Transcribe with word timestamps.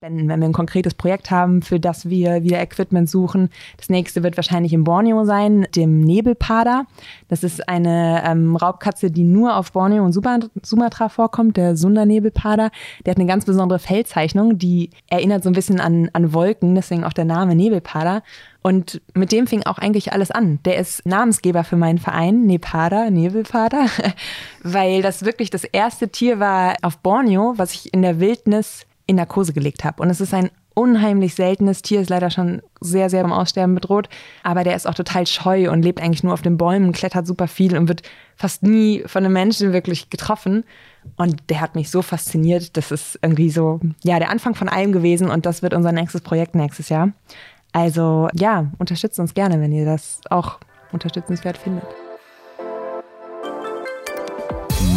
Wenn, 0.00 0.28
wenn 0.28 0.38
wir 0.38 0.46
ein 0.46 0.52
konkretes 0.52 0.94
Projekt 0.94 1.32
haben, 1.32 1.60
für 1.60 1.80
das 1.80 2.08
wir 2.08 2.44
wieder 2.44 2.60
Equipment 2.60 3.10
suchen. 3.10 3.50
Das 3.78 3.88
nächste 3.88 4.22
wird 4.22 4.36
wahrscheinlich 4.36 4.72
in 4.72 4.84
Borneo 4.84 5.24
sein, 5.24 5.66
dem 5.74 6.02
Nebelpader. 6.02 6.86
Das 7.26 7.42
ist 7.42 7.68
eine 7.68 8.22
ähm, 8.24 8.54
Raubkatze, 8.54 9.10
die 9.10 9.24
nur 9.24 9.56
auf 9.56 9.72
Borneo 9.72 10.04
und 10.04 10.12
Sumatra 10.12 11.08
vorkommt, 11.08 11.56
der 11.56 11.76
Sunda-Nebelpader. 11.76 12.70
Der 13.04 13.10
hat 13.10 13.18
eine 13.18 13.26
ganz 13.26 13.44
besondere 13.44 13.80
Fellzeichnung, 13.80 14.56
die 14.56 14.90
erinnert 15.08 15.42
so 15.42 15.50
ein 15.50 15.54
bisschen 15.54 15.80
an, 15.80 16.10
an 16.12 16.32
Wolken, 16.32 16.76
deswegen 16.76 17.02
auch 17.02 17.12
der 17.12 17.24
Name 17.24 17.56
Nebelpader. 17.56 18.22
Und 18.62 19.00
mit 19.14 19.32
dem 19.32 19.48
fing 19.48 19.64
auch 19.64 19.78
eigentlich 19.78 20.12
alles 20.12 20.30
an. 20.30 20.60
Der 20.64 20.76
ist 20.76 21.06
Namensgeber 21.06 21.64
für 21.64 21.76
meinen 21.76 21.98
Verein, 21.98 22.46
Nepada, 22.46 23.10
Nebelpader, 23.10 23.86
weil 24.62 25.02
das 25.02 25.24
wirklich 25.24 25.50
das 25.50 25.64
erste 25.64 26.08
Tier 26.08 26.38
war 26.38 26.76
auf 26.82 26.98
Borneo, 26.98 27.54
was 27.56 27.74
ich 27.74 27.92
in 27.92 28.02
der 28.02 28.20
Wildnis 28.20 28.86
in 29.08 29.16
Narkose 29.16 29.52
gelegt 29.52 29.82
habe. 29.84 30.02
Und 30.02 30.10
es 30.10 30.20
ist 30.20 30.34
ein 30.34 30.50
unheimlich 30.74 31.34
seltenes 31.34 31.82
Tier, 31.82 32.00
ist 32.00 32.10
leider 32.10 32.30
schon 32.30 32.62
sehr, 32.80 33.10
sehr 33.10 33.22
beim 33.22 33.32
Aussterben 33.32 33.74
bedroht. 33.74 34.08
Aber 34.44 34.62
der 34.62 34.76
ist 34.76 34.86
auch 34.86 34.94
total 34.94 35.26
scheu 35.26 35.72
und 35.72 35.82
lebt 35.82 36.00
eigentlich 36.00 36.22
nur 36.22 36.34
auf 36.34 36.42
den 36.42 36.56
Bäumen, 36.56 36.92
klettert 36.92 37.26
super 37.26 37.48
viel 37.48 37.76
und 37.76 37.88
wird 37.88 38.02
fast 38.36 38.62
nie 38.62 39.02
von 39.06 39.24
einem 39.24 39.32
Menschen 39.32 39.72
wirklich 39.72 40.10
getroffen. 40.10 40.62
Und 41.16 41.42
der 41.48 41.60
hat 41.60 41.74
mich 41.74 41.90
so 41.90 42.02
fasziniert. 42.02 42.76
Das 42.76 42.92
ist 42.92 43.18
irgendwie 43.22 43.50
so, 43.50 43.80
ja, 44.04 44.20
der 44.20 44.30
Anfang 44.30 44.54
von 44.54 44.68
allem 44.68 44.92
gewesen 44.92 45.30
und 45.30 45.46
das 45.46 45.62
wird 45.62 45.74
unser 45.74 45.90
nächstes 45.90 46.20
Projekt 46.20 46.54
nächstes 46.54 46.90
Jahr. 46.90 47.12
Also 47.72 48.28
ja, 48.34 48.70
unterstützt 48.78 49.18
uns 49.18 49.34
gerne, 49.34 49.60
wenn 49.60 49.72
ihr 49.72 49.84
das 49.84 50.20
auch 50.30 50.60
unterstützenswert 50.92 51.58
findet. 51.58 51.86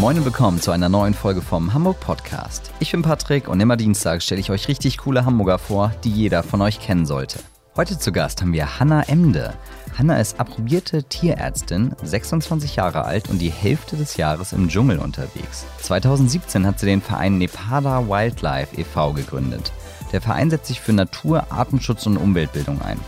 Moin 0.01 0.17
und 0.17 0.25
willkommen 0.25 0.59
zu 0.59 0.71
einer 0.71 0.89
neuen 0.89 1.13
Folge 1.13 1.43
vom 1.43 1.75
Hamburg 1.75 1.99
Podcast. 1.99 2.71
Ich 2.79 2.91
bin 2.91 3.03
Patrick 3.03 3.47
und 3.47 3.59
immer 3.59 3.77
Dienstag 3.77 4.23
stelle 4.23 4.41
ich 4.41 4.49
euch 4.49 4.67
richtig 4.67 4.97
coole 4.97 5.25
Hamburger 5.25 5.59
vor, 5.59 5.91
die 6.03 6.09
jeder 6.09 6.41
von 6.41 6.59
euch 6.61 6.79
kennen 6.79 7.05
sollte. 7.05 7.37
Heute 7.77 7.99
zu 7.99 8.11
Gast 8.11 8.41
haben 8.41 8.51
wir 8.51 8.79
Hanna 8.79 9.03
Emde. 9.03 9.53
Hanna 9.95 10.19
ist 10.19 10.39
approbierte 10.39 11.03
Tierärztin, 11.03 11.95
26 12.01 12.77
Jahre 12.77 13.05
alt 13.05 13.29
und 13.29 13.37
die 13.37 13.51
Hälfte 13.51 13.95
des 13.95 14.17
Jahres 14.17 14.53
im 14.53 14.69
Dschungel 14.69 14.97
unterwegs. 14.97 15.67
2017 15.81 16.65
hat 16.65 16.79
sie 16.79 16.87
den 16.87 17.03
Verein 17.03 17.37
Nepada 17.37 18.09
Wildlife 18.09 18.81
e.V. 18.81 19.13
gegründet. 19.13 19.71
Der 20.11 20.21
Verein 20.21 20.49
setzt 20.49 20.65
sich 20.65 20.81
für 20.81 20.93
Natur, 20.93 21.45
Artenschutz 21.51 22.07
und 22.07 22.17
Umweltbildung 22.17 22.81
ein. 22.81 22.99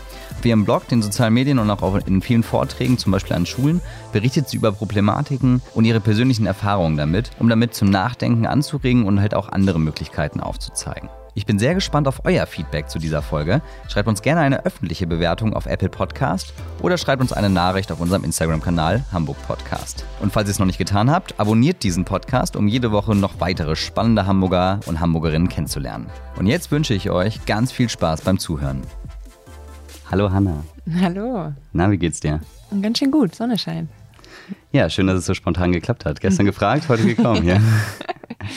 Auf 0.44 0.48
ihrem 0.48 0.66
Blog, 0.66 0.90
den 0.90 1.02
sozialen 1.02 1.34
Medien 1.34 1.58
und 1.58 1.72
auch 1.72 1.96
in 2.06 2.22
vielen 2.22 2.44
Vorträgen, 2.44 2.98
zum 2.98 3.14
Beispiel 3.14 3.34
an 3.38 3.46
Schulen, 3.46 3.80
berichtet 4.12 4.50
sie 4.50 4.58
über 4.58 4.74
Problematiken 4.74 5.62
und 5.74 5.86
ihre 5.86 6.02
persönlichen 6.02 6.46
Erfahrungen 6.46 6.98
damit, 6.98 7.32
um 7.40 7.48
damit 7.48 7.74
zum 7.74 7.90
Nachdenken 7.90 8.46
anzuregen 8.46 9.06
und 9.06 9.22
halt 9.22 9.36
auch 9.36 9.48
andere 9.48 9.80
Möglichkeiten 9.80 10.42
aufzuzeigen. 10.42 11.08
Ich 11.34 11.46
bin 11.46 11.60
sehr 11.60 11.76
gespannt 11.76 12.10
auf 12.10 12.26
euer 12.26 12.46
Feedback 12.46 12.90
zu 12.90 13.00
dieser 13.00 13.22
Folge. 13.22 13.62
Schreibt 13.88 14.10
uns 14.10 14.22
gerne 14.22 14.42
eine 14.42 14.66
öffentliche 14.66 15.08
Bewertung 15.08 15.54
auf 15.54 15.66
Apple 15.66 15.88
Podcast 15.88 16.54
oder 16.82 16.98
schreibt 16.98 17.22
uns 17.22 17.32
eine 17.32 17.50
Nachricht 17.50 17.90
auf 17.94 18.02
unserem 18.02 18.26
Instagram-Kanal 18.26 19.06
Hamburg 19.14 19.38
Podcast. 19.48 20.04
Und 20.20 20.34
falls 20.34 20.50
ihr 20.50 20.52
es 20.52 20.60
noch 20.60 20.66
nicht 20.66 20.78
getan 20.78 21.10
habt, 21.10 21.40
abonniert 21.40 21.84
diesen 21.84 22.04
Podcast, 22.04 22.58
um 22.58 22.68
jede 22.68 22.92
Woche 22.92 23.16
noch 23.16 23.40
weitere 23.40 23.78
spannende 23.78 24.26
Hamburger 24.26 24.82
und 24.88 25.00
Hamburgerinnen 25.00 25.48
kennenzulernen. 25.48 26.08
Und 26.36 26.48
jetzt 26.48 26.70
wünsche 26.70 26.94
ich 26.94 27.10
euch 27.12 27.46
ganz 27.46 27.72
viel 27.72 27.88
Spaß 27.88 28.24
beim 28.24 28.40
Zuhören. 28.40 28.82
Hallo 30.14 30.30
Hanna. 30.30 30.64
Hallo. 31.02 31.54
Na, 31.72 31.90
wie 31.90 31.98
geht's 31.98 32.20
dir? 32.20 32.40
Ganz 32.84 33.00
schön 33.00 33.10
gut, 33.10 33.34
Sonne 33.34 33.58
scheint. 33.58 33.90
Ja, 34.72 34.88
schön, 34.88 35.08
dass 35.08 35.18
es 35.18 35.26
so 35.26 35.34
spontan 35.34 35.72
geklappt 35.72 36.06
hat. 36.06 36.22
Gestern 36.22 36.46
gefragt, 36.46 36.88
heute 36.88 37.04
gekommen, 37.04 37.48
ja. 37.48 37.58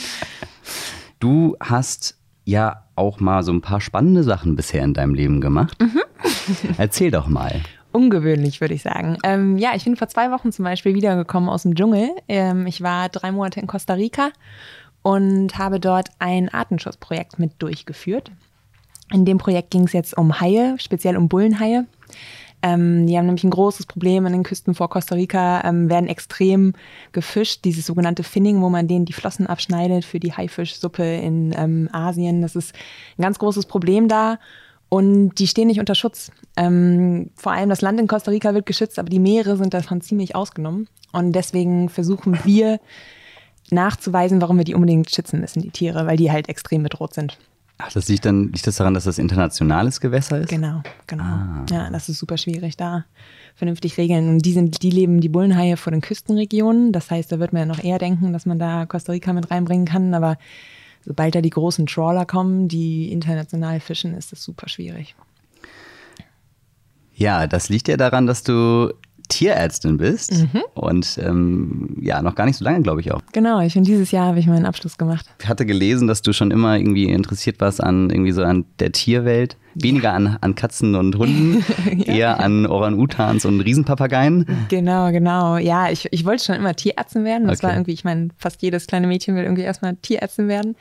Du 1.18 1.56
hast 1.58 2.18
ja 2.44 2.84
auch 2.94 3.20
mal 3.20 3.42
so 3.42 3.52
ein 3.52 3.62
paar 3.62 3.80
spannende 3.80 4.22
Sachen 4.22 4.54
bisher 4.54 4.84
in 4.84 4.92
deinem 4.92 5.14
Leben 5.14 5.40
gemacht. 5.40 5.80
Mhm. 5.80 6.02
Erzähl 6.76 7.10
doch 7.10 7.26
mal. 7.26 7.62
Ungewöhnlich, 7.90 8.60
würde 8.60 8.74
ich 8.74 8.82
sagen. 8.82 9.16
Ähm, 9.22 9.56
ja, 9.56 9.70
ich 9.74 9.84
bin 9.84 9.96
vor 9.96 10.08
zwei 10.08 10.30
Wochen 10.32 10.52
zum 10.52 10.66
Beispiel 10.66 10.94
wiedergekommen 10.94 11.48
aus 11.48 11.62
dem 11.62 11.74
Dschungel. 11.74 12.10
Ähm, 12.28 12.66
ich 12.66 12.82
war 12.82 13.08
drei 13.08 13.32
Monate 13.32 13.60
in 13.60 13.66
Costa 13.66 13.94
Rica 13.94 14.28
und 15.00 15.56
habe 15.56 15.80
dort 15.80 16.10
ein 16.18 16.50
Artenschutzprojekt 16.50 17.38
mit 17.38 17.52
durchgeführt. 17.60 18.30
In 19.12 19.24
dem 19.24 19.38
Projekt 19.38 19.70
ging 19.70 19.84
es 19.84 19.92
jetzt 19.92 20.16
um 20.16 20.40
Haie, 20.40 20.76
speziell 20.78 21.16
um 21.16 21.28
Bullenhaie. 21.28 21.86
Ähm, 22.62 23.06
die 23.06 23.16
haben 23.16 23.26
nämlich 23.26 23.44
ein 23.44 23.50
großes 23.50 23.86
Problem 23.86 24.26
an 24.26 24.32
den 24.32 24.42
Küsten 24.42 24.74
vor 24.74 24.88
Costa 24.88 25.14
Rica, 25.14 25.62
ähm, 25.64 25.88
werden 25.88 26.08
extrem 26.08 26.72
gefischt, 27.12 27.64
dieses 27.64 27.86
sogenannte 27.86 28.22
Finning, 28.22 28.60
wo 28.62 28.68
man 28.68 28.88
denen 28.88 29.04
die 29.04 29.12
Flossen 29.12 29.46
abschneidet 29.46 30.04
für 30.04 30.18
die 30.18 30.32
Haifischsuppe 30.32 31.04
in 31.04 31.54
ähm, 31.56 31.88
Asien. 31.92 32.42
Das 32.42 32.56
ist 32.56 32.74
ein 33.18 33.22
ganz 33.22 33.38
großes 33.38 33.66
Problem 33.66 34.08
da. 34.08 34.38
Und 34.88 35.34
die 35.34 35.48
stehen 35.48 35.66
nicht 35.66 35.80
unter 35.80 35.94
Schutz. 35.94 36.30
Ähm, 36.56 37.30
vor 37.34 37.52
allem 37.52 37.68
das 37.68 37.82
Land 37.82 38.00
in 38.00 38.06
Costa 38.06 38.30
Rica 38.30 38.54
wird 38.54 38.66
geschützt, 38.66 38.98
aber 38.98 39.08
die 39.08 39.18
Meere 39.18 39.56
sind 39.56 39.74
davon 39.74 40.00
ziemlich 40.00 40.34
ausgenommen. 40.34 40.88
Und 41.12 41.32
deswegen 41.32 41.88
versuchen 41.88 42.38
wir 42.44 42.80
nachzuweisen, 43.70 44.40
warum 44.40 44.58
wir 44.58 44.64
die 44.64 44.74
unbedingt 44.74 45.10
schützen 45.10 45.40
müssen, 45.40 45.60
die 45.60 45.70
Tiere, 45.70 46.06
weil 46.06 46.16
die 46.16 46.30
halt 46.30 46.48
extrem 46.48 46.82
bedroht 46.84 47.14
sind. 47.14 47.36
Ach, 47.78 47.92
das 47.92 48.08
liegt 48.08 48.24
dann, 48.24 48.44
liegt 48.52 48.66
das 48.66 48.76
daran, 48.76 48.94
dass 48.94 49.04
das 49.04 49.18
internationales 49.18 50.00
Gewässer 50.00 50.40
ist? 50.40 50.48
Genau, 50.48 50.82
genau. 51.06 51.24
Ah. 51.24 51.66
Ja, 51.70 51.90
das 51.90 52.08
ist 52.08 52.18
super 52.18 52.38
schwierig, 52.38 52.76
da 52.76 53.04
vernünftig 53.54 53.98
regeln. 53.98 54.28
Und 54.30 54.46
die 54.46 54.52
sind, 54.52 54.82
die 54.82 54.90
leben 54.90 55.20
die 55.20 55.28
Bullenhaie 55.28 55.76
vor 55.76 55.90
den 55.90 56.00
Küstenregionen. 56.00 56.92
Das 56.92 57.10
heißt, 57.10 57.30
da 57.30 57.38
wird 57.38 57.52
man 57.52 57.60
ja 57.60 57.66
noch 57.66 57.82
eher 57.82 57.98
denken, 57.98 58.32
dass 58.32 58.46
man 58.46 58.58
da 58.58 58.86
Costa 58.86 59.12
Rica 59.12 59.32
mit 59.34 59.50
reinbringen 59.50 59.86
kann. 59.86 60.14
Aber 60.14 60.38
sobald 61.04 61.34
da 61.34 61.42
die 61.42 61.50
großen 61.50 61.86
Trawler 61.86 62.24
kommen, 62.24 62.68
die 62.68 63.12
international 63.12 63.80
fischen, 63.80 64.14
ist 64.14 64.32
das 64.32 64.42
super 64.42 64.68
schwierig. 64.68 65.14
Ja, 67.14 67.46
das 67.46 67.68
liegt 67.68 67.88
ja 67.88 67.96
daran, 67.96 68.26
dass 68.26 68.42
du 68.42 68.92
Tierärztin 69.28 69.96
bist 69.96 70.32
mhm. 70.32 70.62
und 70.74 71.18
ähm, 71.22 71.96
ja, 72.00 72.22
noch 72.22 72.34
gar 72.34 72.46
nicht 72.46 72.56
so 72.56 72.64
lange, 72.64 72.82
glaube 72.82 73.00
ich 73.00 73.12
auch. 73.12 73.20
Genau, 73.32 73.60
ich 73.60 73.74
bin 73.74 73.84
dieses 73.84 74.10
Jahr 74.10 74.26
habe 74.26 74.38
ich 74.38 74.46
meinen 74.46 74.66
Abschluss 74.66 74.98
gemacht. 74.98 75.26
Ich 75.40 75.48
hatte 75.48 75.66
gelesen, 75.66 76.08
dass 76.08 76.22
du 76.22 76.32
schon 76.32 76.50
immer 76.50 76.76
irgendwie 76.76 77.04
interessiert 77.04 77.60
warst 77.60 77.82
an 77.82 78.10
irgendwie 78.10 78.32
so 78.32 78.42
an 78.42 78.64
der 78.78 78.92
Tierwelt, 78.92 79.56
weniger 79.74 80.12
an, 80.12 80.38
an 80.40 80.54
Katzen 80.54 80.94
und 80.94 81.16
Hunden, 81.16 81.64
ja. 82.06 82.14
eher 82.14 82.40
an 82.40 82.66
Orang-Utans 82.66 83.44
und 83.44 83.60
Riesenpapageien. 83.60 84.46
Genau, 84.68 85.10
genau. 85.10 85.56
Ja, 85.58 85.90
ich, 85.90 86.08
ich 86.12 86.24
wollte 86.24 86.44
schon 86.44 86.54
immer 86.56 86.74
Tierärztin 86.74 87.24
werden. 87.24 87.48
Das 87.48 87.58
okay. 87.58 87.68
war 87.68 87.74
irgendwie, 87.74 87.92
ich 87.92 88.04
meine, 88.04 88.28
fast 88.38 88.62
jedes 88.62 88.86
kleine 88.86 89.06
Mädchen 89.06 89.34
will 89.36 89.42
irgendwie 89.42 89.62
erstmal 89.62 89.96
Tierärztin 89.96 90.48
werden. 90.48 90.76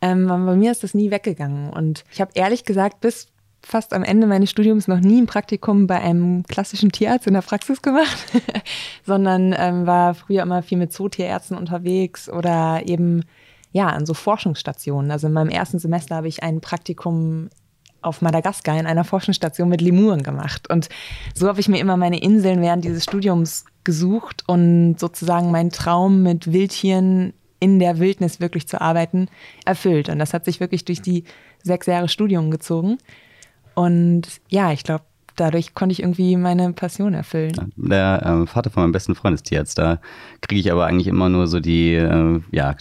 Ähm, 0.00 0.30
aber 0.30 0.44
bei 0.46 0.56
mir 0.56 0.70
ist 0.70 0.82
das 0.82 0.94
nie 0.94 1.10
weggegangen. 1.10 1.70
Und 1.70 2.04
ich 2.12 2.20
habe 2.20 2.30
ehrlich 2.34 2.64
gesagt 2.64 3.00
bis 3.00 3.28
fast 3.66 3.92
am 3.92 4.04
Ende 4.04 4.28
meines 4.28 4.50
Studiums 4.50 4.86
noch 4.86 5.00
nie 5.00 5.20
ein 5.20 5.26
Praktikum 5.26 5.88
bei 5.88 6.00
einem 6.00 6.44
klassischen 6.44 6.92
Tierarzt 6.92 7.26
in 7.26 7.34
der 7.34 7.42
Praxis 7.42 7.82
gemacht, 7.82 8.16
sondern 9.04 9.54
ähm, 9.58 9.86
war 9.86 10.14
früher 10.14 10.42
immer 10.42 10.62
viel 10.62 10.78
mit 10.78 10.92
Zootierärzten 10.92 11.56
unterwegs 11.56 12.28
oder 12.28 12.82
eben 12.86 13.24
ja 13.72 13.88
an 13.88 14.06
so 14.06 14.14
Forschungsstationen. 14.14 15.10
Also 15.10 15.26
in 15.26 15.32
meinem 15.32 15.50
ersten 15.50 15.80
Semester 15.80 16.14
habe 16.14 16.28
ich 16.28 16.44
ein 16.44 16.60
Praktikum 16.60 17.50
auf 18.02 18.22
Madagaskar 18.22 18.78
in 18.78 18.86
einer 18.86 19.02
Forschungsstation 19.02 19.68
mit 19.68 19.80
Lemuren 19.80 20.22
gemacht. 20.22 20.70
Und 20.70 20.88
so 21.34 21.48
habe 21.48 21.58
ich 21.58 21.66
mir 21.68 21.80
immer 21.80 21.96
meine 21.96 22.20
Inseln 22.20 22.62
während 22.62 22.84
dieses 22.84 23.02
Studiums 23.02 23.64
gesucht 23.82 24.44
und 24.46 25.00
sozusagen 25.00 25.50
meinen 25.50 25.70
Traum 25.70 26.22
mit 26.22 26.52
Wildtieren 26.52 27.32
in 27.58 27.80
der 27.80 27.98
Wildnis 27.98 28.38
wirklich 28.38 28.68
zu 28.68 28.80
arbeiten 28.80 29.26
erfüllt. 29.64 30.08
Und 30.08 30.20
das 30.20 30.34
hat 30.34 30.44
sich 30.44 30.60
wirklich 30.60 30.84
durch 30.84 31.02
die 31.02 31.24
sechs 31.64 31.86
Jahre 31.86 32.08
Studium 32.08 32.52
gezogen. 32.52 32.98
Und 33.76 34.40
ja, 34.48 34.72
ich 34.72 34.84
glaube, 34.84 35.04
dadurch 35.36 35.74
konnte 35.74 35.92
ich 35.92 36.00
irgendwie 36.00 36.36
meine 36.36 36.72
Passion 36.72 37.12
erfüllen. 37.12 37.72
Der 37.76 38.22
äh, 38.24 38.46
Vater 38.46 38.70
von 38.70 38.82
meinem 38.82 38.92
besten 38.92 39.14
Freund 39.14 39.34
ist 39.34 39.44
Tierarzt. 39.44 39.78
Da 39.78 40.00
kriege 40.40 40.60
ich 40.60 40.72
aber 40.72 40.86
eigentlich 40.86 41.08
immer 41.08 41.28
nur 41.28 41.46
so 41.46 41.60
die 41.60 41.92
äh, 41.94 42.40
ja, 42.50 42.74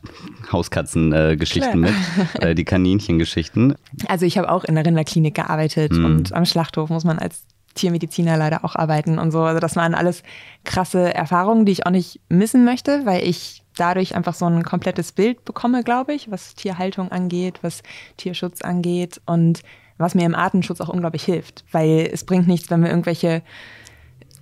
Hauskatzen-Geschichten 0.52 1.84
äh, 1.84 1.92
mit, 1.92 2.42
äh, 2.42 2.56
die 2.56 2.64
Kaninchen-Geschichten. 2.66 3.76
Also 4.08 4.26
ich 4.26 4.38
habe 4.38 4.50
auch 4.50 4.64
in 4.64 4.76
der 4.76 4.86
Rinderklinik 4.86 5.36
gearbeitet 5.36 5.92
mm. 5.92 6.06
und 6.06 6.34
am 6.34 6.46
Schlachthof 6.46 6.90
muss 6.90 7.04
man 7.04 7.20
als 7.20 7.46
Tiermediziner 7.74 8.38
leider 8.38 8.64
auch 8.64 8.78
arbeiten 8.78 9.20
und 9.20 9.32
so. 9.32 9.42
Also 9.42 9.60
das 9.60 9.76
waren 9.76 9.94
alles 9.94 10.24
krasse 10.64 11.14
Erfahrungen, 11.14 11.66
die 11.66 11.74
ich 11.74 11.86
auch 11.86 11.92
nicht 11.92 12.22
missen 12.30 12.64
möchte, 12.64 13.06
weil 13.06 13.28
ich 13.28 13.64
dadurch 13.76 14.16
einfach 14.16 14.34
so 14.34 14.46
ein 14.46 14.64
komplettes 14.64 15.12
Bild 15.12 15.44
bekomme, 15.44 15.84
glaube 15.84 16.14
ich, 16.14 16.32
was 16.32 16.56
Tierhaltung 16.56 17.12
angeht, 17.12 17.60
was 17.64 17.84
Tierschutz 18.16 18.62
angeht 18.62 19.20
und 19.26 19.62
was 19.98 20.16
mir 20.16 20.26
im 20.26 20.36
Artenschutz 20.36 20.82
auch 20.82 20.90
unglaublich 20.90 21.24
hilft, 21.24 21.64
weil 21.72 22.10
es 22.12 22.26
bringt 22.26 22.48
nichts, 22.48 22.70
wenn 22.70 22.82
wir 22.82 22.90
irgendwelche 22.90 23.42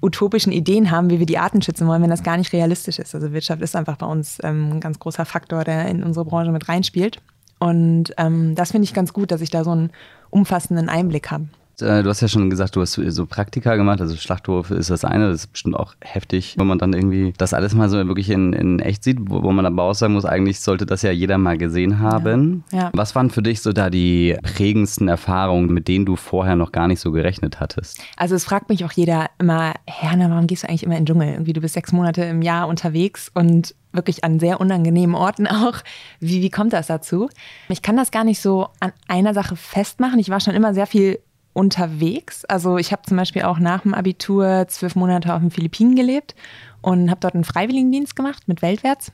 utopischen 0.02 0.52
Ideen 0.52 0.92
haben, 0.92 1.10
wie 1.10 1.20
wir 1.20 1.26
die 1.26 1.38
Arten 1.38 1.62
schützen 1.62 1.88
wollen, 1.88 2.02
wenn 2.02 2.10
das 2.10 2.24
gar 2.24 2.38
nicht 2.38 2.52
realistisch 2.52 3.00
ist. 3.00 3.16
Also 3.16 3.32
Wirtschaft 3.32 3.62
ist 3.62 3.76
einfach 3.76 3.96
bei 3.96 4.06
uns 4.06 4.38
ähm, 4.44 4.74
ein 4.74 4.80
ganz 4.82 5.00
großer 5.00 5.26
Faktor, 5.26 5.64
der 5.64 5.88
in 5.88 6.04
unsere 6.04 6.26
Branche 6.26 6.52
mit 6.52 6.68
reinspielt. 6.68 7.22
Und 7.60 8.14
ähm, 8.18 8.56
das 8.56 8.72
finde 8.72 8.84
ich 8.84 8.94
ganz 8.94 9.14
gut, 9.14 9.32
dass 9.32 9.40
ich 9.40 9.50
da 9.50 9.64
so 9.64 9.72
einen 9.72 9.92
umfassenden 10.30 10.90
Einblick 10.90 11.32
habe. 11.32 11.48
Äh, 11.82 12.04
du 12.04 12.10
hast 12.10 12.22
ja 12.22 12.28
schon 12.28 12.50
gesagt, 12.50 12.76
du 12.76 12.82
hast 12.82 12.94
so 12.94 13.26
Praktika 13.26 13.76
gemacht, 13.76 14.02
also 14.02 14.16
Schlachthof 14.16 14.72
ist 14.72 14.90
das 14.90 15.06
eine, 15.06 15.30
das 15.30 15.42
ist 15.42 15.54
bestimmt 15.54 15.76
auch 15.76 15.96
heftig, 16.02 16.56
wenn 16.58 16.68
man 16.68 16.78
dann 16.78 16.94
irgendwie 16.94 17.34
das 17.38 17.54
alles 17.54 17.74
mal 17.74 17.90
so 17.90 17.98
wirklich 17.98 18.30
in, 18.30 18.54
in 18.54 18.80
echt 18.80 19.04
sieht, 19.04 19.18
wo, 19.22 19.44
wo 19.44 19.52
man 19.52 19.66
aber 19.66 19.84
auch 19.84 19.96
sagen 19.96 20.14
muss, 20.14 20.26
eigentlich 20.26 20.60
sollte 20.60 20.86
das 20.86 21.02
ja 21.02 21.12
jeder 21.12 21.38
mal 21.38 21.58
gesehen 21.58 22.00
haben. 22.00 22.64
Ja. 22.72 22.84
Ja. 22.84 22.92
Was 22.94 23.16
waren 23.16 23.30
für 23.30 23.42
dich 23.42 23.62
so 23.62 23.72
da 23.72 23.90
die 23.90 24.38
prägendsten 24.44 25.08
Erfahrungen, 25.08 25.72
mit 25.74 25.88
denen 25.88 26.06
du 26.06 26.16
vorher 26.16 26.56
noch 26.56 26.72
gar 26.72 26.88
nicht 26.88 27.00
so 27.00 27.12
gerechnet 27.12 27.60
hattest? 27.60 28.02
Also 28.18 28.36
es 28.36 28.44
fragt 28.44 28.70
mich 28.70 28.84
auch 28.84 28.92
jeder 28.92 29.30
immer, 29.40 29.74
Herna, 29.88 30.30
warum 30.30 30.48
gehst 30.48 30.64
du 30.64 30.70
eigentlich 30.70 30.84
immer 30.84 30.98
in 30.98 31.06
den 31.06 31.08
Dschungel? 31.08 31.30
Irgendwie, 31.30 31.54
du 31.54 31.62
bist 31.62 31.76
sechs 31.76 31.92
Monate 31.92 32.24
im 32.24 32.42
Jahr 32.42 32.68
unterwegs 32.68 33.32
und 33.34 33.76
wirklich 33.94 34.24
an 34.24 34.40
sehr 34.40 34.60
unangenehmen 34.60 35.16
Orten 35.16 35.48
auch. 35.48 35.78
Wie, 36.20 36.42
wie 36.42 36.50
kommt 36.50 36.74
das 36.74 36.88
dazu? 36.88 37.30
Ich 37.70 37.82
kann 37.82 37.96
das 37.96 38.12
gar 38.12 38.24
nicht 38.24 38.42
so 38.42 38.70
an 38.80 38.92
einer 39.08 39.34
Sache 39.34 39.56
festmachen. 39.56 40.20
Ich 40.20 40.30
war 40.30 40.40
schon 40.40 40.56
immer 40.56 40.74
sehr 40.74 40.88
viel 40.88 41.20
unterwegs. 41.54 42.46
Also 42.46 42.78
ich 42.78 42.92
habe 42.92 43.04
zum 43.04 43.18
Beispiel 43.18 43.44
auch 43.44 43.60
nach 43.60 43.82
dem 43.82 43.94
Abitur 43.94 44.66
zwölf 44.68 44.96
Monate 44.96 45.34
auf 45.34 45.40
den 45.40 45.52
Philippinen 45.52 45.96
gelebt 45.96 46.36
und 46.82 47.10
habe 47.10 47.20
dort 47.20 47.36
einen 47.36 47.44
Freiwilligendienst 47.44 48.16
gemacht 48.16 48.48
mit 48.48 48.62
Weltwärts. 48.62 49.12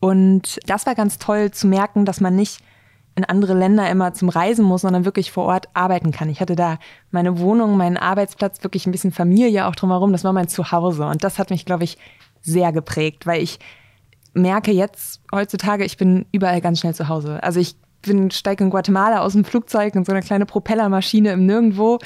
Und 0.00 0.58
das 0.66 0.86
war 0.86 0.94
ganz 0.94 1.18
toll 1.18 1.50
zu 1.50 1.66
merken, 1.66 2.04
dass 2.04 2.20
man 2.20 2.36
nicht 2.36 2.60
in 3.16 3.24
andere 3.24 3.54
Länder 3.54 3.90
immer 3.90 4.12
zum 4.12 4.28
Reisen 4.28 4.64
muss, 4.64 4.82
sondern 4.82 5.06
wirklich 5.06 5.32
vor 5.32 5.44
Ort 5.46 5.68
arbeiten 5.72 6.12
kann. 6.12 6.28
Ich 6.28 6.40
hatte 6.40 6.54
da 6.54 6.78
meine 7.10 7.38
Wohnung, 7.38 7.76
meinen 7.76 7.96
Arbeitsplatz, 7.96 8.62
wirklich 8.62 8.86
ein 8.86 8.92
bisschen 8.92 9.10
Familie 9.10 9.66
auch 9.66 9.74
drumherum. 9.74 10.12
Das 10.12 10.22
war 10.22 10.34
mein 10.34 10.48
Zuhause. 10.48 11.06
Und 11.06 11.24
das 11.24 11.38
hat 11.38 11.50
mich, 11.50 11.64
glaube 11.64 11.84
ich, 11.84 11.96
sehr 12.42 12.72
geprägt, 12.72 13.26
weil 13.26 13.42
ich 13.42 13.58
merke 14.34 14.70
jetzt 14.70 15.22
heutzutage, 15.34 15.84
ich 15.84 15.96
bin 15.96 16.26
überall 16.30 16.60
ganz 16.60 16.80
schnell 16.80 16.94
zu 16.94 17.08
Hause. 17.08 17.42
Also 17.42 17.58
ich 17.58 17.76
bin, 18.06 18.30
steige 18.30 18.64
in 18.64 18.70
Guatemala 18.70 19.20
aus 19.20 19.32
dem 19.32 19.44
Flugzeug 19.44 19.94
in 19.94 20.04
so 20.04 20.12
eine 20.12 20.22
kleine 20.22 20.46
Propellermaschine 20.46 21.32
im 21.32 21.46
Nirgendwo 21.46 21.98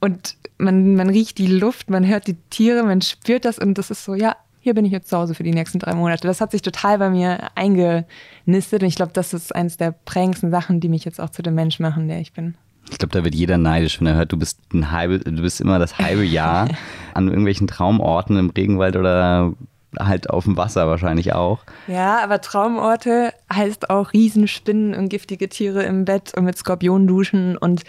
und 0.00 0.36
man, 0.58 0.94
man 0.94 1.10
riecht 1.10 1.38
die 1.38 1.46
Luft, 1.46 1.90
man 1.90 2.06
hört 2.06 2.26
die 2.26 2.36
Tiere, 2.50 2.82
man 2.82 3.02
spürt 3.02 3.44
das 3.44 3.58
und 3.58 3.76
das 3.76 3.90
ist 3.90 4.04
so, 4.04 4.14
ja, 4.14 4.36
hier 4.60 4.74
bin 4.74 4.84
ich 4.84 4.92
jetzt 4.92 5.08
zu 5.08 5.16
Hause 5.16 5.34
für 5.34 5.44
die 5.44 5.52
nächsten 5.52 5.78
drei 5.78 5.94
Monate. 5.94 6.26
Das 6.26 6.40
hat 6.40 6.50
sich 6.50 6.60
total 6.60 6.98
bei 6.98 7.08
mir 7.08 7.50
eingenistet 7.54 8.82
und 8.82 8.88
ich 8.88 8.96
glaube, 8.96 9.12
das 9.12 9.32
ist 9.32 9.54
eines 9.54 9.76
der 9.76 9.92
prägendsten 9.92 10.50
Sachen, 10.50 10.80
die 10.80 10.88
mich 10.88 11.04
jetzt 11.04 11.20
auch 11.20 11.30
zu 11.30 11.42
dem 11.42 11.54
Mensch 11.54 11.78
machen, 11.78 12.08
der 12.08 12.20
ich 12.20 12.32
bin. 12.32 12.56
Ich 12.90 12.98
glaube, 12.98 13.12
da 13.12 13.24
wird 13.24 13.34
jeder 13.34 13.58
neidisch, 13.58 14.00
wenn 14.00 14.06
er 14.06 14.16
hört, 14.16 14.32
du 14.32 14.36
bist 14.36 14.60
ein 14.72 14.90
halbe, 14.90 15.18
du 15.18 15.42
bist 15.42 15.60
immer 15.60 15.78
das 15.78 15.98
halbe 15.98 16.24
Jahr 16.24 16.68
an 17.14 17.28
irgendwelchen 17.28 17.66
Traumorten 17.66 18.36
im 18.38 18.50
Regenwald 18.50 18.96
oder 18.96 19.52
halt 19.98 20.30
auf 20.30 20.44
dem 20.44 20.56
Wasser 20.56 20.86
wahrscheinlich 20.86 21.32
auch. 21.32 21.60
Ja, 21.86 22.22
aber 22.22 22.40
Traumorte 22.40 23.32
heißt 23.52 23.90
auch 23.90 24.12
Riesenspinnen 24.12 24.94
und 24.94 25.08
giftige 25.08 25.48
Tiere 25.48 25.82
im 25.82 26.04
Bett 26.04 26.32
und 26.36 26.44
mit 26.44 26.56
Skorpionen 26.58 27.06
duschen 27.06 27.56
und 27.56 27.84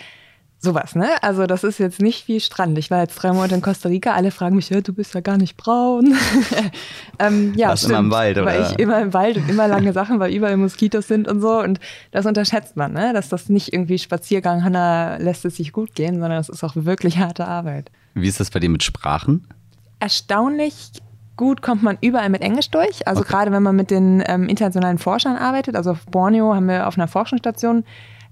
sowas, 0.59 0.95
ne? 0.95 1.07
Also 1.21 1.45
das 1.45 1.63
ist 1.63 1.77
jetzt 1.77 2.01
nicht 2.01 2.27
wie 2.27 2.39
Strand. 2.39 2.77
Ich 2.77 2.89
war 2.89 3.01
jetzt 3.01 3.15
drei 3.15 3.31
Monate 3.31 3.56
in 3.56 3.62
Costa 3.62 3.89
Rica, 3.89 4.13
alle 4.13 4.31
fragen 4.31 4.56
mich, 4.56 4.69
ja, 4.69 4.81
du 4.81 4.94
bist 4.94 5.13
ja 5.13 5.21
gar 5.21 5.38
nicht 5.38 5.56
braun. 5.56 6.15
ähm, 7.19 7.54
ja, 7.56 7.69
Warst 7.69 7.86
immer 7.86 8.00
im 8.00 8.12
Wald, 8.12 8.38
oder? 8.38 8.48
Weil 8.48 8.62
ich 8.63 8.80
immer 8.80 9.00
im 9.01 9.13
Wald 9.13 9.38
und 9.38 9.50
immer 9.50 9.68
lange 9.68 9.94
Sachen, 9.94 10.19
weil 10.19 10.33
überall 10.33 10.57
Moskitos 10.57 11.07
sind 11.07 11.27
und 11.27 11.42
so. 11.42 11.59
Und 11.59 11.80
das 12.12 12.25
unterschätzt 12.25 12.75
man, 12.75 12.94
ne? 12.94 13.13
Dass 13.13 13.30
das 13.30 13.50
nicht 13.50 13.74
irgendwie 13.74 14.00
Spaziergang, 14.00 14.63
Hanna 14.63 15.18
lässt 15.18 15.45
es 15.45 15.57
sich 15.57 15.71
gut 15.71 15.94
gehen, 15.94 16.19
sondern 16.19 16.38
das 16.38 16.50
ist 16.50 16.63
auch 16.63 16.75
wirklich 16.75 17.18
harte 17.19 17.48
Arbeit. 17.48 17.92
Wie 18.15 18.27
ist 18.27 18.39
das 18.39 18.50
bei 18.50 18.59
dir 18.59 18.69
mit 18.69 18.83
Sprachen? 18.83 19.48
Erstaunlich 20.00 20.92
gut 21.38 21.62
kommt 21.62 21.84
man 21.84 21.98
überall 22.01 22.30
mit 22.30 22.42
Englisch 22.42 22.69
durch. 22.69 23.07
Also 23.07 23.22
okay. 23.22 23.30
gerade 23.30 23.51
wenn 23.51 23.63
man 23.63 23.75
mit 23.75 23.92
den 23.92 24.24
ähm, 24.28 24.50
internationalen 24.50 24.98
Forschern 24.98 25.38
arbeitet. 25.38 25.75
Also 25.75 25.92
auf 25.92 26.06
Borneo 26.06 26.54
haben 26.54 26.68
wir 26.68 26.88
auf 26.88 26.98
einer 26.98 27.07
Forschungsstation 27.07 27.86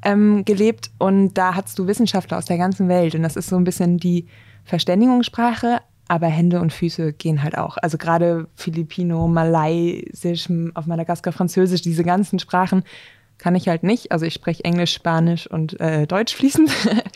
ähm, 0.03 0.43
gelebt 0.45 0.91
und 0.97 1.33
da 1.35 1.55
hast 1.55 1.79
du 1.79 1.87
Wissenschaftler 1.87 2.37
aus 2.37 2.45
der 2.45 2.57
ganzen 2.57 2.89
Welt. 2.89 3.15
Und 3.15 3.23
das 3.23 3.35
ist 3.35 3.47
so 3.47 3.55
ein 3.55 3.63
bisschen 3.63 3.97
die 3.97 4.27
Verständigungssprache, 4.65 5.79
aber 6.07 6.27
Hände 6.27 6.59
und 6.59 6.73
Füße 6.73 7.13
gehen 7.13 7.43
halt 7.43 7.57
auch. 7.57 7.77
Also 7.77 7.97
gerade 7.97 8.47
Filipino, 8.55 9.27
Malaysisch, 9.27 10.47
auf 10.73 10.85
Madagaskar 10.85 11.33
Französisch, 11.33 11.81
diese 11.81 12.03
ganzen 12.03 12.39
Sprachen 12.39 12.83
kann 13.37 13.55
ich 13.55 13.67
halt 13.67 13.83
nicht. 13.83 14.11
Also 14.11 14.25
ich 14.25 14.33
spreche 14.33 14.63
Englisch, 14.63 14.93
Spanisch 14.93 15.47
und 15.47 15.79
äh, 15.79 16.07
Deutsch 16.07 16.35
fließend. 16.35 16.71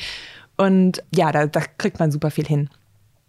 und 0.57 1.03
ja, 1.13 1.31
da, 1.31 1.47
da 1.47 1.61
kriegt 1.77 1.99
man 1.99 2.11
super 2.11 2.31
viel 2.31 2.45
hin. 2.45 2.69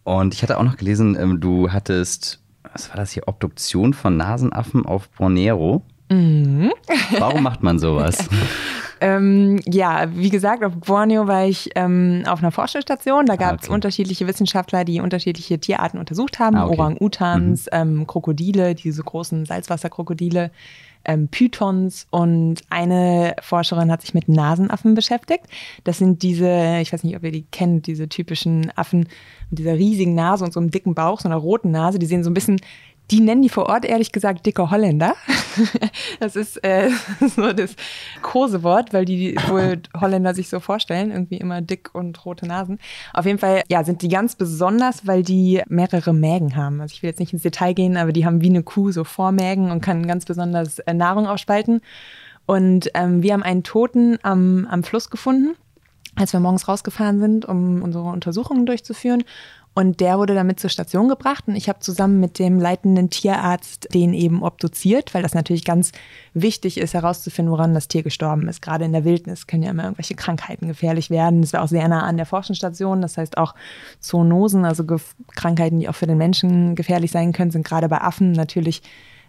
Und 0.04 0.34
ich 0.34 0.42
hatte 0.42 0.58
auch 0.58 0.64
noch 0.64 0.76
gelesen, 0.76 1.16
ähm, 1.20 1.40
du 1.40 1.70
hattest 1.70 2.40
was 2.72 2.88
war 2.90 2.96
das 2.96 3.12
hier, 3.12 3.26
Obduktion 3.26 3.94
von 3.94 4.16
Nasenaffen 4.16 4.86
auf 4.86 5.08
Borneo. 5.10 5.82
Mhm. 6.10 6.72
Warum 7.18 7.42
macht 7.42 7.62
man 7.62 7.78
sowas? 7.78 8.28
ähm, 9.00 9.60
ja, 9.64 10.08
wie 10.14 10.30
gesagt, 10.30 10.64
auf 10.64 10.74
Borneo 10.74 11.28
war 11.28 11.46
ich 11.46 11.70
ähm, 11.76 12.24
auf 12.26 12.40
einer 12.40 12.50
Forschungsstation. 12.50 13.26
Da 13.26 13.36
gab 13.36 13.56
es 13.56 13.62
ah, 13.62 13.66
okay. 13.66 13.74
unterschiedliche 13.74 14.26
Wissenschaftler, 14.26 14.84
die 14.84 15.00
unterschiedliche 15.00 15.58
Tierarten 15.60 15.98
untersucht 15.98 16.38
haben. 16.38 16.56
Ah, 16.56 16.66
okay. 16.66 16.74
Orang-Utans, 16.74 17.66
mhm. 17.66 17.70
ähm, 18.00 18.06
Krokodile, 18.06 18.74
diese 18.74 19.02
großen 19.02 19.46
Salzwasserkrokodile 19.46 20.50
ähm, 21.04 21.28
Pythons 21.28 22.06
und 22.10 22.62
eine 22.68 23.36
Forscherin 23.40 23.90
hat 23.90 24.02
sich 24.02 24.14
mit 24.14 24.28
Nasenaffen 24.28 24.94
beschäftigt. 24.94 25.44
Das 25.84 25.98
sind 25.98 26.22
diese, 26.22 26.78
ich 26.80 26.92
weiß 26.92 27.04
nicht, 27.04 27.16
ob 27.16 27.24
ihr 27.24 27.32
die 27.32 27.46
kennt, 27.50 27.86
diese 27.86 28.08
typischen 28.08 28.70
Affen 28.76 29.08
mit 29.50 29.58
dieser 29.58 29.74
riesigen 29.74 30.14
Nase 30.14 30.44
und 30.44 30.52
so 30.52 30.60
einem 30.60 30.70
dicken 30.70 30.94
Bauch, 30.94 31.20
so 31.20 31.28
einer 31.28 31.36
roten 31.36 31.70
Nase. 31.70 31.98
Die 31.98 32.06
sehen 32.06 32.24
so 32.24 32.30
ein 32.30 32.34
bisschen 32.34 32.60
die 33.10 33.20
nennen 33.20 33.42
die 33.42 33.48
vor 33.48 33.66
Ort 33.66 33.84
ehrlich 33.84 34.12
gesagt 34.12 34.46
dicke 34.46 34.70
Holländer. 34.70 35.14
Das 36.20 36.36
ist 36.36 36.62
äh, 36.64 36.90
so 37.36 37.52
das 37.52 37.74
Kosewort, 38.22 38.92
weil 38.92 39.04
die 39.04 39.36
wohl 39.48 39.80
Holländer 39.98 40.34
sich 40.34 40.48
so 40.48 40.60
vorstellen, 40.60 41.10
irgendwie 41.10 41.38
immer 41.38 41.60
dick 41.60 41.94
und 41.94 42.24
rote 42.24 42.46
Nasen. 42.46 42.78
Auf 43.12 43.26
jeden 43.26 43.38
Fall, 43.38 43.62
ja, 43.68 43.82
sind 43.84 44.02
die 44.02 44.08
ganz 44.08 44.36
besonders, 44.36 45.06
weil 45.06 45.22
die 45.22 45.62
mehrere 45.68 46.12
Mägen 46.12 46.56
haben. 46.56 46.80
Also 46.80 46.92
ich 46.92 47.02
will 47.02 47.10
jetzt 47.10 47.20
nicht 47.20 47.32
ins 47.32 47.42
Detail 47.42 47.72
gehen, 47.72 47.96
aber 47.96 48.12
die 48.12 48.26
haben 48.26 48.42
wie 48.42 48.48
eine 48.48 48.62
Kuh 48.62 48.92
so 48.92 49.04
Vormägen 49.04 49.70
und 49.70 49.80
kann 49.80 50.06
ganz 50.06 50.24
besonders 50.24 50.78
äh, 50.80 50.94
Nahrung 50.94 51.26
aufspalten. 51.26 51.80
Und 52.46 52.90
ähm, 52.94 53.22
wir 53.22 53.32
haben 53.32 53.42
einen 53.42 53.62
Toten 53.62 54.18
am, 54.22 54.66
am 54.70 54.82
Fluss 54.82 55.10
gefunden 55.10 55.56
als 56.16 56.32
wir 56.32 56.40
morgens 56.40 56.68
rausgefahren 56.68 57.20
sind, 57.20 57.44
um 57.44 57.82
unsere 57.82 58.04
Untersuchungen 58.04 58.66
durchzuführen. 58.66 59.24
Und 59.72 60.00
der 60.00 60.18
wurde 60.18 60.34
damit 60.34 60.58
zur 60.58 60.68
Station 60.68 61.08
gebracht 61.08 61.44
und 61.46 61.54
ich 61.54 61.68
habe 61.68 61.78
zusammen 61.78 62.18
mit 62.18 62.40
dem 62.40 62.58
leitenden 62.58 63.08
Tierarzt 63.08 63.94
den 63.94 64.14
eben 64.14 64.42
obduziert, 64.42 65.14
weil 65.14 65.22
das 65.22 65.32
natürlich 65.32 65.64
ganz 65.64 65.92
wichtig 66.34 66.76
ist, 66.76 66.92
herauszufinden, 66.92 67.52
woran 67.52 67.72
das 67.72 67.86
Tier 67.86 68.02
gestorben 68.02 68.48
ist. 68.48 68.62
Gerade 68.62 68.84
in 68.84 68.92
der 68.92 69.04
Wildnis 69.04 69.46
können 69.46 69.62
ja 69.62 69.70
immer 69.70 69.84
irgendwelche 69.84 70.16
Krankheiten 70.16 70.66
gefährlich 70.66 71.08
werden. 71.08 71.40
Das 71.40 71.52
war 71.52 71.62
auch 71.62 71.68
sehr 71.68 71.86
nah 71.86 72.02
an 72.02 72.16
der 72.16 72.26
Forschungsstation. 72.26 73.00
Das 73.00 73.16
heißt 73.16 73.38
auch 73.38 73.54
Zoonosen, 74.00 74.64
also 74.64 74.84
Krankheiten, 75.36 75.78
die 75.78 75.88
auch 75.88 75.94
für 75.94 76.08
den 76.08 76.18
Menschen 76.18 76.74
gefährlich 76.74 77.12
sein 77.12 77.32
können, 77.32 77.52
sind 77.52 77.64
gerade 77.64 77.88
bei 77.88 78.00
Affen 78.00 78.32
natürlich 78.32 78.82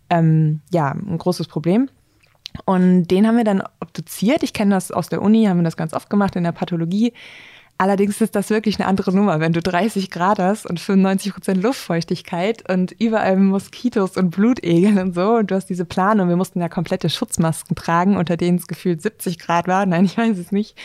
ähm, 0.10 0.62
ja, 0.72 0.92
ein 0.92 1.20
großes 1.20 1.48
Problem. 1.48 1.88
Und 2.66 3.08
den 3.08 3.28
haben 3.28 3.38
wir 3.38 3.44
dann 3.44 3.64
obduziert. 3.80 4.42
Ich 4.44 4.54
kenne 4.54 4.76
das 4.76 4.92
aus 4.92 5.08
der 5.08 5.22
Uni, 5.22 5.46
haben 5.46 5.58
wir 5.58 5.64
das 5.64 5.78
ganz 5.78 5.94
oft 5.94 6.10
gemacht 6.10 6.36
in 6.36 6.44
der 6.44 6.52
Pathologie. 6.52 7.14
Allerdings 7.82 8.22
ist 8.22 8.36
das 8.36 8.52
wirklich 8.52 8.80
eine 8.80 8.88
andere 8.88 9.12
Nummer, 9.12 9.40
wenn 9.40 9.54
du 9.54 9.60
30 9.60 10.12
Grad 10.12 10.38
hast 10.38 10.68
und 10.68 10.80
95 10.80 11.34
Prozent 11.34 11.64
Luftfeuchtigkeit 11.64 12.70
und 12.70 12.92
überall 12.92 13.38
Moskitos 13.38 14.18
und 14.18 14.30
Blutegel 14.30 15.00
und 15.00 15.16
so 15.16 15.38
und 15.38 15.50
du 15.50 15.56
hast 15.56 15.66
diese 15.66 15.84
Plane 15.84 16.22
und 16.22 16.30
wir 16.30 16.36
mussten 16.36 16.62
ja 16.62 16.70
komplette 16.70 17.10
Schutzmasken 17.10 17.76
tragen, 17.76 18.18
unter 18.18 18.38
denen 18.38 18.60
es 18.60 18.68
gefühlt 18.68 19.02
70 19.02 19.40
Grad 19.40 19.68
war. 19.68 19.88
Nein, 19.88 20.06
ich 20.06 20.16
weiß 20.16 20.38
es 20.38 20.52
nicht. 20.52 20.78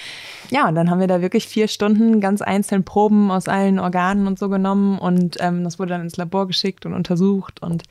Ja, 0.49 0.69
und 0.69 0.75
dann 0.75 0.89
haben 0.89 1.01
wir 1.01 1.07
da 1.07 1.21
wirklich 1.21 1.47
vier 1.47 1.69
Stunden 1.69 2.23
ganz 2.23 2.41
einzeln 2.41 2.83
Proben 2.83 3.31
aus 3.31 3.47
allen 3.47 3.79
Organen 3.79 4.27
und 4.27 4.39
so 4.39 4.49
genommen 4.49 4.99
und 4.99 5.37
ähm, 5.41 5.65
das 5.65 5.79
wurde 5.79 5.91
dann 5.91 6.01
ins 6.01 6.17
Labor 6.17 6.47
geschickt 6.47 6.87
und 6.87 6.95
untersucht 6.95 7.61
und 7.61 7.83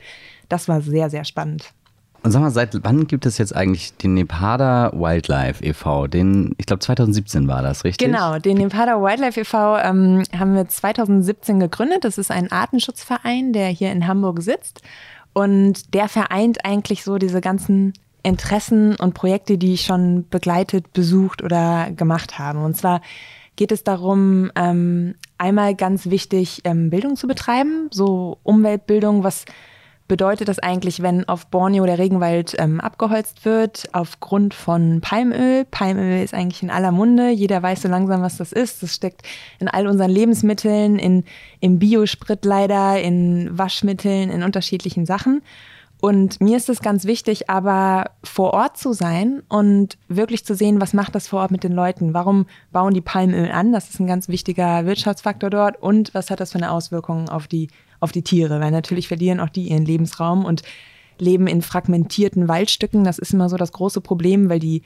das 0.49 0.67
war 0.67 0.81
sehr, 0.81 1.11
sehr 1.11 1.25
spannend. 1.25 1.75
Und 2.25 2.31
sag 2.31 2.41
mal, 2.41 2.49
seit 2.49 2.83
wann 2.83 3.05
gibt 3.05 3.27
es 3.27 3.37
jetzt 3.37 3.55
eigentlich 3.55 3.97
den 3.97 4.15
Nepada 4.15 4.91
Wildlife 4.95 5.63
e.V.? 5.63 6.07
Den, 6.07 6.55
ich 6.57 6.65
glaube 6.65 6.79
2017 6.79 7.47
war 7.47 7.61
das, 7.61 7.83
richtig? 7.83 8.03
Genau, 8.03 8.39
den 8.39 8.57
Nepada 8.57 8.99
Wildlife 8.99 9.39
e.V. 9.39 9.77
Ähm, 9.77 10.23
haben 10.35 10.55
wir 10.55 10.67
2017 10.67 11.59
gegründet. 11.59 12.03
Das 12.03 12.17
ist 12.17 12.31
ein 12.31 12.51
Artenschutzverein, 12.51 13.53
der 13.53 13.67
hier 13.67 13.91
in 13.91 14.07
Hamburg 14.07 14.41
sitzt. 14.41 14.81
Und 15.33 15.93
der 15.93 16.09
vereint 16.09 16.65
eigentlich 16.65 17.03
so 17.03 17.19
diese 17.19 17.41
ganzen 17.41 17.93
Interessen 18.23 18.95
und 18.95 19.13
Projekte, 19.13 19.59
die 19.59 19.75
ich 19.75 19.83
schon 19.83 20.27
begleitet, 20.27 20.93
besucht 20.93 21.43
oder 21.43 21.91
gemacht 21.91 22.39
habe. 22.39 22.57
Und 22.57 22.75
zwar 22.75 23.01
geht 23.55 23.71
es 23.71 23.83
darum, 23.83 24.51
ähm, 24.55 25.13
einmal 25.37 25.75
ganz 25.75 26.09
wichtig, 26.09 26.61
ähm, 26.63 26.89
Bildung 26.89 27.17
zu 27.17 27.27
betreiben, 27.27 27.87
so 27.91 28.39
Umweltbildung, 28.41 29.23
was 29.23 29.45
bedeutet 30.07 30.47
das 30.47 30.59
eigentlich, 30.59 31.01
wenn 31.01 31.27
auf 31.27 31.47
Borneo 31.47 31.85
der 31.85 31.97
Regenwald 31.97 32.55
ähm, 32.59 32.79
abgeholzt 32.79 33.45
wird 33.45 33.89
aufgrund 33.91 34.53
von 34.53 35.01
Palmöl. 35.01 35.65
Palmöl 35.65 36.23
ist 36.23 36.33
eigentlich 36.33 36.61
in 36.61 36.69
aller 36.69 36.91
Munde. 36.91 37.29
Jeder 37.29 37.63
weiß 37.63 37.81
so 37.81 37.87
langsam, 37.87 38.21
was 38.21 38.37
das 38.37 38.51
ist. 38.51 38.83
Das 38.83 38.93
steckt 38.93 39.23
in 39.59 39.67
all 39.67 39.87
unseren 39.87 40.11
Lebensmitteln, 40.11 40.99
in, 40.99 41.23
im 41.59 41.79
Biosprit 41.79 42.45
leider, 42.45 43.01
in 43.01 43.57
Waschmitteln, 43.57 44.29
in 44.29 44.43
unterschiedlichen 44.43 45.05
Sachen. 45.05 45.41
Und 46.01 46.39
mir 46.39 46.57
ist 46.57 46.69
es 46.69 46.81
ganz 46.81 47.05
wichtig, 47.05 47.49
aber 47.49 48.11
vor 48.23 48.53
Ort 48.53 48.77
zu 48.77 48.93
sein 48.93 49.41
und 49.49 49.97
wirklich 50.07 50.45
zu 50.45 50.53
sehen, 50.53 50.79
was 50.79 50.93
macht 50.93 51.15
das 51.15 51.27
vor 51.27 51.39
Ort 51.39 51.51
mit 51.51 51.63
den 51.63 51.71
Leuten? 51.71 52.13
Warum 52.13 52.45
bauen 52.71 52.93
die 52.93 53.01
Palmöl 53.01 53.49
an? 53.49 53.71
Das 53.71 53.89
ist 53.89 53.99
ein 53.99 54.05
ganz 54.05 54.27
wichtiger 54.27 54.85
Wirtschaftsfaktor 54.85 55.49
dort. 55.49 55.81
Und 55.81 56.13
was 56.13 56.29
hat 56.29 56.41
das 56.41 56.51
für 56.51 56.59
eine 56.59 56.71
Auswirkung 56.71 57.29
auf 57.29 57.47
die, 57.47 57.69
auf 57.99 58.11
die 58.11 58.23
Tiere? 58.23 58.59
Weil 58.59 58.71
natürlich 58.71 59.07
verlieren 59.07 59.39
auch 59.39 59.49
die 59.49 59.69
ihren 59.69 59.85
Lebensraum 59.85 60.45
und 60.45 60.63
leben 61.19 61.47
in 61.47 61.61
fragmentierten 61.61 62.47
Waldstücken. 62.47 63.03
Das 63.03 63.19
ist 63.19 63.33
immer 63.33 63.49
so 63.49 63.57
das 63.57 63.71
große 63.71 64.01
Problem, 64.01 64.49
weil 64.49 64.59
die 64.59 64.83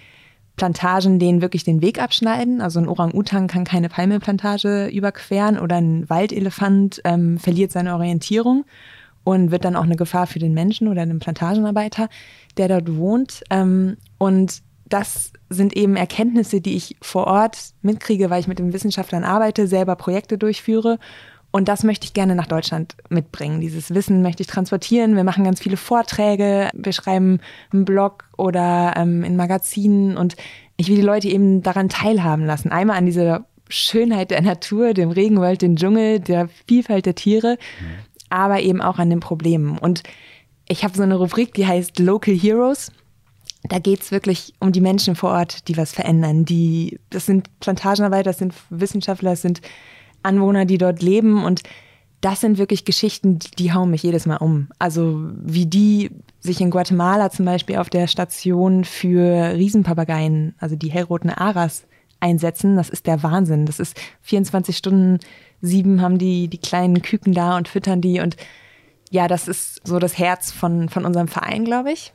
Plantagen 0.56 1.20
denen 1.20 1.42
wirklich 1.42 1.63
den 1.63 1.82
Weg 1.82 2.01
abschneiden. 2.01 2.62
Also 2.62 2.80
ein 2.80 2.88
Orang-Utan 2.88 3.48
kann 3.48 3.63
keine 3.63 3.88
Palmölplantage 3.89 4.88
überqueren 4.88 5.58
oder 5.58 5.78
ein 5.78 6.10
Waldelefant 6.10 7.01
ähm, 7.06 7.38
verliert 7.38 7.72
seine 7.72 7.94
Orientierung 7.96 8.66
und 9.24 9.51
wird 9.51 9.63
dann 9.63 9.78
auch 9.78 9.84
eine 9.84 9.96
Gefahr 9.96 10.28
für 10.28 10.39
den 10.39 10.54
Menschen 10.54 10.88
oder 10.88 11.06
den 11.06 11.20
Plantagenarbeiter, 11.20 12.10
der 12.58 12.68
dort 12.68 12.96
wohnt. 12.98 13.42
Ähm, 13.50 13.98
und 14.18 14.62
das 14.89 15.32
sind 15.50 15.78
eben 15.78 15.96
Erkenntnisse, 15.96 16.62
die 16.62 16.75
ich 16.75 16.98
vor 17.01 17.28
Ort 17.28 17.74
mitkriege, 17.82 18.30
weil 18.30 18.42
ich 18.42 18.48
mit 18.48 18.60
den 18.60 18.74
Wissenschaftlern 18.74 19.24
arbeite, 19.24 19.68
selber 19.68 19.96
Projekte 19.96 20.38
durchführe. 20.38 21.00
Und 21.51 21.68
das 21.68 21.84
möchte 21.84 22.06
ich 22.06 22.13
gerne 22.13 22.36
nach 22.36 22.46
Deutschland 22.46 22.96
mitbringen. 23.10 23.60
Dieses 23.60 23.94
Wissen 23.94 24.22
möchte 24.22 24.41
ich 24.41 24.48
transportieren. 24.48 25.15
Wir 25.15 25.24
machen 25.24 25.44
ganz 25.44 25.60
viele 25.60 25.77
Vorträge, 25.77 26.70
wir 26.74 26.94
schreiben 26.94 27.39
einen 27.74 27.86
Blog 27.86 28.25
oder 28.38 28.94
ähm, 28.96 29.24
in 29.24 29.36
Magazinen 29.36 30.15
und 30.15 30.36
ich 30.77 30.89
will 30.89 30.96
die 30.96 31.01
Leute 31.01 31.27
eben 31.27 31.63
daran 31.63 31.89
teilhaben 31.89 32.46
lassen. 32.46 32.72
Einmal 32.72 32.98
an 32.98 33.08
dieser 33.08 33.46
Schönheit 33.68 34.32
der 34.32 34.41
Natur, 34.41 34.94
dem 34.94 35.10
Regenwald, 35.10 35.62
dem 35.62 35.75
Dschungel, 35.75 36.20
der 36.20 36.50
Vielfalt 36.68 37.06
der 37.06 37.15
Tiere, 37.15 37.58
mhm 37.79 38.10
aber 38.29 38.62
eben 38.62 38.82
auch 38.82 39.00
an 39.00 39.10
den 39.10 39.20
Problemen. 39.20 39.77
Und 39.77 40.03
ich 40.68 40.84
habe 40.84 40.96
so 40.96 41.03
eine 41.03 41.15
Rubrik, 41.15 41.53
die 41.53 41.68
heißt 41.68 42.00
Local 42.00 42.34
Heroes. 42.34 42.91
Da 43.63 43.79
geht 43.79 44.01
es 44.01 44.12
wirklich 44.12 44.53
um 44.60 44.72
die 44.72 44.82
Menschen 44.82 45.15
vor 45.15 45.32
Ort, 45.32 45.68
die 45.68 45.75
was 45.75 45.91
verändern. 45.91 46.46
Die, 46.46 47.00
das 47.10 47.25
sind 47.25 47.50
Plantagenarbeiter, 47.60 48.29
das 48.29 48.38
sind 48.38 48.53
Wissenschaftler, 48.70 49.32
das 49.32 49.41
sind 49.41 49.62
Anwohner, 50.23 50.65
die 50.65 50.77
dort 50.77 51.01
leben. 51.01 51.43
Und 51.43 51.63
das 52.21 52.41
sind 52.41 52.57
wirklich 52.57 52.85
Geschichten, 52.85 53.39
die, 53.39 53.51
die 53.51 53.73
hauen 53.73 53.89
mich 53.89 54.03
jedes 54.03 54.25
Mal 54.25 54.38
um. 54.38 54.69
Also 54.79 55.19
wie 55.41 55.65
die 55.65 56.11
sich 56.39 56.61
in 56.61 56.69
Guatemala 56.69 57.29
zum 57.29 57.45
Beispiel 57.45 57.77
auf 57.77 57.89
der 57.89 58.07
Station 58.07 58.83
für 58.83 59.53
Riesenpapageien, 59.53 60.55
also 60.59 60.75
die 60.75 60.91
hellroten 60.91 61.29
Aras, 61.29 61.85
einsetzen, 62.19 62.75
das 62.75 62.89
ist 62.89 63.07
der 63.07 63.23
Wahnsinn. 63.23 63.65
Das 63.65 63.79
ist 63.79 63.99
24 64.23 64.75
Stunden 64.75 65.19
sieben 65.61 66.01
haben 66.01 66.17
die, 66.17 66.47
die 66.47 66.57
kleinen 66.57 67.01
Küken 67.01 67.33
da 67.33 67.57
und 67.57 67.67
füttern 67.67 68.01
die. 68.01 68.19
Und 68.19 68.35
ja, 69.09 69.27
das 69.27 69.47
ist 69.47 69.85
so 69.88 69.99
das 69.99 70.17
Herz 70.17 70.51
von, 70.51 70.89
von 70.89 71.05
unserem 71.05 71.27
Verein, 71.27 71.65
glaube 71.65 71.91
ich. 71.91 72.13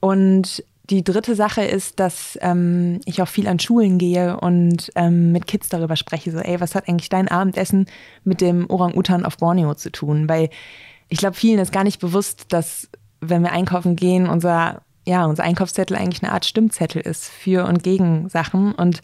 Und 0.00 0.64
die 0.90 1.02
dritte 1.02 1.34
Sache 1.34 1.62
ist, 1.64 1.98
dass 1.98 2.38
ähm, 2.42 3.00
ich 3.06 3.22
auch 3.22 3.28
viel 3.28 3.48
an 3.48 3.58
Schulen 3.58 3.96
gehe 3.96 4.38
und 4.38 4.92
ähm, 4.96 5.32
mit 5.32 5.46
Kids 5.46 5.70
darüber 5.70 5.96
spreche. 5.96 6.30
So, 6.30 6.38
ey, 6.38 6.60
was 6.60 6.74
hat 6.74 6.88
eigentlich 6.88 7.08
dein 7.08 7.28
Abendessen 7.28 7.86
mit 8.22 8.40
dem 8.42 8.68
Orang-Utan 8.68 9.24
auf 9.24 9.38
Borneo 9.38 9.74
zu 9.74 9.90
tun? 9.90 10.28
Weil 10.28 10.50
ich 11.08 11.18
glaube, 11.18 11.36
vielen 11.36 11.58
ist 11.58 11.72
gar 11.72 11.84
nicht 11.84 12.00
bewusst, 12.00 12.52
dass 12.52 12.90
wenn 13.20 13.42
wir 13.42 13.52
einkaufen 13.52 13.96
gehen, 13.96 14.28
unser, 14.28 14.82
ja, 15.06 15.24
unser 15.24 15.44
Einkaufszettel 15.44 15.96
eigentlich 15.96 16.22
eine 16.22 16.32
Art 16.32 16.44
Stimmzettel 16.44 17.00
ist 17.00 17.30
für 17.30 17.64
und 17.66 17.82
gegen 17.82 18.28
Sachen. 18.28 18.72
Und 18.72 19.00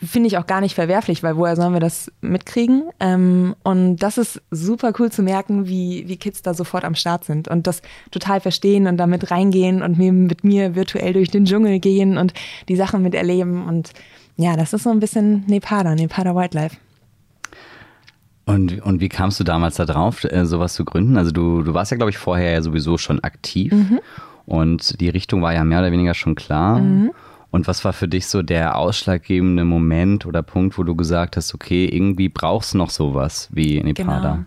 finde 0.00 0.28
ich 0.28 0.38
auch 0.38 0.46
gar 0.46 0.60
nicht 0.60 0.74
verwerflich, 0.74 1.22
weil 1.22 1.36
woher 1.36 1.56
sollen 1.56 1.72
wir 1.72 1.80
das 1.80 2.12
mitkriegen? 2.20 2.90
Ähm, 3.00 3.56
und 3.64 3.96
das 3.96 4.16
ist 4.16 4.40
super 4.50 4.92
cool 4.98 5.10
zu 5.10 5.22
merken, 5.22 5.66
wie, 5.66 6.04
wie 6.06 6.16
Kids 6.16 6.42
da 6.42 6.54
sofort 6.54 6.84
am 6.84 6.94
Start 6.94 7.24
sind 7.24 7.48
und 7.48 7.66
das 7.66 7.82
total 8.10 8.40
verstehen 8.40 8.86
und 8.86 8.96
damit 8.96 9.30
reingehen 9.30 9.82
und 9.82 9.98
mir, 9.98 10.12
mit 10.12 10.44
mir 10.44 10.74
virtuell 10.76 11.12
durch 11.14 11.30
den 11.30 11.46
Dschungel 11.46 11.80
gehen 11.80 12.16
und 12.16 12.32
die 12.68 12.76
Sachen 12.76 13.02
miterleben. 13.02 13.66
Und 13.66 13.90
ja, 14.36 14.56
das 14.56 14.72
ist 14.72 14.84
so 14.84 14.90
ein 14.90 15.00
bisschen 15.00 15.44
Nepada, 15.46 15.94
Nepada 15.94 16.34
Wildlife. 16.34 16.76
Und, 18.46 18.80
und 18.80 19.00
wie 19.00 19.10
kamst 19.10 19.38
du 19.40 19.44
damals 19.44 19.76
da 19.76 19.84
drauf, 19.84 20.24
äh, 20.24 20.46
sowas 20.46 20.74
zu 20.74 20.84
gründen? 20.84 21.18
Also 21.18 21.32
du, 21.32 21.62
du 21.62 21.74
warst 21.74 21.90
ja, 21.90 21.96
glaube 21.96 22.10
ich, 22.10 22.18
vorher 22.18 22.52
ja 22.52 22.62
sowieso 22.62 22.96
schon 22.96 23.22
aktiv 23.22 23.72
mhm. 23.72 24.00
und 24.46 25.00
die 25.00 25.10
Richtung 25.10 25.42
war 25.42 25.52
ja 25.52 25.64
mehr 25.64 25.80
oder 25.80 25.92
weniger 25.92 26.14
schon 26.14 26.34
klar. 26.34 26.78
Mhm. 26.78 27.10
Und 27.50 27.66
was 27.66 27.84
war 27.84 27.92
für 27.92 28.08
dich 28.08 28.26
so 28.26 28.42
der 28.42 28.76
ausschlaggebende 28.76 29.64
Moment 29.64 30.26
oder 30.26 30.42
Punkt, 30.42 30.78
wo 30.78 30.82
du 30.82 30.94
gesagt 30.94 31.36
hast, 31.36 31.54
okay, 31.54 31.86
irgendwie 31.86 32.28
brauchst 32.28 32.74
du 32.74 32.78
noch 32.78 32.90
sowas 32.90 33.48
wie 33.50 33.82
Nepada? 33.82 34.32
Genau. 34.32 34.44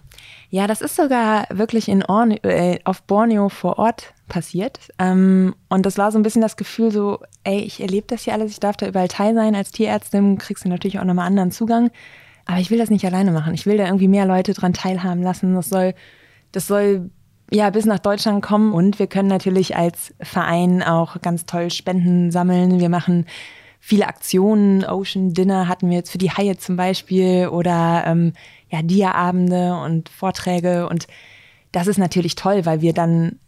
Ja, 0.51 0.67
das 0.67 0.81
ist 0.81 0.97
sogar 0.97 1.47
wirklich 1.49 1.87
in 1.87 2.03
Orne, 2.03 2.43
äh, 2.43 2.79
auf 2.83 3.03
Borneo 3.03 3.47
vor 3.47 3.79
Ort 3.79 4.13
passiert. 4.27 4.79
Ähm, 4.99 5.55
und 5.69 5.85
das 5.85 5.97
war 5.97 6.11
so 6.11 6.19
ein 6.19 6.23
bisschen 6.23 6.41
das 6.41 6.57
Gefühl 6.57 6.91
so, 6.91 7.19
ey, 7.45 7.59
ich 7.59 7.79
erlebe 7.79 8.07
das 8.07 8.23
hier 8.23 8.33
alles, 8.33 8.51
ich 8.51 8.59
darf 8.59 8.75
da 8.75 8.87
überall 8.87 9.07
teil 9.07 9.33
sein. 9.33 9.55
Als 9.55 9.71
Tierärztin 9.71 10.37
kriegst 10.37 10.65
du 10.65 10.69
natürlich 10.69 10.99
auch 10.99 11.05
nochmal 11.05 11.27
anderen 11.27 11.51
Zugang. 11.51 11.89
Aber 12.45 12.59
ich 12.59 12.69
will 12.69 12.77
das 12.77 12.89
nicht 12.89 13.05
alleine 13.05 13.31
machen. 13.31 13.53
Ich 13.53 13.65
will 13.65 13.77
da 13.77 13.85
irgendwie 13.85 14.09
mehr 14.09 14.25
Leute 14.25 14.53
dran 14.53 14.73
teilhaben 14.73 15.23
lassen. 15.23 15.55
Das 15.55 15.69
soll, 15.69 15.93
das 16.51 16.67
soll 16.67 17.09
ja, 17.51 17.69
bis 17.69 17.85
nach 17.85 17.99
Deutschland 17.99 18.41
kommen. 18.41 18.73
Und 18.73 18.97
wir 18.97 19.07
können 19.07 19.27
natürlich 19.27 19.75
als 19.75 20.13
Verein 20.21 20.81
auch 20.81 21.21
ganz 21.21 21.45
toll 21.45 21.69
Spenden 21.69 22.31
sammeln. 22.31 22.79
Wir 22.79 22.89
machen 22.89 23.25
viele 23.79 24.07
Aktionen. 24.07 24.85
Ocean 24.85 25.33
Dinner 25.33 25.67
hatten 25.67 25.89
wir 25.89 25.97
jetzt 25.97 26.11
für 26.11 26.17
die 26.17 26.31
Haie 26.31 26.57
zum 26.57 26.77
Beispiel 26.77 27.47
oder 27.47 28.03
ähm, 28.05 28.33
ja, 28.69 28.81
Dia-Abende 28.81 29.75
und 29.75 30.07
Vorträge. 30.09 30.87
Und 30.87 31.07
das 31.73 31.87
ist 31.87 31.97
natürlich 31.97 32.35
toll, 32.35 32.65
weil 32.65 32.81
wir 32.81 32.93
dann 32.93 33.39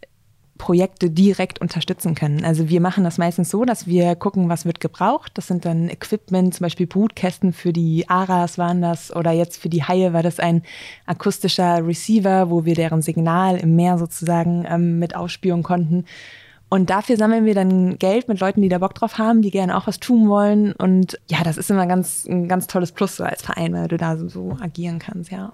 Projekte 0.58 1.10
direkt 1.10 1.60
unterstützen 1.60 2.14
können. 2.14 2.44
Also 2.44 2.68
wir 2.68 2.80
machen 2.80 3.02
das 3.02 3.18
meistens 3.18 3.50
so, 3.50 3.64
dass 3.64 3.86
wir 3.86 4.14
gucken, 4.14 4.48
was 4.48 4.64
wird 4.64 4.78
gebraucht. 4.78 5.32
Das 5.34 5.48
sind 5.48 5.64
dann 5.64 5.88
Equipment, 5.88 6.54
zum 6.54 6.64
Beispiel 6.64 6.86
Brutkästen 6.86 7.52
für 7.52 7.72
die 7.72 8.08
Aras 8.08 8.56
waren 8.56 8.80
das 8.80 9.14
oder 9.14 9.32
jetzt 9.32 9.60
für 9.60 9.68
die 9.68 9.82
Haie 9.82 10.12
war 10.12 10.22
das 10.22 10.38
ein 10.38 10.62
akustischer 11.06 11.84
Receiver, 11.84 12.50
wo 12.50 12.64
wir 12.64 12.74
deren 12.74 13.02
Signal 13.02 13.56
im 13.56 13.74
Meer 13.74 13.98
sozusagen 13.98 14.64
ähm, 14.68 14.98
mit 15.00 15.16
ausspüren 15.16 15.64
konnten. 15.64 16.04
Und 16.68 16.90
dafür 16.90 17.16
sammeln 17.16 17.44
wir 17.44 17.54
dann 17.54 17.98
Geld 17.98 18.28
mit 18.28 18.40
Leuten, 18.40 18.62
die 18.62 18.68
da 18.68 18.78
Bock 18.78 18.94
drauf 18.94 19.18
haben, 19.18 19.42
die 19.42 19.50
gerne 19.50 19.76
auch 19.76 19.86
was 19.86 20.00
tun 20.00 20.28
wollen. 20.28 20.72
Und 20.72 21.20
ja, 21.28 21.42
das 21.44 21.56
ist 21.56 21.70
immer 21.70 21.86
ganz, 21.86 22.26
ein 22.26 22.48
ganz 22.48 22.66
tolles 22.66 22.92
Plus 22.92 23.16
so 23.16 23.24
als 23.24 23.42
Verein, 23.42 23.74
weil 23.74 23.88
du 23.88 23.96
da 23.96 24.16
so, 24.16 24.28
so 24.28 24.56
agieren 24.60 24.98
kannst, 24.98 25.30
ja. 25.30 25.52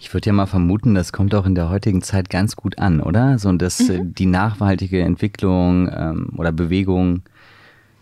Ich 0.00 0.14
würde 0.14 0.26
ja 0.26 0.32
mal 0.32 0.46
vermuten, 0.46 0.94
das 0.94 1.12
kommt 1.12 1.34
auch 1.34 1.46
in 1.46 1.54
der 1.54 1.70
heutigen 1.70 2.02
Zeit 2.02 2.30
ganz 2.30 2.56
gut 2.56 2.78
an, 2.78 3.00
oder? 3.00 3.38
So, 3.38 3.52
dass 3.52 3.80
äh, 3.88 4.02
mhm. 4.02 4.14
die 4.14 4.26
nachhaltige 4.26 5.02
Entwicklung 5.02 5.90
ähm, 5.92 6.32
oder 6.36 6.52
Bewegung 6.52 7.22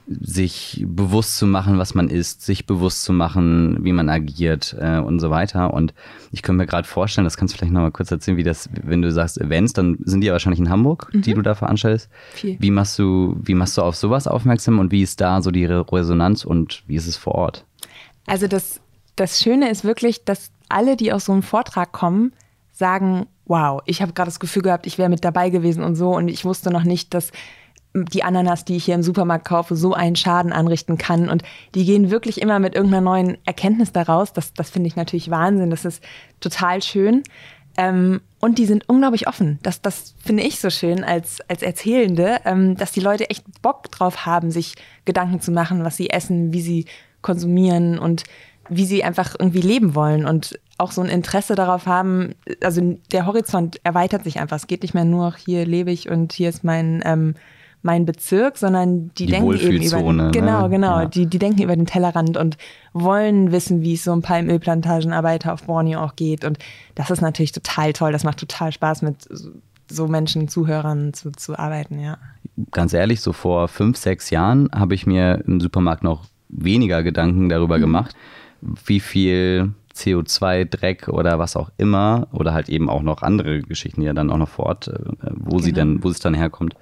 sich 0.09 0.85
bewusst 0.87 1.37
zu 1.37 1.47
machen, 1.47 1.79
was 1.79 1.95
man 1.95 2.09
ist, 2.09 2.43
sich 2.43 2.67
bewusst 2.67 3.03
zu 3.03 3.13
machen, 3.13 3.79
wie 3.81 3.93
man 3.93 4.09
agiert 4.09 4.77
äh, 4.79 4.99
und 4.99 5.19
so 5.19 5.31
weiter. 5.31 5.75
Und 5.75 5.95
ich 6.31 6.43
könnte 6.43 6.59
mir 6.59 6.67
gerade 6.67 6.87
vorstellen, 6.87 7.25
das 7.25 7.37
kannst 7.37 7.55
du 7.55 7.59
vielleicht 7.59 7.73
noch 7.73 7.81
mal 7.81 7.91
kurz 7.91 8.11
erzählen, 8.11 8.37
wie 8.37 8.45
das, 8.45 8.69
wenn 8.85 9.03
du 9.03 9.11
sagst 9.11 9.41
Events, 9.41 9.73
dann 9.73 9.99
sind 10.05 10.21
die 10.21 10.29
ja 10.29 10.33
wahrscheinlich 10.33 10.61
in 10.61 10.71
Hamburg, 10.71 11.11
mhm. 11.13 11.23
die 11.23 11.35
du 11.35 11.43
da 11.43 11.57
veranstaltest. 11.57 12.09
Viel. 12.35 12.57
Wie 12.61 12.71
machst 12.71 12.99
du, 12.99 13.37
wie 13.43 13.55
machst 13.55 13.77
du 13.79 13.83
auf 13.83 13.97
sowas 13.97 14.29
aufmerksam 14.29 14.79
und 14.79 14.93
wie 14.93 15.03
ist 15.03 15.21
da 15.21 15.43
so 15.43 15.51
die 15.51 15.65
Resonanz 15.65 16.45
und 16.45 16.85
wie 16.87 16.95
ist 16.95 17.09
es 17.09 17.17
vor 17.17 17.35
Ort? 17.35 17.65
Also 18.27 18.47
das, 18.47 18.81
das 19.17 19.41
Schöne 19.41 19.71
ist 19.71 19.83
wirklich, 19.83 20.25
dass 20.25 20.53
alle, 20.69 20.97
die 20.97 21.13
aus 21.13 21.27
so 21.27 21.33
einem 21.33 21.43
Vortrag 21.43 21.93
kommen, 21.93 22.33
sagen, 22.73 23.27
wow, 23.47 23.81
ich 23.87 24.03
habe 24.03 24.13
gerade 24.13 24.29
das 24.29 24.41
Gefühl 24.41 24.63
gehabt, 24.63 24.87
ich 24.87 24.99
wäre 24.99 25.09
mit 25.09 25.25
dabei 25.25 25.51
gewesen 25.51 25.83
und 25.83 25.95
so 25.95 26.15
und 26.15 26.29
ich 26.29 26.45
wusste 26.45 26.71
noch 26.71 26.85
nicht, 26.85 27.15
dass 27.15 27.33
die 28.05 28.23
Ananas, 28.23 28.65
die 28.65 28.77
ich 28.77 28.85
hier 28.85 28.95
im 28.95 29.03
Supermarkt 29.03 29.47
kaufe, 29.47 29.75
so 29.75 29.95
einen 29.95 30.17
Schaden 30.17 30.53
anrichten 30.53 30.99
kann. 30.99 31.29
Und 31.29 31.43
die 31.75 31.85
gehen 31.85 32.11
wirklich 32.11 32.43
immer 32.43 32.59
mit 32.59 32.75
irgendeiner 32.75 33.01
neuen 33.01 33.39
Erkenntnis 33.47 33.93
daraus. 33.93 34.33
Das, 34.33 34.53
das 34.53 34.71
finde 34.71 34.89
ich 34.89 34.97
natürlich 34.97 35.31
Wahnsinn. 35.31 35.71
Das 35.71 35.85
ist 35.85 36.03
total 36.41 36.83
schön. 36.83 37.23
Ähm, 37.79 38.21
und 38.39 38.59
die 38.59 38.67
sind 38.67 38.89
unglaublich 38.89 39.29
offen. 39.29 39.59
Das, 39.63 39.83
das 39.83 40.15
finde 40.23 40.43
ich 40.43 40.61
so 40.61 40.71
schön 40.71 41.05
als, 41.05 41.41
als 41.49 41.63
Erzählende, 41.63 42.41
ähm, 42.45 42.77
dass 42.77 42.93
die 42.93 43.01
Leute 43.01 43.31
echt 43.31 43.45
Bock 43.63 43.91
drauf 43.91 44.27
haben, 44.27 44.51
sich 44.51 44.75
Gedanken 45.05 45.41
zu 45.41 45.51
machen, 45.51 45.85
was 45.85 45.97
sie 45.97 46.11
essen, 46.11 46.53
wie 46.53 46.63
sie 46.63 46.87
konsumieren 47.23 47.99
und 47.99 48.25
wie 48.69 48.85
sie 48.85 49.05
einfach 49.05 49.35
irgendwie 49.39 49.61
leben 49.61 49.95
wollen 49.95 50.27
und 50.27 50.59
auch 50.79 50.93
so 50.93 51.01
ein 51.01 51.09
Interesse 51.09 51.55
darauf 51.55 51.87
haben. 51.87 52.35
Also 52.63 52.99
der 53.13 53.27
Horizont 53.27 53.81
erweitert 53.85 54.25
sich 54.25 54.39
einfach. 54.39 54.57
Es 54.57 54.67
geht 54.67 54.83
nicht 54.83 54.95
mehr 54.95 55.05
nur, 55.05 55.35
hier 55.37 55.65
lebe 55.65 55.91
ich 55.91 56.11
und 56.11 56.33
hier 56.33 56.49
ist 56.49 56.65
mein, 56.65 57.03
ähm, 57.05 57.35
mein 57.83 58.05
Bezirk, 58.05 58.59
sondern 58.59 59.11
die, 59.15 59.27
die 59.27 59.33
denken 59.33 59.55
eben 59.55 59.83
über 59.83 59.99
den, 60.03 60.33
genau, 60.33 60.63
ne? 60.63 60.71
genau, 60.71 61.01
ja. 61.01 61.07
die, 61.07 61.27
die 61.27 61.39
denken 61.39 61.63
über 61.63 61.77
den 61.77 61.87
Tellerrand 61.87 62.37
und 62.37 62.59
wollen 62.93 63.53
wissen, 63.53 63.83
wie 63.83 63.95
es 63.95 64.05
so 64.05 64.13
ein 64.13 64.23
Palmölplantagenarbeiter 64.23 65.53
auf 65.53 65.65
Borneo 65.65 66.01
auch 66.01 66.17
geht. 66.17 66.45
Und 66.45 66.59
das 66.95 67.11
ist 67.11 67.23
natürlich 67.23 67.53
total 67.53 67.93
toll. 67.93 68.13
Das 68.13 68.25
macht 68.25 68.39
total 68.39 68.73
Spaß, 68.73 69.03
mit 69.03 69.29
so 69.89 70.09
Menschen, 70.09 70.49
Zuhörern 70.49 71.15
zu, 71.15 71.31
zu 71.31 71.59
arbeiten, 71.59 72.01
ja. 72.01 72.19
Ganz 72.73 72.93
ehrlich, 72.93 73.21
so 73.21 73.33
vor 73.33 73.69
fünf, 73.69 73.97
sechs 73.97 74.31
Jahren 74.31 74.69
habe 74.75 74.95
ich 74.95 75.07
mir 75.07 75.43
im 75.47 75.61
Supermarkt 75.61 76.03
noch 76.03 76.25
weniger 76.49 77.03
Gedanken 77.03 77.49
darüber 77.49 77.77
mhm. 77.79 77.83
gemacht 77.83 78.17
wie 78.61 79.01
viel 79.01 79.73
CO2-Dreck 79.97 81.09
oder 81.09 81.39
was 81.39 81.57
auch 81.57 81.71
immer 81.79 82.29
oder 82.33 82.53
halt 82.53 82.69
eben 82.69 82.89
auch 82.89 83.03
noch 83.03 83.23
andere 83.23 83.63
Geschichten, 83.63 84.03
die 84.03 84.07
ja 84.07 84.13
dann 84.13 84.31
auch 84.31 84.39
noch 84.39 84.49
vor 84.49 84.67
Ort, 84.67 84.89
äh, 84.89 84.99
wo 85.31 85.51
genau. 85.51 85.59
sie 85.63 85.73
denn, 85.73 86.05
wo 86.05 86.11
es 86.11 86.21
dann 86.21 86.35
herkommt, 86.35 86.77